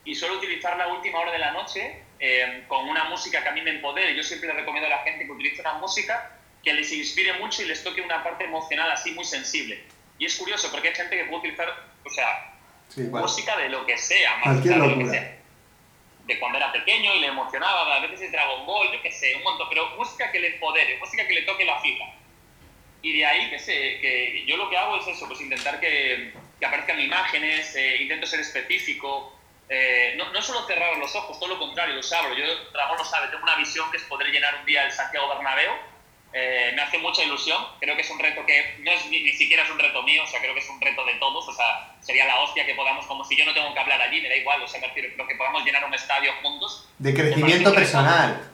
y 0.05 0.15
suelo 0.15 0.37
utilizar 0.39 0.77
la 0.77 0.89
última 0.89 1.21
hora 1.21 1.33
de 1.33 1.39
la 1.39 1.53
noche 1.53 2.03
eh, 2.19 2.65
con 2.69 2.89
una 2.89 3.05
música 3.05 3.43
que 3.43 3.49
a 3.49 3.53
mí 3.53 3.61
me 3.61 3.71
empodere. 3.71 4.15
Yo 4.17 4.23
siempre 4.23 4.49
le 4.49 4.55
recomiendo 4.55 4.87
a 4.87 4.91
la 4.91 5.03
gente 5.03 5.27
que 5.27 5.31
utilice 5.31 5.61
una 5.61 5.75
música 5.75 6.39
que 6.65 6.73
les 6.73 6.93
inspire 6.93 7.35
mucho 7.35 7.63
y 7.63 7.67
les 7.67 7.83
toque 7.85 8.01
una 8.01 8.23
parte 8.23 8.45
emocional 8.45 8.91
así 8.93 9.11
muy 9.13 9.25
sensible. 9.25 9.83
Y 10.19 10.27
es 10.27 10.37
curioso 10.37 10.71
porque 10.71 10.89
hay 10.89 10.95
gente 10.95 11.17
que 11.17 11.25
puede 11.25 11.39
utilizar, 11.41 11.69
o 12.05 12.11
sea, 12.11 12.52
Sí, 12.95 13.03
música 13.03 13.57
de 13.57 13.69
lo 13.71 13.87
que 13.87 13.97
sea, 13.97 14.37
más 14.45 14.63
de 14.63 14.77
lo 14.77 14.99
que 14.99 15.09
sea. 15.09 15.39
De 16.27 16.39
cuando 16.39 16.59
era 16.59 16.71
pequeño 16.73 17.15
y 17.15 17.21
le 17.21 17.29
emocionaba, 17.29 17.97
a 17.97 18.01
veces 18.01 18.23
es 18.23 18.33
Dragon 18.33 18.67
Ball, 18.67 18.93
yo 18.93 19.03
qué 19.03 19.11
sé, 19.11 19.35
un 19.37 19.43
montón, 19.43 19.69
pero 19.69 19.89
música 19.97 20.31
que 20.31 20.41
le 20.41 20.55
empodere, 20.55 20.99
música 20.99 21.27
que 21.27 21.35
le 21.35 21.43
toque 21.43 21.65
la 21.65 21.81
fibra. 21.81 22.15
Y 23.01 23.19
de 23.19 23.27
ahí 23.27 23.51
que 23.51 23.59
sé, 23.59 23.99
que 24.01 24.45
yo 24.47 24.57
lo 24.57 24.71
que 24.71 24.77
hago 24.77 24.97
es 24.97 25.07
eso, 25.09 25.27
pues 25.27 25.41
intentar 25.41 25.81
que, 25.81 26.33
que 26.61 26.67
aparezcan 26.67 27.01
imágenes, 27.01 27.75
eh, 27.75 28.03
intento 28.03 28.27
ser 28.27 28.41
específico, 28.41 29.37
eh, 29.69 30.15
no, 30.17 30.31
no 30.31 30.43
solo 30.43 30.67
cerrar 30.67 30.97
los 30.99 31.17
ojos, 31.17 31.41
todo 31.41 31.49
lo 31.49 31.59
contrario, 31.59 31.95
los 31.95 32.13
abro. 32.13 32.35
Yo, 32.35 32.45
Ramón 32.75 32.99
lo 32.99 33.05
sabe, 33.05 33.29
tengo 33.29 33.43
una 33.43 33.57
visión 33.57 33.91
que 33.91 33.97
es 33.97 34.03
poder 34.05 34.29
llenar 34.29 34.57
un 34.61 34.67
día 34.67 34.85
el 34.85 34.93
Santiago 34.93 35.29
Bernabéu. 35.29 35.73
Eh, 36.35 36.73
me 36.75 36.83
hace 36.83 36.99
mucha 36.99 37.23
ilusión, 37.23 37.63
creo 37.79 37.95
que 37.95 38.03
es 38.03 38.11
un 38.11 38.19
reto 38.19 38.45
que 38.47 38.77
no 38.81 38.91
es 38.91 39.05
ni, 39.07 39.21
ni 39.21 39.33
siquiera 39.33 39.65
es 39.65 39.71
un 39.71 39.79
reto 39.79 40.03
mío, 40.03 40.23
o 40.25 40.27
sea, 40.27 40.41
creo 40.41 40.55
que 40.55 40.61
es 40.61 40.69
un 40.71 40.81
reto 40.81 41.05
de 41.05 41.15
todos, 41.15 41.47
o 41.47 41.53
sea, 41.53 41.95
sería 42.01 42.25
la 42.25 42.41
hostia 42.41 42.65
que 42.65 42.75
podamos, 42.75 43.05
como 43.07 43.23
si 43.25 43.37
yo 43.37 43.45
no 43.45 43.53
tengo 43.53 43.75
que 43.75 43.81
hablar 43.81 44.01
allí, 44.01 44.21
me 44.23 44.31
da 44.31 44.37
igual, 44.37 44.63
o 44.63 44.67
sea, 44.67 44.81
me 44.81 44.87
refiero, 44.87 45.11
creo 45.15 45.29
que 45.29 45.35
podamos 45.35 45.63
llenar 45.65 45.85
un 45.85 45.93
estadio 45.93 46.33
juntos. 46.41 46.89
De 46.99 47.13
crecimiento 47.13 47.75
personal. 47.75 48.49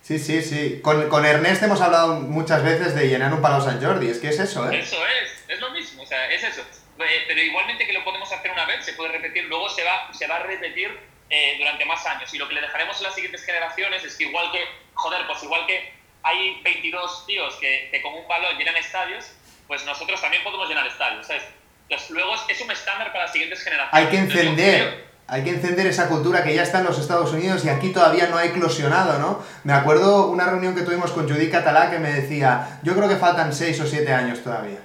Sí, 0.00 0.18
sí, 0.18 0.42
sí. 0.42 0.80
Con, 0.82 1.08
con 1.08 1.24
Ernest 1.24 1.62
hemos 1.62 1.80
hablado 1.80 2.20
muchas 2.20 2.62
veces 2.62 2.94
de 2.94 3.08
llenar 3.08 3.32
un 3.32 3.40
palo 3.40 3.62
San 3.62 3.82
Jordi. 3.82 4.10
Es 4.10 4.18
que 4.18 4.28
es 4.28 4.38
eso, 4.38 4.70
¿eh? 4.70 4.78
Eso 4.78 4.98
es, 5.06 5.44
es 5.48 5.58
lo 5.60 5.70
mismo, 5.70 6.02
o 6.02 6.06
sea, 6.06 6.30
es 6.30 6.44
eso. 6.44 6.60
Eh, 6.60 7.24
pero 7.26 7.40
igualmente 7.40 7.86
que 7.86 7.94
lo 7.94 8.04
podemos 8.04 8.30
hacer 8.30 8.50
una 8.50 8.66
vez, 8.66 8.84
se 8.84 8.92
puede 8.92 9.12
repetir, 9.12 9.44
luego 9.44 9.68
se 9.70 9.82
va, 9.82 10.12
se 10.12 10.26
va 10.26 10.36
a 10.36 10.42
repetir 10.42 11.00
eh, 11.30 11.54
durante 11.56 11.86
más 11.86 12.04
años. 12.04 12.32
Y 12.34 12.38
lo 12.38 12.46
que 12.46 12.54
le 12.54 12.60
dejaremos 12.60 13.00
a 13.00 13.04
las 13.04 13.14
siguientes 13.14 13.44
generaciones 13.44 14.04
es 14.04 14.14
que 14.14 14.24
igual 14.24 14.52
que, 14.52 14.64
joder, 14.92 15.26
pues 15.26 15.42
igual 15.42 15.66
que 15.66 16.03
hay 16.24 16.60
22 16.62 17.26
tíos 17.26 17.54
que, 17.60 17.88
que 17.92 18.02
con 18.02 18.14
un 18.14 18.26
balón 18.26 18.56
llenan 18.58 18.76
estadios, 18.76 19.26
pues 19.68 19.84
nosotros 19.84 20.20
también 20.20 20.42
podemos 20.42 20.68
llenar 20.68 20.86
estadios, 20.86 21.26
¿sabes? 21.26 21.44
Entonces, 21.88 22.10
luego 22.10 22.34
es, 22.34 22.40
es 22.48 22.60
un 22.62 22.70
estándar 22.70 23.12
para 23.12 23.24
las 23.24 23.32
siguientes 23.32 23.62
generaciones. 23.62 23.92
Hay 23.92 24.10
que 24.10 24.18
encender, 24.18 25.04
hay 25.26 25.44
que 25.44 25.50
encender 25.50 25.86
esa 25.86 26.08
cultura 26.08 26.42
que 26.42 26.54
ya 26.54 26.62
está 26.62 26.78
en 26.80 26.86
los 26.86 26.98
Estados 26.98 27.32
Unidos 27.32 27.64
y 27.64 27.68
aquí 27.68 27.90
todavía 27.90 28.28
no 28.28 28.38
ha 28.38 28.44
eclosionado, 28.44 29.18
¿no? 29.18 29.44
Me 29.64 29.74
acuerdo 29.74 30.28
una 30.28 30.46
reunión 30.46 30.74
que 30.74 30.82
tuvimos 30.82 31.12
con 31.12 31.28
Judy 31.28 31.50
Catalá 31.50 31.90
que 31.90 31.98
me 31.98 32.10
decía, 32.10 32.80
yo 32.82 32.96
creo 32.96 33.08
que 33.08 33.16
faltan 33.16 33.52
6 33.52 33.80
o 33.80 33.86
7 33.86 34.12
años 34.12 34.42
todavía. 34.42 34.80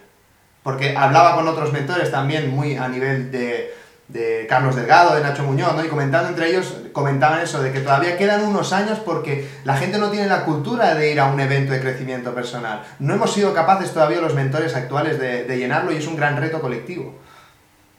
Porque 0.62 0.96
hablaba 0.96 1.36
con 1.36 1.48
otros 1.48 1.72
mentores 1.72 2.12
también 2.12 2.50
muy 2.50 2.76
a 2.76 2.90
nivel 2.90 3.32
de, 3.32 3.74
de 4.10 4.48
Carlos 4.50 4.76
Delgado, 4.76 5.16
de 5.16 5.22
Nacho 5.22 5.44
Muñoz, 5.44 5.76
¿no? 5.76 5.86
Y 5.86 5.88
comentando 5.88 6.30
entre 6.30 6.50
ellos, 6.50 6.74
comentaban 6.92 7.42
eso, 7.42 7.62
de 7.62 7.72
que 7.72 7.80
todavía 7.80 8.18
quedan 8.18 8.44
unos 8.44 8.74
años 8.74 9.00
porque 9.00 9.48
la 9.64 9.78
gente 9.78 10.00
no 10.00 10.10
tiene 10.10 10.28
la 10.28 10.46
cultura 10.46 10.96
de 10.96 11.12
ir 11.12 11.20
a 11.20 11.26
un 11.26 11.40
evento 11.40 11.74
de 11.74 11.80
crecimiento 11.80 12.34
personal. 12.34 12.84
No 12.98 13.14
hemos 13.14 13.32
sido 13.32 13.54
capaces 13.54 13.94
todavía 13.94 14.20
los 14.20 14.34
mentores 14.34 14.76
actuales 14.76 15.20
de, 15.20 15.44
de 15.44 15.58
llenarlo 15.58 15.92
y 15.92 15.98
es 15.98 16.08
un 16.08 16.16
gran 16.16 16.38
reto 16.38 16.60
colectivo. 16.60 17.20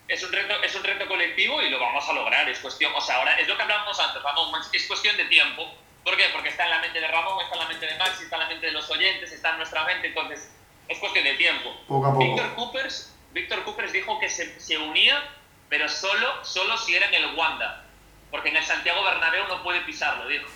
es 0.09 0.23
un 0.25 0.33
reto 0.33 0.55
es 0.65 0.75
un 0.75 0.83
reto 0.83 1.07
colectivo 1.07 1.63
y 1.63 1.71
lo 1.71 1.79
vamos 1.79 2.05
a 2.09 2.13
lograr 2.13 2.49
es 2.49 2.59
cuestión 2.59 2.93
o 2.97 3.01
sea 3.01 3.15
ahora 3.17 3.39
es 3.39 3.47
lo 3.47 3.57
que 3.57 3.63
hablábamos 3.63 3.99
antes 4.01 4.21
Ramón 4.21 4.61
es 4.73 4.87
cuestión 4.89 5.17
de 5.17 5.25
tiempo 5.27 5.63
¿por 6.03 6.17
qué? 6.17 6.25
porque 6.33 6.49
está 6.49 6.65
en 6.65 6.71
la 6.71 6.81
mente 6.81 6.99
de 7.01 7.07
Ramón 7.07 7.39
está 7.41 7.55
en 7.55 7.63
la 7.63 7.69
mente 7.69 7.87
de 7.87 7.97
Maxi 7.97 8.25
está 8.25 8.37
en 8.37 8.43
la 8.43 8.49
mente 8.49 8.67
de 8.67 8.73
los 8.73 8.91
oyentes 8.91 9.31
está 9.31 9.51
en 9.51 9.59
nuestra 9.59 9.85
mente 9.85 10.09
entonces 10.09 10.51
es 10.89 10.99
cuestión 10.99 11.23
de 11.23 11.35
tiempo 11.35 11.71
Poco 11.87 12.07
a 12.07 12.13
poco. 12.13 12.25
Víctor 12.25 12.55
Coopers 12.57 13.15
Víctor 13.33 13.63
Coopers 13.63 13.93
dijo 13.93 14.19
que 14.19 14.29
se, 14.29 14.59
se 14.59 14.77
unía 14.79 15.23
pero 15.71 15.89
solo 15.89 16.45
solo 16.45 16.77
si 16.77 16.95
era 16.95 17.07
en 17.07 17.15
el 17.15 17.35
Wanda 17.35 17.85
porque 18.31 18.51
en 18.51 18.57
el 18.59 18.65
Santiago 18.65 19.03
Bernabéu 19.03 19.49
no 19.49 19.63
puede 19.63 19.81
pisarlo 19.81 20.29
dijo 20.29 20.47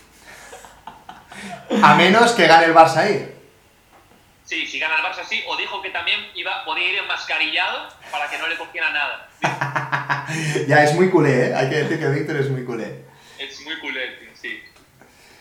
A 1.82 1.94
menos 1.94 2.32
que 2.32 2.46
gane 2.46 2.66
el 2.66 2.74
Barça 2.74 2.98
ahí. 2.98 3.34
sí 4.44 4.66
si 4.66 4.78
gana 4.78 4.96
el 4.96 5.02
Barça 5.02 5.24
sí 5.24 5.42
o 5.48 5.56
dijo 5.56 5.80
que 5.80 5.90
también 5.90 6.20
iba 6.34 6.64
podía 6.66 6.90
ir 6.90 6.98
enmascarillado 6.98 7.88
para 8.10 8.28
que 8.28 8.36
no 8.38 8.46
le 8.46 8.56
cogiera 8.58 8.90
nada 8.90 9.28
ya 10.68 10.82
es 10.84 10.94
muy 10.94 11.10
culé, 11.10 11.46
¿eh? 11.48 11.54
Hay 11.54 11.68
que 11.68 11.76
decir 11.76 11.98
que 11.98 12.08
Víctor 12.08 12.36
es 12.36 12.48
muy 12.50 12.64
culé. 12.64 13.04
es 13.38 13.60
muy 13.60 13.78
culé 13.80 14.08
tío, 14.18 14.23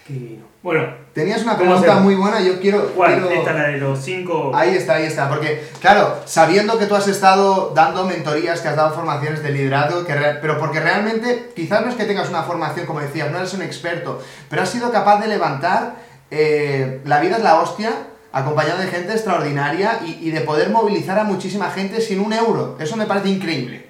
sí 0.07 0.39
Bueno, 0.61 1.03
Tenías 1.13 1.43
una 1.43 1.57
¿Cómo 1.57 1.69
pregunta 1.75 1.95
muy 1.99 2.15
buena, 2.15 2.41
yo 2.41 2.59
quiero... 2.59 2.87
¿cuál? 2.95 3.13
quiero- 3.13 3.29
Esta 3.29 3.51
es 3.51 3.55
la 3.57 3.67
de 3.67 3.77
los 3.77 3.99
cinco. 3.99 4.51
Ahí 4.55 4.75
está, 4.75 4.95
ahí 4.95 5.05
está, 5.05 5.29
porque 5.29 5.63
claro, 5.79 6.21
sabiendo 6.25 6.79
que 6.79 6.87
tú 6.87 6.95
has 6.95 7.07
estado 7.07 7.71
dando 7.75 8.05
mentorías, 8.05 8.61
que 8.61 8.69
has 8.69 8.75
dado 8.75 8.95
formaciones 8.95 9.43
de 9.43 9.51
liderazgo, 9.51 10.05
que 10.05 10.15
re- 10.15 10.35
pero 10.41 10.57
porque 10.57 10.79
realmente 10.79 11.51
quizás 11.55 11.81
no 11.83 11.89
es 11.89 11.95
que 11.95 12.05
tengas 12.05 12.29
una 12.29 12.41
formación, 12.43 12.87
como 12.87 12.99
decías, 13.01 13.29
no 13.29 13.37
eres 13.37 13.53
un 13.53 13.61
experto, 13.61 14.23
pero 14.49 14.63
has 14.63 14.69
sido 14.69 14.91
capaz 14.91 15.19
de 15.21 15.27
levantar 15.27 15.95
eh, 16.31 17.01
La 17.05 17.19
vida 17.19 17.37
es 17.37 17.43
la 17.43 17.59
hostia, 17.61 17.91
acompañado 18.31 18.79
de 18.79 18.87
gente 18.87 19.11
extraordinaria 19.13 19.99
y, 20.03 20.27
y 20.27 20.31
de 20.31 20.41
poder 20.41 20.69
movilizar 20.71 21.19
a 21.19 21.23
muchísima 21.23 21.69
gente 21.69 22.01
sin 22.01 22.19
un 22.19 22.33
euro. 22.33 22.75
Eso 22.79 22.95
me 22.95 23.05
parece 23.05 23.29
increíble. 23.29 23.85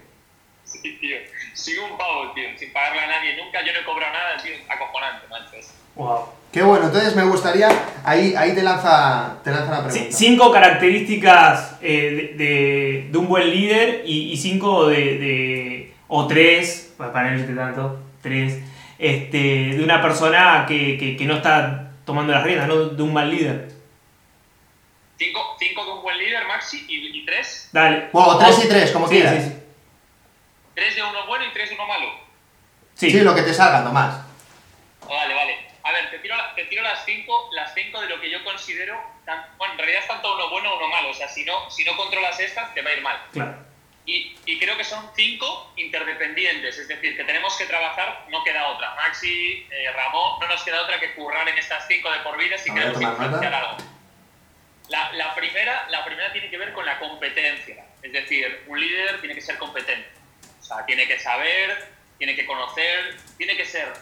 Sí, 0.66 0.98
tío. 1.00 1.16
Sin 1.54 1.80
un 1.80 1.98
pavo, 1.98 2.34
tío. 2.36 2.44
Sin 2.60 2.74
pagarle 2.74 3.00
a 3.00 3.08
nadie 3.08 3.38
nunca. 3.42 3.60
Yo 3.66 3.72
no 3.72 3.80
he 3.80 3.86
cobrado 3.86 4.12
nada, 4.12 4.36
tío. 4.44 4.52
Acojonante, 4.68 5.26
macho. 5.30 5.56
Wow. 5.96 6.26
Qué 6.52 6.62
bueno, 6.62 6.86
entonces 6.86 7.16
me 7.16 7.24
gustaría, 7.24 7.68
ahí, 8.04 8.36
ahí 8.38 8.54
te 8.54 8.62
lanza, 8.62 9.38
te 9.44 9.50
lanza 9.50 9.72
la 9.72 9.84
pregunta. 9.88 10.16
cinco 10.16 10.52
características 10.52 11.78
eh, 11.82 12.36
de, 12.38 12.44
de- 12.46 13.08
de 13.12 13.18
un 13.18 13.28
buen 13.28 13.50
líder 13.50 14.04
y, 14.06 14.32
y 14.32 14.38
cinco 14.38 14.88
de, 14.88 14.96
de- 15.18 15.94
o 16.08 16.28
tres, 16.28 16.94
pa- 16.96 17.12
para 17.12 17.32
no 17.32 17.40
irte 17.40 17.54
tanto, 17.56 18.00
tres, 18.22 18.60
este, 19.00 19.38
de 19.38 19.84
una 19.84 20.00
persona 20.02 20.66
que, 20.68 20.98
que- 21.00 21.18
que 21.18 21.26
no 21.26 21.38
está 21.38 21.92
tomando 22.06 22.32
las 22.34 22.44
riendas, 22.44 22.68
¿no? 22.68 22.86
De 22.86 23.02
un 23.02 23.14
mal 23.14 23.32
líder. 23.32 23.72
Cinco, 25.18 25.40
cinco 25.60 25.86
de 25.86 25.92
un 25.92 26.02
buen 26.04 26.18
líder, 26.20 26.46
Maxi, 26.48 26.86
y, 26.88 27.18
y 27.20 27.26
tres. 27.26 27.70
Dale. 27.72 28.10
O 28.12 28.38
tres 28.38 28.64
y 28.64 28.68
tres, 28.70 28.92
como 28.92 29.08
Sí, 29.08 29.16
quieras. 29.16 29.44
sí, 29.44 29.50
sí. 29.50 29.56
Tres 30.76 30.96
de 30.96 31.02
uno 31.02 31.26
bueno 31.28 31.46
y 31.46 31.54
tres 31.54 31.70
de 31.70 31.76
uno 31.76 31.88
malo. 31.88 32.08
Sí. 32.94 33.10
Sí, 33.10 33.22
lo 33.22 33.34
que 33.34 33.42
te 33.42 33.54
salga, 33.56 33.84
Tomás. 33.84 34.18
Oh, 35.06 35.10
vale, 35.14 35.34
vale. 35.34 35.43
Te 36.56 36.66
tiro, 36.66 36.84
las 36.84 37.04
cinco, 37.06 37.50
las 37.54 37.74
cinco 37.74 38.02
de 38.02 38.08
lo 38.10 38.20
que 38.22 38.30
yo 38.30 38.44
considero. 38.44 39.00
tan- 39.26 39.46
bueno, 39.58 39.74
en 39.74 39.80
realidad 39.80 40.02
es 40.02 40.08
tanto 40.08 40.34
uno 40.36 40.50
bueno 40.50 40.74
o 40.74 40.78
uno 40.78 40.88
malo. 40.88 41.10
O 41.10 41.14
sea, 41.14 41.28
si 41.28 41.46
no, 41.46 41.70
si 41.70 41.84
no 41.86 41.96
controlas 41.98 42.40
estas, 42.40 42.74
te 42.74 42.82
va 42.82 42.90
a 42.90 42.94
ir 42.94 43.02
mal. 43.02 43.22
Claro. 43.32 43.56
Y, 44.06 44.36
y 44.46 44.60
creo 44.60 44.76
que 44.76 44.84
son 44.84 45.10
cinco 45.16 45.72
interdependientes, 45.78 46.78
es 46.78 46.88
decir, 46.90 47.16
que 47.16 47.24
tenemos 47.24 47.56
que 47.58 47.66
trabajar, 47.66 48.26
no 48.30 48.44
queda 48.44 48.68
otra. 48.68 48.94
Maxi, 48.96 49.66
eh, 49.72 49.92
Ramón, 49.94 50.40
no 50.42 50.48
nos 50.48 50.62
queda 50.64 50.82
otra 50.82 51.00
que 51.00 51.14
currar 51.14 51.48
en 51.48 51.58
estas 51.58 51.88
cinco 51.88 52.12
de 52.12 52.20
por 52.20 52.38
vida 52.38 52.58
si 52.58 52.70
A 52.70 52.74
queremos 52.74 53.02
influenciar 53.02 53.54
algo. 53.54 53.78
La, 54.90 55.14
la 55.14 55.34
primera, 55.34 55.88
la 55.90 56.04
primera 56.04 56.34
tiene 56.34 56.50
que 56.50 56.58
ver 56.58 56.74
con 56.74 56.86
la 56.86 57.00
competencia, 57.00 57.86
es 58.02 58.12
decir, 58.12 58.64
un 58.68 58.78
líder 58.82 59.22
tiene 59.22 59.34
que 59.36 59.42
ser 59.42 59.58
competente, 59.58 60.10
o 60.60 60.64
sea, 60.64 60.86
tiene 60.86 61.08
que 61.08 61.18
saber, 61.18 61.88
tiene 62.18 62.36
que 62.36 62.46
conocer, 62.46 63.16
tiene 63.38 63.56
que 63.56 63.66
ser 63.66 63.94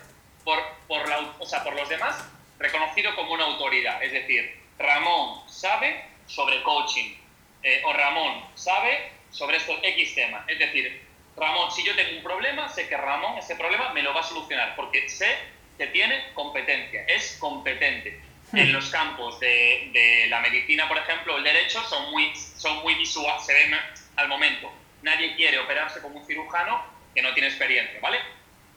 por, 0.44 0.60
por, 0.88 1.08
la, 1.08 1.20
o 1.38 1.46
sea, 1.46 1.64
por 1.64 1.76
los 1.76 1.88
demás 1.88 2.28
reconocido 2.62 3.16
como 3.16 3.34
una 3.34 3.46
autoridad, 3.46 4.02
es 4.04 4.12
decir, 4.12 4.60
Ramón 4.78 5.50
sabe 5.50 6.06
sobre 6.28 6.62
coaching, 6.64 7.16
eh, 7.64 7.82
o 7.86 7.94
Ramón 7.94 8.46
sabe 8.56 9.12
sobre 9.32 9.58
estos 9.58 9.80
X 9.84 10.16
temas. 10.16 10.48
Es 10.48 10.60
decir, 10.60 11.02
Ramón, 11.38 11.72
si 11.72 11.84
yo 11.84 11.96
tengo 11.96 12.18
un 12.18 12.24
problema, 12.24 12.68
sé 12.70 12.88
que 12.88 12.98
Ramón 12.98 13.38
ese 13.38 13.56
problema 13.56 13.94
me 13.94 14.04
lo 14.04 14.14
va 14.14 14.22
a 14.22 14.24
solucionar, 14.24 14.76
porque 14.76 15.08
sé 15.10 15.36
que 15.78 15.88
tiene 15.88 16.32
competencia, 16.34 17.04
es 17.08 17.38
competente. 17.40 18.22
En 18.54 18.74
los 18.74 18.90
campos 18.90 19.40
de, 19.40 19.92
de 19.94 20.28
la 20.28 20.42
medicina, 20.42 20.86
por 20.90 20.98
ejemplo, 20.98 21.38
el 21.38 21.44
derecho, 21.44 21.82
son 21.84 22.12
muy, 22.12 22.36
son 22.36 22.82
muy 22.82 22.96
visuales, 22.96 23.46
se 23.46 23.54
ven 23.54 23.74
al 24.18 24.28
momento. 24.28 24.70
Nadie 25.04 25.36
quiere 25.38 25.58
operarse 25.58 26.02
como 26.02 26.20
un 26.20 26.26
cirujano 26.28 26.84
que 27.16 27.22
no 27.22 27.34
tiene 27.34 27.48
experiencia, 27.48 27.98
¿vale? 28.02 28.20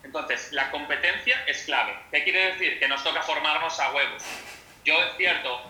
Entonces, 0.04 0.52
la 0.52 0.70
competencia 0.70 1.42
es 1.46 1.64
clave. 1.64 1.94
¿Qué 2.12 2.22
quiere 2.24 2.52
decir? 2.52 2.78
Que 2.78 2.88
nos 2.88 3.02
toca 3.02 3.22
formarnos 3.22 3.78
a 3.80 3.92
huevos. 3.92 4.22
Yo, 4.84 5.02
es 5.02 5.16
cierto, 5.16 5.62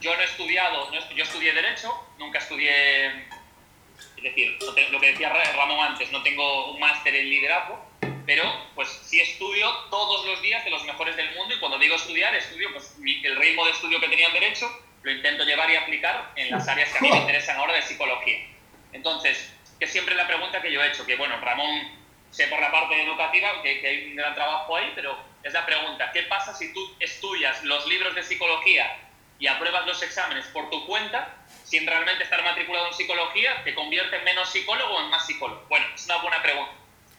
yo 0.00 0.14
no 0.14 0.22
he 0.22 0.24
estudiado, 0.24 0.90
no 0.90 1.10
yo 1.10 1.24
estudié 1.24 1.52
Derecho, 1.52 1.92
nunca 2.18 2.38
estudié, 2.38 3.06
es 3.08 4.22
decir, 4.22 4.56
lo 4.90 5.00
que 5.00 5.10
decía 5.12 5.28
Ra- 5.30 5.52
Ramón 5.56 5.80
antes, 5.84 6.10
no 6.12 6.22
tengo 6.22 6.72
un 6.72 6.80
máster 6.80 7.14
en 7.14 7.28
liderazgo, 7.28 7.84
pero 8.26 8.44
pues 8.76 8.88
sí 9.04 9.20
estudio 9.20 9.68
todos 9.90 10.24
los 10.26 10.40
días 10.40 10.64
de 10.64 10.70
los 10.70 10.84
mejores 10.84 11.16
del 11.16 11.34
mundo 11.34 11.54
y 11.54 11.58
cuando 11.58 11.78
digo 11.78 11.96
estudiar, 11.96 12.32
estudio 12.34 12.72
pues 12.72 12.96
mi- 12.98 13.24
el 13.26 13.36
ritmo 13.36 13.64
de 13.64 13.72
estudio 13.72 13.98
que 14.00 14.08
tenía 14.08 14.28
en 14.28 14.32
Derecho, 14.34 14.70
lo 15.02 15.10
intento 15.10 15.42
llevar 15.44 15.68
y 15.70 15.76
aplicar 15.76 16.30
en 16.36 16.50
las 16.50 16.68
áreas 16.68 16.90
que 16.92 16.98
a 16.98 17.00
mí 17.00 17.10
me 17.10 17.18
interesan 17.18 17.56
ahora 17.56 17.72
de 17.74 17.82
psicología. 17.82 18.46
Entonces, 18.92 19.52
que 19.80 19.86
siempre 19.86 20.14
la 20.14 20.26
pregunta 20.28 20.62
que 20.62 20.70
yo 20.70 20.80
he 20.82 20.88
hecho, 20.88 21.04
que 21.06 21.16
bueno, 21.16 21.40
Ramón 21.40 21.99
sé 22.30 22.46
por 22.46 22.60
la 22.60 22.70
parte 22.70 23.02
educativa 23.02 23.62
que, 23.62 23.80
que 23.80 23.88
hay 23.88 24.06
un 24.06 24.16
gran 24.16 24.34
trabajo 24.34 24.76
ahí, 24.76 24.92
pero 24.94 25.18
es 25.42 25.52
la 25.52 25.64
pregunta, 25.64 26.10
¿qué 26.12 26.24
pasa 26.24 26.54
si 26.54 26.72
tú 26.72 26.96
estudias 27.00 27.64
los 27.64 27.86
libros 27.86 28.14
de 28.14 28.22
psicología 28.22 28.96
y 29.38 29.46
apruebas 29.46 29.86
los 29.86 30.02
exámenes 30.02 30.46
por 30.46 30.68
tu 30.70 30.86
cuenta, 30.86 31.34
sin 31.64 31.86
realmente 31.86 32.24
estar 32.24 32.42
matriculado 32.42 32.88
en 32.88 32.94
psicología, 32.94 33.64
te 33.64 33.74
convierte 33.74 34.16
en 34.16 34.24
menos 34.24 34.50
psicólogo 34.50 34.94
o 34.94 35.00
en 35.02 35.10
más 35.10 35.26
psicólogo? 35.26 35.64
Bueno, 35.68 35.86
es 35.94 36.04
una 36.04 36.16
buena 36.18 36.42
pregunta. 36.42 36.72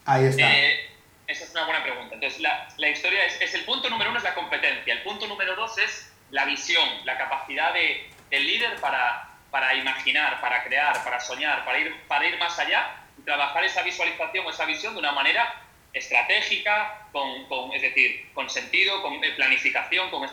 Ahí 0.06 0.26
está. 0.26 0.56
Eh, 0.56 0.90
esa 1.28 1.46
es 1.46 1.52
una 1.52 1.64
buena 1.66 1.82
pregunta. 1.82 2.16
Entonces, 2.16 2.40
la, 2.42 2.68
la 2.78 2.90
historia 2.90 3.26
es, 3.26 3.42
es 3.42 3.54
el 3.56 3.64
punto 3.66 3.90
número 3.90 4.10
uno 4.10 4.20
es 4.20 4.24
la 4.24 4.36
competencia. 4.36 4.94
El 4.94 5.02
punto 5.02 5.28
número 5.28 5.56
dos 5.56 5.78
es 5.78 6.14
la 6.30 6.46
visión, 6.46 6.88
la 7.06 7.18
capacidad 7.18 7.74
de, 7.74 8.10
del 8.30 8.46
líder 8.46 8.80
para, 8.82 9.30
para 9.50 9.74
imaginar, 9.74 10.40
para 10.42 10.64
crear, 10.64 11.04
para 11.04 11.20
soñar, 11.20 11.66
para 11.66 11.80
ir, 11.80 11.96
para 12.08 12.26
ir 12.28 12.38
más 12.38 12.58
allá 12.60 13.01
trabajar 13.26 13.64
esa 13.64 13.82
visualización, 13.84 14.48
esa 14.48 14.66
visión 14.66 14.94
de 14.94 15.00
una 15.00 15.12
manera 15.12 15.54
estratégica, 15.94 17.08
con, 17.12 17.46
con- 17.46 17.74
es 17.74 17.82
decir, 17.82 18.30
con 18.34 18.50
sentido, 18.50 19.02
con 19.02 19.24
eh, 19.24 19.32
planificación, 19.32 20.10
con... 20.10 20.30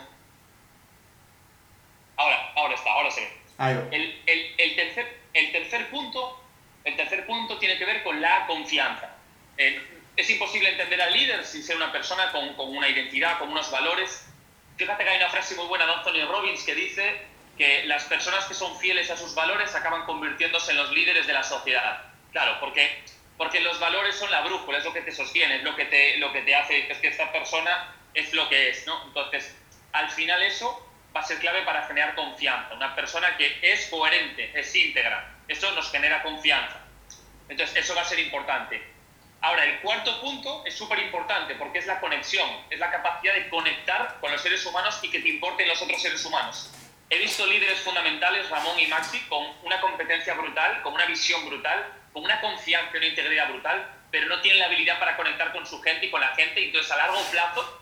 Ahora, 2.16 2.52
ahora 2.56 2.74
está, 2.74 2.90
ahora 2.92 3.10
se 3.10 3.20
ve. 3.22 3.32
El, 3.90 4.22
el- 4.26 4.54
el 4.58 4.76
tercer, 4.76 5.18
el, 5.34 5.52
tercer 5.52 5.90
punto, 5.90 6.44
el 6.84 6.96
tercer 6.96 7.26
punto 7.26 7.58
tiene 7.58 7.76
que 7.78 7.84
ver 7.84 8.02
con 8.02 8.20
la 8.20 8.46
confianza. 8.46 9.14
Eh, 9.56 9.80
es 10.16 10.30
imposible 10.30 10.70
entender 10.70 11.00
al 11.00 11.12
líder 11.12 11.44
sin 11.44 11.62
ser 11.62 11.76
una 11.76 11.92
persona 11.92 12.32
con, 12.32 12.54
con 12.54 12.76
una 12.76 12.88
identidad, 12.88 13.38
con 13.38 13.50
unos 13.50 13.70
valores. 13.70 14.26
Fíjate 14.76 15.04
que 15.04 15.10
hay 15.10 15.16
una 15.18 15.30
frase 15.30 15.54
muy 15.54 15.66
buena 15.66 15.86
de 15.86 15.92
Anthony 15.92 16.24
Robbins 16.28 16.62
que 16.64 16.74
dice 16.74 17.22
que 17.56 17.84
las 17.86 18.04
personas 18.04 18.44
que 18.46 18.54
son 18.54 18.78
fieles 18.78 19.10
a 19.10 19.16
sus 19.16 19.34
valores 19.34 19.74
acaban 19.74 20.04
convirtiéndose 20.04 20.70
en 20.72 20.76
los 20.76 20.92
líderes 20.92 21.26
de 21.26 21.32
la 21.32 21.42
sociedad. 21.42 22.04
Claro, 22.32 22.58
porque, 22.60 23.02
porque 23.36 23.60
los 23.60 23.78
valores 23.80 24.16
son 24.16 24.30
la 24.30 24.42
brújula, 24.42 24.78
es 24.78 24.84
lo 24.84 24.92
que 24.92 25.02
te 25.02 25.12
sostiene, 25.12 25.56
es 25.56 25.62
lo 25.62 25.74
que 25.74 25.86
te, 25.86 26.16
lo 26.18 26.32
que 26.32 26.42
te 26.42 26.54
hace, 26.54 26.90
es 26.90 26.98
que 26.98 27.08
esta 27.08 27.32
persona 27.32 27.94
es 28.14 28.32
lo 28.32 28.48
que 28.48 28.70
es, 28.70 28.86
¿no? 28.86 29.02
Entonces, 29.04 29.56
al 29.92 30.10
final 30.10 30.42
eso 30.42 30.86
va 31.14 31.20
a 31.20 31.24
ser 31.24 31.38
clave 31.38 31.62
para 31.62 31.86
generar 31.86 32.14
confianza. 32.14 32.74
Una 32.74 32.94
persona 32.94 33.36
que 33.36 33.58
es 33.62 33.86
coherente, 33.88 34.50
es 34.54 34.74
íntegra, 34.74 35.36
eso 35.48 35.70
nos 35.72 35.90
genera 35.90 36.22
confianza. 36.22 36.80
Entonces, 37.48 37.76
eso 37.76 37.94
va 37.94 38.02
a 38.02 38.04
ser 38.04 38.18
importante. 38.18 38.82
Ahora, 39.40 39.64
el 39.64 39.80
cuarto 39.80 40.20
punto 40.20 40.64
es 40.66 40.74
súper 40.74 40.98
importante 40.98 41.54
porque 41.54 41.78
es 41.78 41.86
la 41.86 42.00
conexión, 42.00 42.48
es 42.70 42.78
la 42.78 42.90
capacidad 42.90 43.34
de 43.34 43.48
conectar 43.48 44.18
con 44.20 44.32
los 44.32 44.42
seres 44.42 44.66
humanos 44.66 44.98
y 45.02 45.10
que 45.10 45.20
te 45.20 45.28
importen 45.28 45.68
los 45.68 45.80
otros 45.80 46.02
seres 46.02 46.24
humanos. 46.24 46.70
He 47.08 47.18
visto 47.18 47.46
líderes 47.46 47.80
fundamentales, 47.80 48.50
Ramón 48.50 48.78
y 48.78 48.86
Maxi, 48.86 49.20
con 49.28 49.46
una 49.62 49.80
competencia 49.80 50.34
brutal, 50.34 50.82
con 50.82 50.92
una 50.92 51.06
visión 51.06 51.46
brutal, 51.46 51.86
con 52.18 52.24
una 52.24 52.40
confianza 52.40 52.90
y 52.94 52.96
una 52.96 53.06
integridad 53.06 53.48
brutal, 53.48 53.88
pero 54.10 54.26
no 54.26 54.40
tienen 54.40 54.58
la 54.58 54.66
habilidad 54.66 54.98
para 54.98 55.16
conectar 55.16 55.52
con 55.52 55.64
su 55.66 55.80
gente 55.82 56.06
y 56.06 56.10
con 56.10 56.20
la 56.20 56.34
gente, 56.34 56.64
entonces 56.64 56.90
a 56.92 56.96
largo 56.96 57.20
plazo 57.30 57.80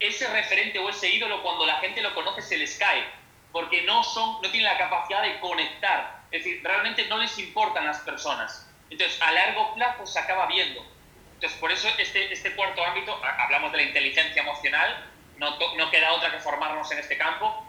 ese 0.00 0.26
referente 0.32 0.78
o 0.78 0.88
ese 0.88 1.08
ídolo 1.10 1.42
cuando 1.42 1.66
la 1.66 1.76
gente 1.76 2.00
lo 2.02 2.14
conoce 2.14 2.42
se 2.42 2.56
les 2.56 2.76
cae, 2.78 3.04
porque 3.52 3.82
no, 3.82 4.02
son, 4.02 4.40
no 4.42 4.50
tienen 4.50 4.64
la 4.64 4.78
capacidad 4.78 5.22
de 5.22 5.38
conectar, 5.40 6.20
es 6.30 6.42
decir, 6.44 6.60
realmente 6.64 7.06
no 7.06 7.18
les 7.18 7.38
importan 7.38 7.86
las 7.86 7.98
personas. 8.00 8.68
Entonces, 8.90 9.20
a 9.22 9.30
largo 9.32 9.74
plazo 9.74 10.06
se 10.06 10.18
acaba 10.18 10.46
viendo. 10.46 10.84
Entonces, 11.34 11.58
por 11.58 11.70
eso 11.70 11.88
este, 11.98 12.32
este 12.32 12.54
cuarto 12.54 12.84
ámbito, 12.84 13.20
ha- 13.24 13.44
hablamos 13.44 13.70
de 13.72 13.78
la 13.78 13.82
inteligencia 13.84 14.42
emocional, 14.42 15.10
no, 15.36 15.56
no 15.76 15.90
queda 15.90 16.12
otra 16.12 16.30
que 16.32 16.38
formarnos 16.38 16.90
en 16.92 16.98
este 16.98 17.16
campo. 17.18 17.66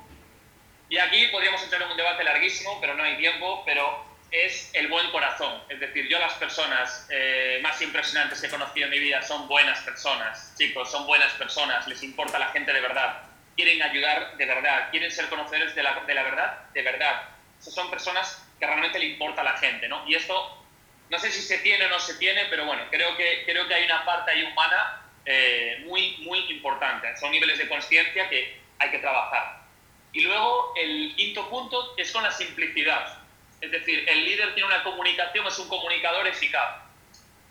Y 0.90 0.98
aquí 0.98 1.28
podríamos 1.28 1.62
entrar 1.64 1.82
en 1.84 1.92
un 1.92 1.98
debate 1.98 2.24
larguísimo, 2.24 2.80
pero 2.82 2.96
no 2.96 3.04
hay 3.04 3.18
tiempo, 3.18 3.64
pero 3.66 4.15
es 4.44 4.70
el 4.74 4.88
buen 4.88 5.10
corazón. 5.12 5.62
Es 5.70 5.80
decir, 5.80 6.08
yo 6.08 6.20
las 6.20 6.34
personas 6.34 7.08
eh, 7.10 7.60
más 7.62 7.82
impresionantes 7.82 8.42
que 8.42 8.48
he 8.48 8.50
conocido 8.50 8.86
en 8.86 8.92
mi 8.92 9.00
vida 9.00 9.22
son 9.22 9.48
buenas 9.48 9.80
personas, 9.82 10.54
chicos, 10.58 10.92
son 10.92 11.06
buenas 11.08 11.32
personas, 11.34 11.88
les 11.88 12.04
importa 12.04 12.40
la 12.40 12.48
gente 12.48 12.74
de 12.74 12.82
verdad, 12.82 13.24
quieren 13.56 13.82
ayudar 13.82 14.36
de 14.38 14.46
verdad, 14.46 14.90
quieren 14.92 15.12
ser 15.12 15.28
conocedores 15.28 15.74
de 15.76 15.84
la, 15.84 16.04
de 16.06 16.14
la 16.14 16.24
verdad 16.24 16.60
de 16.74 16.82
verdad. 16.82 17.30
Esas 17.60 17.74
son 17.74 17.90
personas 17.90 18.46
que 18.60 18.66
realmente 18.66 19.00
le 19.00 19.06
importa 19.06 19.42
a 19.42 19.46
la 19.46 19.58
gente, 19.58 19.88
¿no? 19.88 20.04
Y 20.08 20.16
esto, 20.16 20.66
no 21.10 21.20
sé 21.20 21.32
si 21.32 21.42
se 21.42 21.60
tiene 21.60 21.86
o 21.86 21.90
no 21.90 22.00
se 22.00 22.16
tiene, 22.16 22.46
pero 22.50 22.66
bueno, 22.66 22.84
creo 22.90 23.16
que, 23.16 23.44
creo 23.46 23.68
que 23.68 23.74
hay 23.74 23.86
una 23.86 24.04
parte 24.06 24.32
ahí 24.32 24.44
humana 24.44 25.02
eh, 25.26 25.84
muy, 25.86 26.18
muy 26.20 26.40
importante. 26.52 27.16
Son 27.18 27.32
niveles 27.32 27.58
de 27.58 27.68
conciencia 27.68 28.30
que 28.30 28.60
hay 28.80 28.92
que 28.92 29.00
trabajar. 29.00 29.64
Y 30.12 30.22
luego 30.22 30.74
el 30.78 31.14
quinto 31.16 31.50
punto 31.50 31.94
es 31.98 32.12
con 32.12 32.24
la 32.24 32.32
simplicidad. 32.32 33.25
Es 33.62 33.72
decir, 33.72 34.04
el 34.08 34.26
líder 34.26 34.54
tiene 34.54 34.68
una 34.68 34.84
comunicación, 34.84 35.48
es 35.48 35.58
un 35.60 35.68
comunicador 35.68 36.28
eficaz. 36.28 36.84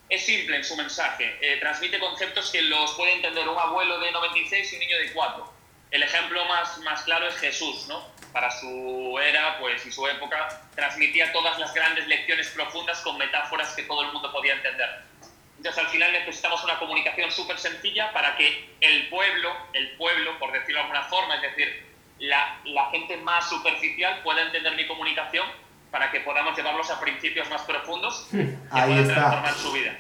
Es 0.09 0.25
simple 0.25 0.57
en 0.57 0.65
su 0.65 0.77
mensaje, 0.77 1.39
eh, 1.41 1.57
transmite 1.61 1.99
conceptos 1.99 2.51
que 2.51 2.63
los 2.63 2.95
puede 2.95 3.15
entender 3.15 3.49
un 3.49 3.59
abuelo 3.59 3.99
de 4.01 4.13
96 4.13 4.73
y 4.73 4.77
un 4.77 4.81
niño 4.81 4.99
de 4.99 5.13
4. 5.13 5.55
El 5.91 6.03
ejemplo 6.03 6.45
más, 6.45 6.79
más 6.79 7.03
claro 7.03 7.27
es 7.27 7.37
Jesús, 7.37 7.87
¿no? 7.89 8.07
Para 8.33 8.51
su 8.51 9.19
era 9.23 9.59
pues, 9.59 9.87
y 9.87 9.93
su 9.93 10.07
época, 10.07 10.61
transmitía 10.75 11.33
todas 11.33 11.59
las 11.59 11.73
grandes 11.73 12.07
lecciones 12.07 12.49
profundas 12.49 13.01
con 13.01 13.17
metáforas 13.17 13.75
que 13.75 13.85
todo 13.85 14.03
el 14.03 14.13
mundo 14.13 14.31
podía 14.31 14.55
entender. 14.55 14.89
Entonces, 15.57 15.83
al 15.83 15.91
final 15.91 16.13
necesitamos 16.13 16.63
una 16.65 16.79
comunicación 16.79 17.31
súper 17.31 17.59
sencilla 17.59 18.13
para 18.13 18.37
que 18.37 18.69
el 18.81 19.09
pueblo, 19.09 19.57
el 19.73 19.93
pueblo, 19.93 20.39
por 20.39 20.53
decirlo 20.53 20.75
de 20.75 20.81
alguna 20.81 21.05
forma, 21.05 21.37
es 21.37 21.43
decir, 21.43 21.87
la, 22.19 22.61
la 22.65 22.91
gente 22.91 23.17
más 23.19 23.49
superficial 23.49 24.21
pueda 24.23 24.43
entender 24.43 24.75
mi 24.75 24.87
comunicación 24.87 25.47
para 25.95 26.11
que 26.11 26.19
podamos 26.21 26.57
llevarlos 26.57 26.91
a 26.91 26.99
principios 26.99 27.49
más 27.49 27.63
profundos 27.63 28.27
y 28.33 28.39
Ahí 28.39 28.57
puedan 28.73 28.99
está. 28.99 29.15
transformar 29.15 29.55
su 29.55 29.71
vida. 29.73 29.93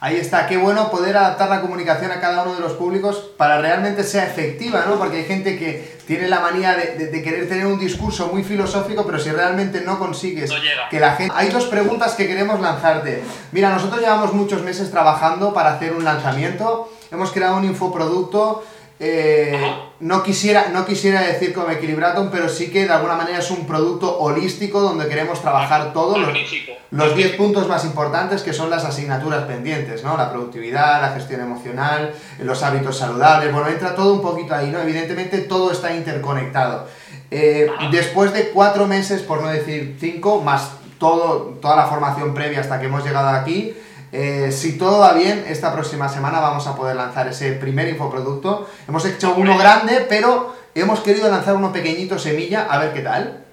Ahí 0.00 0.16
está, 0.16 0.46
qué 0.46 0.58
bueno 0.58 0.90
poder 0.90 1.16
adaptar 1.16 1.48
la 1.48 1.62
comunicación 1.62 2.12
a 2.12 2.20
cada 2.20 2.42
uno 2.42 2.54
de 2.54 2.60
los 2.60 2.72
públicos 2.74 3.30
para 3.38 3.58
realmente 3.58 4.04
sea 4.04 4.26
efectiva, 4.26 4.84
¿no? 4.86 4.96
Porque 4.98 5.16
hay 5.16 5.24
gente 5.24 5.58
que 5.58 5.96
tiene 6.06 6.28
la 6.28 6.40
manía 6.40 6.76
de, 6.76 6.96
de- 6.98 7.06
de 7.06 7.22
querer 7.22 7.48
tener 7.48 7.64
un 7.66 7.80
discurso 7.80 8.28
muy 8.28 8.44
filosófico, 8.44 9.06
pero 9.06 9.18
si 9.18 9.30
realmente 9.30 9.80
no 9.80 9.98
consigues 9.98 10.50
No 10.50 10.58
llega. 10.58 10.90
que 10.90 11.00
la 11.00 11.12
gente... 11.16 11.34
Hay 11.34 11.48
dos 11.48 11.64
preguntas 11.64 12.14
que 12.14 12.26
queremos 12.28 12.60
lanzarte. 12.60 13.24
Mira, 13.52 13.70
nosotros 13.70 14.00
llevamos 14.02 14.34
muchos 14.34 14.60
meses 14.62 14.90
trabajando 14.90 15.54
para 15.54 15.72
hacer 15.72 15.94
un 15.94 16.04
lanzamiento, 16.04 16.92
hemos 17.10 17.32
creado 17.32 17.56
un 17.56 17.64
infoproducto, 17.64 18.64
eh, 19.00 19.74
no, 20.00 20.22
quisiera, 20.24 20.70
no 20.70 20.84
quisiera 20.84 21.20
decir 21.22 21.52
como 21.52 21.70
Equilibratum, 21.70 22.30
pero 22.30 22.48
sí 22.48 22.70
que 22.70 22.84
de 22.84 22.92
alguna 22.92 23.14
manera 23.14 23.38
es 23.38 23.50
un 23.50 23.64
producto 23.64 24.18
holístico 24.18 24.80
donde 24.80 25.08
queremos 25.08 25.40
trabajar 25.40 25.92
todo. 25.92 26.18
Los, 26.18 26.28
Magnífico. 26.28 26.72
los 26.90 27.14
10 27.14 27.36
puntos 27.36 27.68
más 27.68 27.84
importantes 27.84 28.42
que 28.42 28.52
son 28.52 28.70
las 28.70 28.84
asignaturas 28.84 29.44
pendientes, 29.44 30.02
¿no? 30.02 30.16
La 30.16 30.30
productividad, 30.30 31.00
la 31.00 31.10
gestión 31.10 31.40
emocional, 31.40 32.12
los 32.40 32.62
hábitos 32.64 32.98
saludables, 32.98 33.52
bueno, 33.52 33.68
entra 33.68 33.94
todo 33.94 34.14
un 34.14 34.22
poquito 34.22 34.54
ahí, 34.54 34.70
¿no? 34.70 34.80
Evidentemente 34.80 35.38
todo 35.38 35.70
está 35.70 35.94
interconectado. 35.94 36.88
Eh, 37.30 37.68
después 37.92 38.32
de 38.32 38.50
cuatro 38.50 38.86
meses, 38.86 39.22
por 39.22 39.42
no 39.42 39.48
decir 39.48 39.96
cinco, 40.00 40.40
más 40.40 40.72
todo, 40.98 41.58
toda 41.60 41.76
la 41.76 41.86
formación 41.86 42.34
previa 42.34 42.60
hasta 42.60 42.80
que 42.80 42.86
hemos 42.86 43.04
llegado 43.04 43.28
aquí, 43.28 43.74
eh, 44.12 44.50
si 44.52 44.78
todo 44.78 45.00
va 45.00 45.12
bien, 45.12 45.44
esta 45.48 45.72
próxima 45.72 46.08
semana 46.08 46.40
vamos 46.40 46.66
a 46.66 46.74
poder 46.74 46.96
lanzar 46.96 47.28
ese 47.28 47.52
primer 47.52 47.88
infoproducto. 47.88 48.68
Hemos 48.86 49.04
hecho 49.04 49.34
uno 49.36 49.56
grande, 49.58 50.06
pero 50.08 50.54
hemos 50.74 51.00
querido 51.00 51.30
lanzar 51.30 51.54
uno 51.56 51.72
pequeñito, 51.72 52.18
semilla, 52.18 52.66
a 52.70 52.78
ver 52.78 52.92
qué 52.92 53.00
tal. 53.00 53.44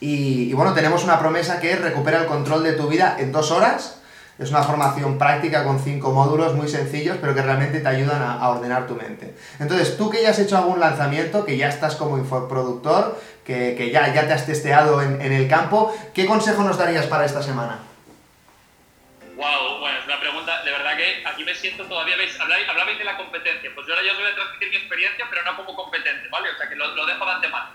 Y, 0.00 0.50
y 0.50 0.52
bueno, 0.52 0.74
tenemos 0.74 1.04
una 1.04 1.18
promesa 1.18 1.60
que 1.60 1.72
es 1.72 1.80
recupera 1.80 2.18
el 2.18 2.26
control 2.26 2.62
de 2.62 2.72
tu 2.72 2.88
vida 2.88 3.16
en 3.18 3.32
dos 3.32 3.50
horas. 3.50 4.00
Es 4.36 4.50
una 4.50 4.64
formación 4.64 5.16
práctica 5.16 5.62
con 5.62 5.78
cinco 5.78 6.10
módulos 6.10 6.54
muy 6.56 6.68
sencillos, 6.68 7.18
pero 7.20 7.36
que 7.36 7.42
realmente 7.42 7.78
te 7.78 7.86
ayudan 7.86 8.20
a, 8.20 8.40
a 8.40 8.48
ordenar 8.50 8.88
tu 8.88 8.96
mente. 8.96 9.32
Entonces, 9.60 9.96
tú 9.96 10.10
que 10.10 10.22
ya 10.22 10.30
has 10.30 10.38
hecho 10.40 10.58
algún 10.58 10.80
lanzamiento, 10.80 11.44
que 11.44 11.56
ya 11.56 11.68
estás 11.68 11.94
como 11.94 12.18
infoproductor, 12.18 13.16
que, 13.44 13.76
que 13.76 13.92
ya, 13.92 14.12
ya 14.12 14.26
te 14.26 14.32
has 14.32 14.44
testeado 14.44 15.00
en, 15.02 15.20
en 15.20 15.32
el 15.32 15.46
campo, 15.46 15.94
¿qué 16.12 16.26
consejo 16.26 16.64
nos 16.64 16.76
darías 16.76 17.06
para 17.06 17.24
esta 17.24 17.44
semana? 17.44 17.78
Wow, 19.36 19.73
verdad 20.96 21.22
que 21.22 21.28
aquí 21.28 21.44
me 21.44 21.54
siento 21.54 21.84
todavía, 21.86 22.16
¿veis? 22.16 22.38
Hablabais, 22.38 22.68
hablabais 22.68 22.98
de 22.98 23.04
la 23.04 23.16
competencia, 23.16 23.70
pues 23.74 23.86
yo 23.86 23.94
ahora 23.94 24.06
ya 24.06 24.12
os 24.12 24.18
voy 24.18 24.28
a 24.30 24.34
transmitir 24.34 24.68
mi 24.70 24.76
experiencia, 24.76 25.26
pero 25.30 25.42
no 25.44 25.56
como 25.56 25.74
competente, 25.76 26.28
¿vale? 26.28 26.50
O 26.50 26.56
sea 26.56 26.68
que 26.68 26.74
lo, 26.76 26.88
lo 26.94 27.06
dejo 27.06 27.24
de 27.24 27.32
antemano. 27.32 27.70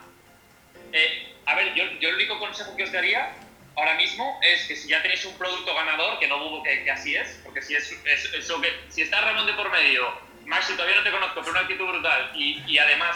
Eh, 0.91 1.35
a 1.45 1.55
ver, 1.55 1.73
yo, 1.73 1.83
yo 1.99 2.09
el 2.09 2.15
único 2.15 2.39
consejo 2.39 2.75
que 2.75 2.83
os 2.83 2.91
daría 2.91 3.33
ahora 3.75 3.93
mismo 3.95 4.39
es 4.43 4.67
que 4.67 4.75
si 4.75 4.89
ya 4.89 5.01
tenéis 5.01 5.23
un 5.25 5.37
producto 5.37 5.73
ganador, 5.73 6.19
que 6.19 6.27
no 6.27 6.37
dudo 6.37 6.63
que, 6.63 6.83
que 6.83 6.91
así 6.91 7.15
es, 7.15 7.39
porque 7.43 7.61
si, 7.61 7.75
es, 7.75 7.91
es- 8.05 8.33
eso 8.33 8.59
que, 8.61 8.71
si 8.89 9.01
está 9.03 9.21
Ramón 9.21 9.45
de 9.45 9.53
por 9.53 9.69
medio, 9.71 10.11
Maxi, 10.45 10.73
todavía 10.73 10.95
no 10.97 11.03
te 11.03 11.11
conozco, 11.11 11.39
pero 11.41 11.51
una 11.51 11.59
actitud 11.61 11.85
brutal, 11.87 12.31
y, 12.35 12.63
y 12.67 12.77
además 12.79 13.15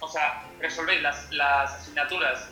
o 0.00 0.08
sea, 0.08 0.42
resolvéis 0.60 1.00
las, 1.02 1.30
las 1.32 1.72
asignaturas 1.72 2.50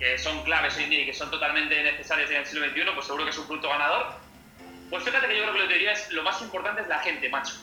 que 0.00 0.18
son 0.18 0.42
claves 0.44 0.76
hoy 0.76 0.84
en 0.84 0.90
día 0.90 1.00
y 1.02 1.06
que 1.06 1.14
son 1.14 1.30
totalmente 1.30 1.80
necesarias 1.82 2.28
en 2.30 2.38
el 2.38 2.46
siglo 2.46 2.68
XXI, 2.68 2.82
pues 2.94 3.06
seguro 3.06 3.24
que 3.24 3.30
es 3.30 3.38
un 3.38 3.46
producto 3.46 3.68
ganador. 3.68 4.23
Pues 4.90 5.02
fíjate 5.04 5.26
que 5.26 5.36
yo 5.36 5.42
creo 5.42 5.54
que 5.54 5.60
lo 5.60 5.68
que 5.68 5.74
diría 5.74 5.92
es, 5.92 6.10
lo 6.12 6.22
más 6.22 6.40
importante 6.42 6.82
es 6.82 6.88
la 6.88 6.98
gente, 7.00 7.28
macho. 7.28 7.54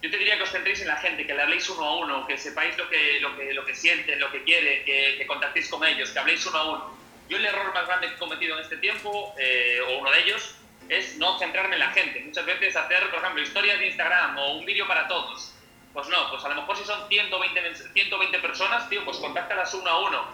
Yo 0.00 0.10
te 0.10 0.16
diría 0.16 0.36
que 0.36 0.42
os 0.42 0.50
centréis 0.50 0.80
en 0.80 0.88
la 0.88 0.96
gente, 0.96 1.26
que 1.26 1.32
le 1.34 1.42
habléis 1.42 1.68
uno 1.70 1.84
a 1.84 1.96
uno, 1.96 2.26
que 2.26 2.36
sepáis 2.36 2.76
lo 2.76 2.88
que, 2.88 3.20
lo 3.20 3.36
que, 3.36 3.54
lo 3.54 3.64
que 3.64 3.74
sienten, 3.74 4.18
lo 4.18 4.30
que 4.32 4.42
quieren, 4.42 4.84
que, 4.84 5.14
que 5.18 5.26
contactéis 5.26 5.68
con 5.68 5.84
ellos, 5.86 6.10
que 6.10 6.18
habléis 6.18 6.44
uno 6.46 6.58
a 6.58 6.70
uno. 6.70 6.98
Yo 7.28 7.36
el 7.36 7.46
error 7.46 7.72
más 7.72 7.86
grande 7.86 8.08
que 8.08 8.14
he 8.14 8.18
cometido 8.18 8.56
en 8.56 8.62
este 8.62 8.78
tiempo, 8.78 9.32
eh, 9.38 9.78
o 9.86 9.98
uno 9.98 10.10
de 10.10 10.22
ellos, 10.22 10.56
es 10.88 11.16
no 11.18 11.38
centrarme 11.38 11.74
en 11.76 11.80
la 11.80 11.90
gente. 11.92 12.20
Muchas 12.20 12.44
veces 12.44 12.74
hacer, 12.74 13.08
por 13.10 13.20
ejemplo, 13.20 13.42
historias 13.42 13.78
de 13.78 13.86
Instagram 13.86 14.36
o 14.38 14.54
un 14.58 14.66
vídeo 14.66 14.88
para 14.88 15.06
todos. 15.06 15.54
Pues 15.92 16.08
no, 16.08 16.30
pues 16.30 16.44
a 16.44 16.48
lo 16.48 16.56
mejor 16.56 16.76
si 16.76 16.84
son 16.84 17.08
120, 17.08 17.60
mens- 17.62 17.92
120 17.92 18.38
personas, 18.40 18.88
tío, 18.88 19.04
pues 19.04 19.18
contáctalas 19.18 19.72
uno 19.74 19.88
a 19.88 20.00
uno. 20.00 20.24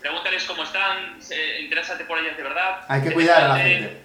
Pregúntales 0.00 0.42
cómo 0.44 0.64
están, 0.64 1.20
eh, 1.30 1.58
interésate 1.60 2.04
por 2.06 2.18
ellas 2.18 2.36
de 2.36 2.42
verdad. 2.42 2.84
Hay 2.88 3.02
que 3.02 3.12
cuidar 3.12 3.42
a 3.44 3.48
la 3.48 3.54
gente. 3.58 4.02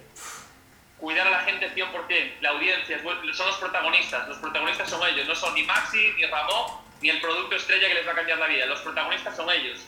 Cuidar 1.00 1.26
a 1.26 1.30
la 1.30 1.40
gente 1.40 1.70
100%, 1.74 2.40
la 2.40 2.50
audiencia, 2.50 2.98
son 3.32 3.46
los 3.46 3.56
protagonistas, 3.58 4.28
los 4.28 4.38
protagonistas 4.38 4.90
son 4.90 5.00
ellos, 5.08 5.28
no 5.28 5.34
son 5.34 5.54
ni 5.54 5.62
Maxi, 5.62 6.12
ni 6.16 6.24
Ramón, 6.26 6.72
ni 7.00 7.10
el 7.10 7.20
producto 7.20 7.54
estrella 7.56 7.88
que 7.88 7.94
les 7.94 8.06
va 8.06 8.12
a 8.12 8.14
cambiar 8.16 8.38
la 8.38 8.46
vida, 8.46 8.66
los 8.66 8.80
protagonistas 8.80 9.36
son 9.36 9.48
ellos, 9.50 9.78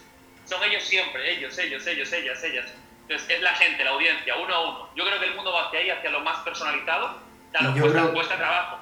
son 0.46 0.62
ellos 0.64 0.82
siempre, 0.84 1.32
ellos, 1.36 1.56
ellos, 1.58 1.86
ellos, 1.86 2.12
ellas, 2.12 2.42
ellas. 2.44 2.66
Entonces 3.02 3.28
es 3.36 3.42
la 3.42 3.54
gente, 3.56 3.82
la 3.82 3.90
audiencia, 3.90 4.36
uno 4.36 4.54
a 4.54 4.61
uno. 4.68 4.88
Yo 4.94 5.04
creo 5.04 5.18
que 5.18 5.24
el 5.26 5.34
mundo 5.34 5.52
va 5.52 5.66
hacia 5.66 5.80
ahí, 5.80 5.90
hacia 5.90 6.11
lo 6.11 6.20
más 6.20 6.38
personalizado, 6.44 7.18
claro, 7.50 7.74
yo 7.74 7.82
cuesta, 7.82 8.00
creo- 8.00 8.14
cuesta 8.14 8.36
trabajo. 8.36 8.76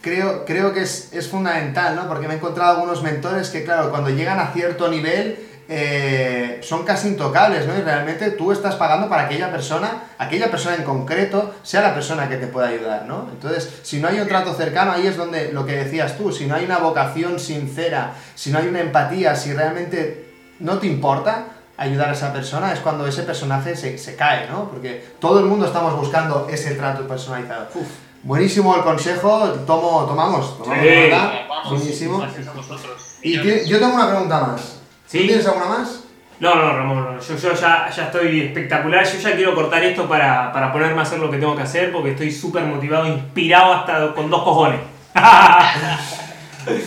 Creo, 0.00 0.44
creo 0.44 0.74
que 0.74 0.82
es, 0.82 1.12
es 1.14 1.30
fundamental, 1.30 1.96
¿no? 1.96 2.06
Porque 2.06 2.28
me 2.28 2.34
he 2.34 2.36
encontrado 2.36 2.72
algunos 2.74 3.02
mentores 3.02 3.48
que, 3.48 3.64
claro, 3.64 3.88
cuando 3.90 4.10
llegan 4.10 4.38
a 4.38 4.52
cierto 4.52 4.88
nivel 4.88 5.53
eh, 5.68 6.60
son 6.62 6.84
casi 6.84 7.08
intocables, 7.08 7.66
¿no? 7.66 7.76
Y 7.76 7.82
realmente 7.82 8.30
tú 8.32 8.52
estás 8.52 8.74
pagando 8.76 9.08
para 9.08 9.28
que 9.28 9.34
aquella 9.34 9.50
persona, 9.50 10.04
aquella 10.18 10.50
persona 10.50 10.76
en 10.76 10.84
concreto, 10.84 11.54
sea 11.62 11.80
la 11.80 11.94
persona 11.94 12.28
que 12.28 12.36
te 12.36 12.46
pueda 12.46 12.68
ayudar, 12.68 13.06
¿no? 13.06 13.28
Entonces, 13.32 13.80
si 13.82 14.00
no 14.00 14.08
hay 14.08 14.20
un 14.20 14.28
trato 14.28 14.52
cercano, 14.54 14.92
ahí 14.92 15.06
es 15.06 15.16
donde 15.16 15.52
lo 15.52 15.64
que 15.64 15.76
decías 15.76 16.16
tú, 16.18 16.32
si 16.32 16.46
no 16.46 16.54
hay 16.54 16.64
una 16.64 16.78
vocación 16.78 17.38
sincera, 17.38 18.14
si 18.34 18.50
no 18.50 18.58
hay 18.58 18.68
una 18.68 18.80
empatía, 18.80 19.34
si 19.36 19.52
realmente 19.52 20.32
no 20.60 20.78
te 20.78 20.86
importa 20.86 21.46
ayudar 21.76 22.10
a 22.10 22.12
esa 22.12 22.32
persona, 22.32 22.72
es 22.72 22.80
cuando 22.80 23.06
ese 23.06 23.22
personaje 23.24 23.74
se, 23.74 23.98
se 23.98 24.14
cae, 24.16 24.48
¿no? 24.48 24.70
Porque 24.70 25.04
todo 25.18 25.40
el 25.40 25.46
mundo 25.46 25.66
estamos 25.66 25.96
buscando 25.96 26.46
ese 26.50 26.74
trato 26.74 27.08
personalizado. 27.08 27.68
Buenísimo 28.22 28.74
el 28.76 28.82
consejo, 28.82 29.48
tomo, 29.66 30.04
tomamos, 30.06 30.56
tomamos 30.56 30.82
Sí. 30.82 31.10
nota. 31.10 31.32
Vamos, 31.48 31.70
Buenísimo. 31.70 32.26
Y 33.22 33.66
yo 33.66 33.78
tengo 33.78 33.94
una 33.94 34.08
pregunta 34.08 34.40
más. 34.40 34.83
Sí. 35.06 35.20
¿Tú 35.20 35.26
tienes 35.26 35.46
alguna 35.46 35.66
más? 35.66 36.04
No, 36.40 36.54
no, 36.54 36.76
Ramón, 36.76 37.04
no. 37.04 37.20
Yo, 37.20 37.36
yo 37.36 37.54
ya, 37.54 37.88
ya 37.90 38.04
estoy 38.04 38.40
espectacular. 38.40 39.04
Yo 39.04 39.18
ya 39.18 39.36
quiero 39.36 39.54
cortar 39.54 39.82
esto 39.84 40.08
para, 40.08 40.52
para 40.52 40.72
ponerme 40.72 40.98
a 41.00 41.02
hacer 41.02 41.18
lo 41.18 41.30
que 41.30 41.38
tengo 41.38 41.54
que 41.56 41.62
hacer 41.62 41.92
porque 41.92 42.10
estoy 42.10 42.30
súper 42.30 42.64
motivado, 42.64 43.06
inspirado 43.06 43.72
hasta 43.72 44.14
con 44.14 44.30
dos 44.30 44.42
cojones. 44.42 44.80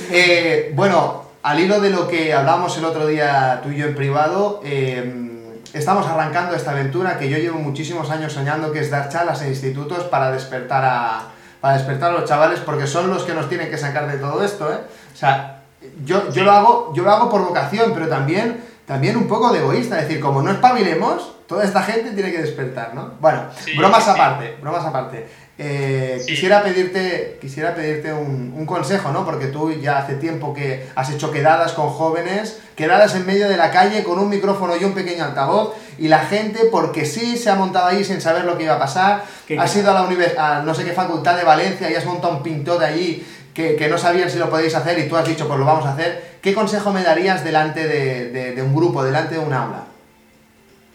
Eh, 0.09 0.71
bueno, 0.73 1.25
al 1.43 1.59
hilo 1.59 1.79
de 1.79 1.91
lo 1.91 2.07
que 2.07 2.33
hablamos 2.33 2.75
el 2.79 2.85
otro 2.85 3.05
día 3.05 3.61
tú 3.61 3.69
y 3.69 3.77
yo 3.77 3.85
en 3.85 3.93
privado, 3.93 4.59
eh, 4.63 5.53
estamos 5.71 6.07
arrancando 6.07 6.55
esta 6.55 6.71
aventura 6.71 7.19
que 7.19 7.29
yo 7.29 7.37
llevo 7.37 7.59
muchísimos 7.59 8.09
años 8.09 8.33
soñando, 8.33 8.71
que 8.71 8.79
es 8.79 8.89
dar 8.89 9.09
charlas 9.09 9.43
en 9.43 9.49
institutos 9.49 10.05
para 10.05 10.31
despertar 10.31 10.83
a, 10.83 11.27
para 11.61 11.75
despertar 11.75 12.11
a 12.11 12.13
los 12.15 12.25
chavales, 12.25 12.59
porque 12.61 12.87
son 12.87 13.09
los 13.09 13.23
que 13.23 13.33
nos 13.33 13.49
tienen 13.49 13.69
que 13.69 13.77
sacar 13.77 14.07
de 14.11 14.17
todo 14.17 14.43
esto, 14.43 14.73
¿eh? 14.73 14.79
O 15.13 15.15
sea, 15.15 15.56
yo, 16.05 16.29
yo, 16.31 16.43
lo, 16.43 16.51
hago, 16.51 16.93
yo 16.95 17.03
lo 17.03 17.11
hago 17.11 17.29
por 17.29 17.41
vocación, 17.45 17.91
pero 17.93 18.07
también, 18.07 18.63
también 18.85 19.17
un 19.17 19.27
poco 19.27 19.51
de 19.51 19.59
egoísta, 19.59 19.97
es 19.99 20.07
decir, 20.07 20.19
como 20.21 20.41
no 20.41 20.51
espabilemos, 20.51 21.33
toda 21.47 21.63
esta 21.63 21.81
gente 21.81 22.11
tiene 22.11 22.31
que 22.31 22.41
despertar, 22.41 22.93
¿no? 22.93 23.13
Bueno, 23.21 23.43
Sí, 23.63 23.77
bromas 23.77 24.03
sí. 24.03 24.09
aparte, 24.09 24.57
bromas 24.61 24.85
aparte. 24.85 25.27
Eh, 25.59 26.17
Sí. 26.19 26.33
Quisiera 26.33 26.61
pedirte, 26.61 27.37
quisiera 27.41 27.73
pedirte 27.73 28.13
un, 28.13 28.53
un 28.55 28.65
consejo, 28.67 29.11
¿no? 29.11 29.25
Porque 29.25 29.47
tú 29.47 29.71
ya 29.71 29.97
hace 29.99 30.15
tiempo 30.15 30.53
que 30.53 30.87
has 30.93 31.09
hecho 31.09 31.31
quedadas 31.31 31.73
con 31.73 31.89
jóvenes, 31.89 32.59
quedadas 32.75 33.15
en 33.15 33.25
medio 33.25 33.47
de 33.49 33.57
la 33.57 33.71
calle 33.71 34.03
con 34.03 34.19
un 34.19 34.29
micrófono 34.29 34.75
y 34.75 34.83
un 34.83 34.93
pequeño 34.93 35.23
altavoz, 35.23 35.73
y 35.97 36.09
la 36.09 36.19
gente, 36.19 36.65
porque 36.71 37.05
sí, 37.05 37.37
se 37.37 37.49
ha 37.49 37.55
montado 37.55 37.87
ahí 37.87 38.03
sin 38.03 38.21
saber 38.21 38.45
lo 38.45 38.55
que 38.57 38.65
iba 38.65 38.75
a 38.75 38.79
pasar. 38.79 39.23
¿Qué- 39.47 39.57
has 39.57 39.75
ido 39.75 39.89
a 39.89 39.93
la 39.95 40.07
univers- 40.07 40.37
a 40.37 40.61
no 40.61 40.75
sé 40.75 40.83
qué 40.85 40.91
facultad 40.91 41.35
de 41.37 41.43
Valencia 41.43 41.89
y 41.89 41.95
has 41.95 42.05
montado 42.05 42.33
un 42.37 42.43
pintor 42.43 42.77
de 42.79 42.85
allí 42.85 43.27
que, 43.57 43.75
que 43.75 43.87
no 43.87 43.97
sabían 43.97 44.29
si 44.29 44.37
lo 44.37 44.51
podéis 44.51 44.75
hacer 44.75 44.99
y 44.99 45.09
tú 45.09 45.17
has 45.17 45.27
dicho, 45.27 45.47
pues 45.47 45.57
lo 45.57 45.65
vamos 45.65 45.83
a 45.87 45.93
hacer. 45.93 46.37
¿Qué 46.43 46.53
consejo 46.53 46.93
me 46.93 47.01
darías 47.01 47.43
delante 47.43 47.87
de, 47.87 48.29
de- 48.29 48.51
de 48.53 48.61
un 48.61 48.75
grupo, 48.75 49.03
delante 49.03 49.33
de 49.33 49.39
un 49.41 49.51
aula? 49.51 49.87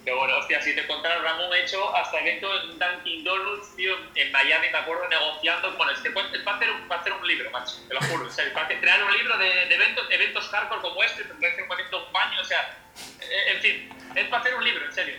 Pero 0.05 0.19
bueno, 0.19 0.39
hostia, 0.39 0.63
si 0.63 0.73
te 0.73 0.87
contara 0.87 1.21
Ramón, 1.23 1.53
he 1.55 1.63
hecho 1.65 1.95
hasta 1.97 2.21
evento 2.21 2.47
en 2.63 2.79
Dunkin' 2.79 3.25
Donuts, 3.25 3.75
tío, 3.75 3.93
en 4.15 4.31
Miami, 4.31 4.69
me 4.71 4.79
acuerdo, 4.79 5.09
negociando. 5.09 5.73
Bueno, 5.77 5.91
este 5.91 6.09
es 6.11 6.15
para 6.45 6.57
hacer, 6.57 6.71
un- 6.71 6.87
para 6.87 7.01
hacer 7.01 7.13
un 7.13 7.27
libro, 7.27 7.51
macho, 7.51 7.75
te 7.89 7.95
lo 7.95 8.01
juro. 8.03 8.27
O 8.27 8.31
sea, 8.31 8.45
para 8.55 8.69
crear 8.69 9.03
un 9.03 9.13
libro 9.13 9.37
de, 9.39 9.47
de 9.67 9.75
eventos, 9.75 10.07
eventos 10.11 10.49
hardcore 10.49 10.83
como 10.83 11.03
este, 11.03 11.25
te 11.25 11.47
hacer 11.49 11.65
un 11.65 11.73
evento, 11.73 12.07
un 12.07 12.13
baño, 12.13 12.41
o 12.41 12.45
sea, 12.45 12.79
eh, 13.23 13.55
en 13.57 13.61
fin, 13.61 13.89
es 14.15 14.25
para 14.29 14.41
hacer 14.41 14.55
un 14.55 14.63
libro, 14.63 14.87
en 14.87 14.93
serio. 14.93 15.15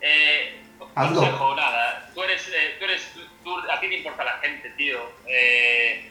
Eh, 0.00 0.60
Hazlo. 0.96 1.20
consejo, 1.20 1.54
nada, 1.54 2.10
tú 2.12 2.22
eres, 2.24 2.48
eh, 2.48 2.74
tú 2.80 2.84
eres, 2.86 3.12
tú- 3.44 3.58
a 3.70 3.78
ti 3.78 3.88
te 3.88 3.94
importa 3.98 4.24
la 4.24 4.38
gente, 4.38 4.70
tío. 4.70 4.98
Eh, 5.28 6.10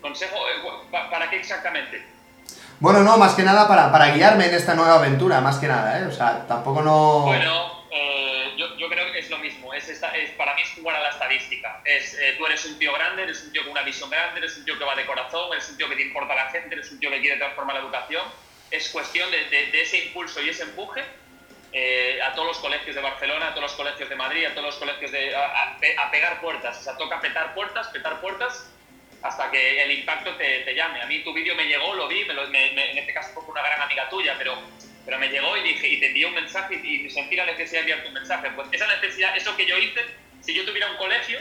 consejo, 0.00 0.36
eh, 0.36 0.86
pa- 0.90 1.10
¿para 1.10 1.28
qué 1.30 1.36
exactamente? 1.36 2.04
Bueno, 2.78 3.00
no, 3.00 3.18
más 3.18 3.34
que 3.34 3.42
nada 3.42 3.68
para, 3.68 3.92
para 3.92 4.08
guiarme 4.14 4.46
en 4.46 4.54
esta 4.54 4.74
nueva 4.74 4.94
aventura, 4.94 5.40
más 5.40 5.58
que 5.58 5.66
nada, 5.66 5.98
¿eh? 6.00 6.04
O 6.06 6.12
sea, 6.12 6.46
tampoco 6.46 6.80
no... 6.82 7.20
Bueno, 7.26 7.84
eh, 7.90 8.54
yo, 8.56 8.74
yo 8.78 8.88
creo 8.88 9.12
que 9.12 9.18
es 9.18 9.28
lo 9.28 9.36
mismo. 9.38 9.74
Es 9.74 9.88
esta- 9.90 10.16
es, 10.16 10.30
para 10.30 10.54
mí 10.54 10.62
es 10.62 10.70
jugar 10.74 10.96
a 10.96 11.00
la 11.00 11.10
estadística. 11.10 11.82
Es, 11.84 12.14
eh, 12.14 12.36
tú 12.38 12.46
eres 12.46 12.64
un 12.64 12.78
tío 12.78 12.92
grande, 12.94 13.24
eres 13.24 13.42
un 13.44 13.52
tío 13.52 13.62
con 13.62 13.72
una 13.72 13.82
visión 13.82 14.08
grande, 14.08 14.38
eres 14.38 14.56
un 14.56 14.64
tío 14.64 14.78
que 14.78 14.84
va 14.84 14.94
de 14.94 15.04
corazón, 15.04 15.52
eres 15.52 15.68
un 15.68 15.76
tío 15.76 15.88
que 15.90 15.96
te 15.96 16.02
importa 16.02 16.34
la 16.34 16.46
gente, 16.48 16.74
eres 16.74 16.90
un 16.90 16.98
tío 16.98 17.10
que 17.10 17.20
quiere 17.20 17.36
transformar 17.36 17.76
la 17.76 17.82
educación. 17.82 18.24
Es 18.70 18.88
cuestión 18.88 19.30
de, 19.30 19.44
de- 19.50 19.66
de 19.72 19.82
ese 19.82 20.06
impulso 20.06 20.40
y 20.40 20.48
ese 20.48 20.62
empuje 20.62 21.04
eh, 21.72 22.18
a 22.22 22.32
todos 22.32 22.48
los 22.48 22.58
colegios 22.60 22.96
de 22.96 23.02
Barcelona, 23.02 23.48
a 23.48 23.50
todos 23.50 23.62
los 23.64 23.72
colegios 23.74 24.08
de 24.08 24.16
Madrid, 24.16 24.46
a 24.46 24.50
todos 24.54 24.64
los 24.66 24.76
colegios 24.76 25.12
de... 25.12 25.36
a, 25.36 25.40
a 25.44 25.76
a 26.06 26.10
pegar 26.10 26.40
puertas. 26.40 26.78
O 26.78 26.82
sea, 26.82 26.96
toca 26.96 27.20
petar 27.20 27.52
puertas, 27.54 27.88
petar 27.88 28.20
puertas 28.22 28.70
hasta 29.22 29.50
que 29.50 29.82
el 29.82 29.90
impacto 29.92 30.34
te, 30.36 30.60
te 30.60 30.74
llame. 30.74 31.02
A 31.02 31.06
mí 31.06 31.22
tu 31.22 31.32
vídeo 31.32 31.54
me 31.54 31.64
llegó, 31.66 31.94
lo 31.94 32.08
vi, 32.08 32.24
me 32.24 32.34
lo- 32.34 32.48
me- 32.48 32.70
me- 32.72 32.90
en 32.92 32.98
este 32.98 33.12
caso 33.12 33.32
fue 33.34 33.44
una 33.52 33.62
gran 33.62 33.82
amiga 33.82 34.08
tuya, 34.08 34.34
pero, 34.38 34.58
pero 35.04 35.18
me 35.18 35.28
llegó 35.28 35.56
y 35.56 35.62
dije, 35.62 35.88
y 35.88 36.00
te 36.00 36.06
envié 36.06 36.26
un 36.26 36.34
mensaje 36.34 36.80
y, 36.82 37.06
y 37.06 37.10
sentí 37.10 37.36
la 37.36 37.46
necesidad 37.46 37.80
de 37.84 37.90
enviarte 37.92 38.08
un 38.08 38.14
mensaje. 38.14 38.50
Pues 38.54 38.68
esa 38.72 38.86
necesidad, 38.86 39.36
eso 39.36 39.56
que 39.56 39.66
yo 39.66 39.76
hice, 39.78 40.00
si 40.40 40.54
yo 40.54 40.64
tuviera 40.64 40.90
un 40.90 40.96
colegio, 40.96 41.38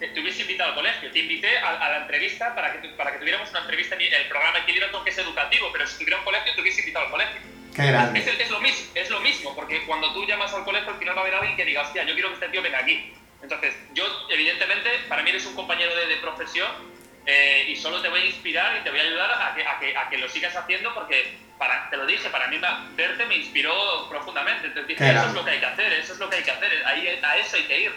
te, 0.00 0.08
te 0.08 0.20
hubiese 0.20 0.42
invitado 0.42 0.70
al 0.70 0.74
colegio. 0.76 1.10
Te 1.12 1.18
invité 1.18 1.58
a, 1.58 1.70
a 1.70 1.90
la 1.90 1.96
entrevista 1.98 2.54
para 2.54 2.72
que, 2.72 2.88
tu- 2.88 2.96
para 2.96 3.12
que 3.12 3.18
tuviéramos 3.18 3.50
una 3.50 3.60
entrevista 3.60 3.94
en 3.96 4.12
el 4.14 4.26
programa 4.28 4.58
Equilibraton, 4.60 5.04
que 5.04 5.10
es 5.10 5.18
educativo, 5.18 5.70
pero 5.72 5.86
si 5.86 5.98
tuviera 5.98 6.18
un 6.18 6.24
colegio, 6.24 6.54
te 6.54 6.60
hubiese 6.60 6.80
invitado 6.80 7.04
al 7.06 7.10
colegio. 7.10 7.40
Qué 7.76 7.82
Es, 7.82 7.88
grande. 7.88 8.20
el- 8.20 8.40
es 8.40 8.50
lo 8.50 8.60
mismo, 8.60 8.90
es 8.94 9.10
lo 9.10 9.20
mismo, 9.20 9.54
porque 9.54 9.84
cuando 9.84 10.12
tú 10.14 10.24
llamas 10.26 10.54
al 10.54 10.64
colegio, 10.64 10.90
al 10.90 10.98
final 10.98 11.16
va 11.16 11.20
a 11.20 11.22
haber 11.24 11.34
alguien 11.34 11.56
que 11.56 11.64
diga, 11.64 11.82
hostia, 11.82 12.04
yo 12.04 12.14
quiero 12.14 12.28
que 12.30 12.34
este 12.34 12.48
tío 12.48 12.62
venga 12.62 12.78
aquí. 12.78 13.12
Entonces, 13.42 13.74
yo, 13.92 14.04
evidentemente, 14.30 14.88
para 15.08 15.22
mí 15.22 15.30
eres 15.30 15.44
un 15.44 15.54
compañero 15.54 15.94
de, 15.94 16.06
de 16.06 16.16
profesión 16.16 16.93
eh, 17.26 17.66
y 17.68 17.76
solo 17.76 18.00
te 18.02 18.08
voy 18.08 18.20
a 18.20 18.24
inspirar 18.26 18.76
y 18.76 18.84
te 18.84 18.90
voy 18.90 19.00
a 19.00 19.02
ayudar 19.02 19.30
a 19.32 19.54
que, 19.54 19.66
a 19.66 19.78
que, 19.78 19.96
a 19.96 20.08
que 20.10 20.18
lo 20.18 20.28
sigas 20.28 20.54
haciendo 20.56 20.92
porque, 20.94 21.36
para, 21.58 21.88
te 21.90 21.96
lo 21.96 22.06
dije, 22.06 22.28
para 22.30 22.48
mí 22.48 22.60
verte 22.96 23.24
me 23.26 23.36
inspiró 23.36 24.08
profundamente. 24.08 24.66
Entonces 24.68 24.88
dije, 24.88 25.04
Qué 25.04 25.10
eso 25.16 25.26
es 25.28 25.34
lo 25.34 25.44
que 25.44 25.50
hay 25.52 25.60
que 25.60 25.66
hacer, 25.66 25.92
eso 25.94 26.12
es 26.12 26.18
lo 26.18 26.28
que 26.30 26.36
hay 26.36 26.42
que 26.42 26.50
hacer, 26.50 26.86
ahí, 26.86 27.08
a 27.22 27.36
eso 27.38 27.56
hay 27.56 27.62
que 27.64 27.80
ir, 27.80 27.92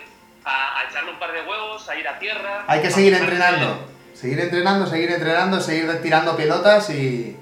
a, 0.46 0.80
a 0.80 0.90
echarle 0.90 1.12
un 1.12 1.20
par 1.20 1.32
de 1.34 1.42
huevos, 1.42 1.90
a 1.90 1.96
ir 1.96 2.08
a 2.08 2.18
tierra. 2.20 2.64
Hay 2.68 2.82
que 2.82 2.90
seguir 2.92 3.14
entrenando. 3.14 3.90
Seguir 4.14 4.40
entrenando, 4.40 4.88
seguir 4.88 5.12
entrenando, 5.12 5.60
seguir 5.62 6.02
tirando 6.02 6.36
pelotas 6.36 6.90
y... 6.90 7.36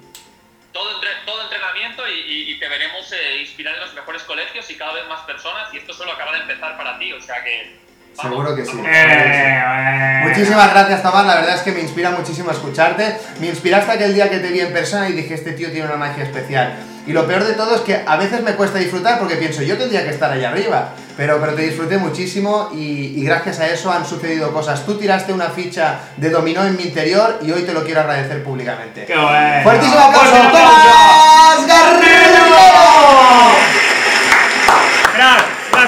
todo, 0.74 0.96
entre- 0.96 1.16
todo 1.26 1.42
entrenamiento 1.44 2.06
y, 2.10 2.20
y- 2.20 2.52
y 2.52 2.60
te 2.60 2.68
veremos 2.68 3.10
eh, 3.14 3.38
inspirar 3.40 3.76
en 3.76 3.80
los 3.82 3.94
mejores 3.94 4.24
colegios 4.24 4.70
y 4.70 4.76
cada 4.76 4.92
vez 4.92 5.08
más 5.08 5.22
personas 5.22 5.74
y 5.74 5.78
esto 5.78 5.94
solo 5.94 6.12
acaba 6.12 6.34
de 6.34 6.40
empezar 6.40 6.76
para 6.76 7.00
ti, 7.00 7.14
o 7.14 7.22
sea 7.22 7.42
que... 7.46 7.85
vamos, 8.18 8.36
Seguro 8.36 8.56
que 8.56 8.66
sí. 8.66 8.82
Eh. 8.86 10.22
Muchísimas 10.24 10.72
gracias, 10.72 11.04
Tomás. 11.04 11.26
La 11.26 11.36
verdad 11.36 11.56
es 11.56 11.62
que 11.62 11.72
me 11.72 11.82
inspira 11.82 12.12
muchísimo 12.12 12.52
escucharte. 12.52 13.18
Me 13.40 13.48
inspiraste 13.48 13.92
aquel 13.92 14.14
día 14.14 14.30
que 14.30 14.40
te 14.40 14.52
vi 14.52 14.60
en 14.60 14.74
persona 14.74 15.10
y 15.10 15.14
dije, 15.14 15.34
este 15.34 15.54
tío 15.54 15.72
tiene 15.72 15.88
una 15.88 15.98
magia 15.98 16.24
especial. 16.24 16.76
Y 17.08 17.14
lo 17.14 17.28
peor 17.28 17.44
de 17.44 17.54
todo 17.54 17.76
es 17.76 17.82
que 17.82 18.02
a 18.06 18.16
veces 18.18 18.42
me 18.42 18.54
cuesta 18.54 18.80
disfrutar 18.80 19.20
porque 19.20 19.36
pienso, 19.36 19.62
yo 19.62 19.78
tendría 19.78 20.04
que 20.04 20.10
estar 20.10 20.32
allá 20.32 20.50
arriba. 20.50 20.90
Pero, 21.16 21.40
pero 21.40 21.54
te 21.54 21.62
disfruté 21.62 21.98
muchísimo 21.98 22.72
y, 22.74 23.14
y 23.16 23.24
gracias 23.24 23.60
a 23.60 23.68
eso 23.68 23.92
han 23.92 24.06
sucedido 24.06 24.52
cosas. 24.52 24.86
Tú 24.86 24.98
tiraste 24.98 25.32
una 25.32 25.50
ficha 25.50 26.00
de 26.18 26.30
dominó 26.30 26.66
en 26.66 26.76
mi 26.76 26.84
interior 26.84 27.40
y 27.42 27.52
hoy 27.52 27.64
te 27.64 27.74
lo 27.74 27.84
quiero 27.84 28.02
agradecer 28.02 28.44
públicamente. 28.44 29.06
Qué 29.06 29.16
bueno. 29.16 29.64
¡Fuertísimo 29.64 30.00
aplauso. 30.00 30.36
¡Tomás 30.52 31.68
Garrido! 31.68 32.26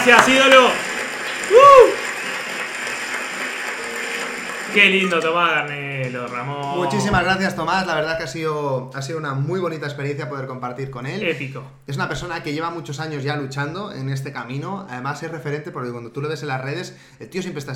Gracias, 0.07 0.29
ídolo. 0.29 0.67
¡Uh! 0.67 1.89
Qué 4.77 4.89
lindo 4.91 5.19
Tomás 5.19 5.49
Garnelo, 5.55 6.27
Ramón. 6.27 6.77
Muchísimas 6.77 7.23
gracias, 7.23 7.55
Tomás. 7.55 7.87
La 7.87 7.95
verdad 7.95 8.15
que 8.19 8.25
ha 8.25 8.27
sido, 8.27 8.91
ha 8.93 9.01
sido 9.01 9.17
una 9.17 9.33
muy 9.33 9.59
bonita 9.59 9.87
experiencia 9.87 10.29
poder 10.29 10.45
compartir 10.45 10.91
con 10.91 11.07
él. 11.07 11.23
Épico. 11.23 11.63
Es 11.87 11.95
una 11.95 12.07
persona 12.07 12.43
que 12.43 12.53
lleva 12.53 12.69
muchos 12.69 12.99
años 12.99 13.23
ya 13.23 13.35
luchando 13.37 13.91
en 13.91 14.09
este 14.09 14.31
camino. 14.31 14.85
Además 14.87 15.23
es 15.23 15.31
referente 15.31 15.71
porque 15.71 15.89
cuando 15.89 16.11
tú 16.11 16.21
lo 16.21 16.29
ves 16.29 16.43
en 16.43 16.49
las 16.49 16.61
redes, 16.61 16.95
el 17.19 17.27
tío 17.27 17.41
siempre 17.41 17.59
está 17.59 17.73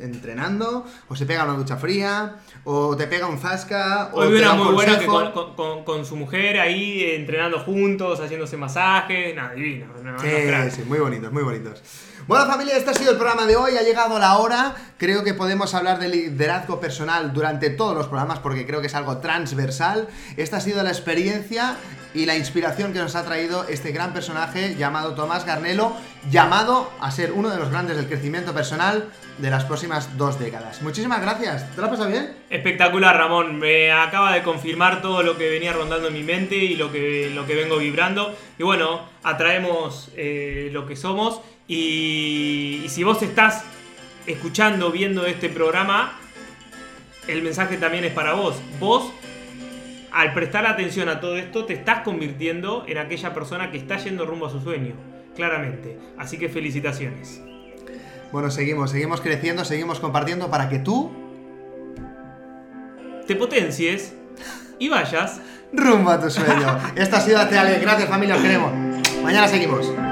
entrenando, 0.00 0.84
o 1.08 1.16
se 1.16 1.24
pega 1.24 1.44
una 1.44 1.54
ducha 1.54 1.76
fría, 1.78 2.36
o 2.64 2.94
te 2.96 3.06
pega 3.06 3.26
un 3.28 3.38
zasca, 3.38 4.10
o 4.12 4.20
Hoy 4.20 4.32
vi 4.34 4.40
da 4.40 4.52
una 4.52 4.60
un 4.60 4.66
muy 4.66 4.74
buena 4.74 4.98
que 4.98 5.06
con, 5.06 5.54
con- 5.54 5.84
con- 5.84 6.04
su 6.04 6.16
mujer 6.16 6.60
ahí 6.60 7.02
entrenando 7.14 7.60
juntos, 7.60 8.20
haciéndose 8.20 8.56
masajes. 8.58 9.34
Nada, 9.34 9.54
divino. 9.54 9.86
no, 10.02 10.12
no, 10.12 10.18
Sí, 10.18 10.28
crack. 10.48 10.70
sí, 10.70 10.82
muy 10.86 10.98
bonitos, 10.98 11.32
muy 11.32 11.44
bonitos. 11.44 11.82
Bueno, 12.28 12.46
familia, 12.46 12.76
este 12.76 12.90
ha 12.90 12.94
sido 12.94 13.10
el 13.10 13.16
programa 13.16 13.46
de 13.46 13.56
hoy. 13.56 13.76
Ha 13.76 13.82
llegado 13.82 14.16
la 14.20 14.38
hora. 14.38 14.76
Creo 14.96 15.24
que 15.24 15.34
podemos 15.34 15.74
hablar 15.74 15.98
de 15.98 16.08
liderazgo 16.08 16.78
personal 16.78 17.32
durante 17.32 17.68
todos 17.68 17.96
los 17.96 18.06
programas 18.06 18.38
porque 18.38 18.64
creo 18.64 18.80
que 18.80 18.86
es 18.86 18.94
algo 18.94 19.18
transversal. 19.18 20.06
Esta 20.36 20.58
ha 20.58 20.60
sido 20.60 20.84
la 20.84 20.90
experiencia 20.90 21.76
y 22.14 22.26
la 22.26 22.36
inspiración 22.36 22.92
que 22.92 23.00
nos 23.00 23.16
ha 23.16 23.24
traído 23.24 23.66
este 23.68 23.90
gran 23.90 24.12
personaje 24.12 24.76
llamado 24.76 25.14
Tomás 25.14 25.44
Garnelo, 25.46 25.94
llamado 26.30 26.90
a 27.00 27.10
ser 27.10 27.32
uno 27.32 27.50
de 27.50 27.58
los 27.58 27.70
grandes 27.70 27.96
del 27.96 28.06
crecimiento 28.06 28.52
personal 28.52 29.08
de 29.38 29.50
las 29.50 29.64
próximas 29.64 30.16
dos 30.16 30.38
décadas. 30.38 30.82
Muchísimas 30.82 31.20
gracias. 31.22 31.70
¿Te 31.70 31.80
lo 31.80 31.84
has 31.84 31.90
pasado 31.90 32.10
bien? 32.10 32.36
Espectacular, 32.50 33.16
Ramón. 33.16 33.58
Me 33.58 33.90
acaba 33.90 34.32
de 34.34 34.42
confirmar 34.42 35.02
todo 35.02 35.22
lo 35.22 35.36
que 35.36 35.48
venía 35.48 35.72
rondando 35.72 36.08
en 36.08 36.14
mi 36.14 36.22
mente 36.22 36.54
y 36.54 36.76
lo 36.76 36.92
que, 36.92 37.30
lo 37.34 37.46
que 37.46 37.54
vengo 37.54 37.78
vibrando. 37.78 38.36
Y 38.58 38.62
bueno, 38.62 39.08
atraemos 39.22 40.10
eh, 40.16 40.68
lo 40.72 40.86
que 40.86 40.96
somos. 40.96 41.40
Y, 41.68 42.82
y 42.84 42.88
si 42.88 43.04
vos 43.04 43.22
estás 43.22 43.64
escuchando, 44.26 44.90
viendo 44.90 45.26
este 45.26 45.48
programa, 45.48 46.18
el 47.28 47.42
mensaje 47.42 47.76
también 47.76 48.04
es 48.04 48.12
para 48.12 48.34
vos. 48.34 48.56
Vos, 48.78 49.12
al 50.12 50.32
prestar 50.34 50.66
atención 50.66 51.08
a 51.08 51.20
todo 51.20 51.36
esto, 51.36 51.64
te 51.64 51.74
estás 51.74 52.00
convirtiendo 52.00 52.84
en 52.86 52.98
aquella 52.98 53.32
persona 53.32 53.70
que 53.70 53.78
está 53.78 53.96
yendo 53.96 54.26
rumbo 54.26 54.46
a 54.46 54.50
su 54.50 54.60
sueño. 54.60 54.94
Claramente. 55.34 55.98
Así 56.18 56.38
que 56.38 56.48
felicitaciones. 56.48 57.40
Bueno, 58.32 58.50
seguimos, 58.50 58.90
seguimos 58.90 59.20
creciendo, 59.20 59.64
seguimos 59.64 60.00
compartiendo 60.00 60.50
para 60.50 60.68
que 60.68 60.78
tú 60.78 61.12
Te 63.26 63.36
potencies 63.36 64.14
y 64.78 64.88
vayas 64.88 65.40
rumbo 65.72 66.10
a 66.10 66.20
tu 66.20 66.30
sueño. 66.30 66.78
Esto 66.96 67.16
ha 67.16 67.20
sido 67.20 67.38
Ale. 67.38 67.78
Gracias, 67.78 68.08
familia, 68.08 68.36
os 68.36 68.42
queremos. 68.42 68.72
Mañana 69.22 69.48
seguimos. 69.48 70.11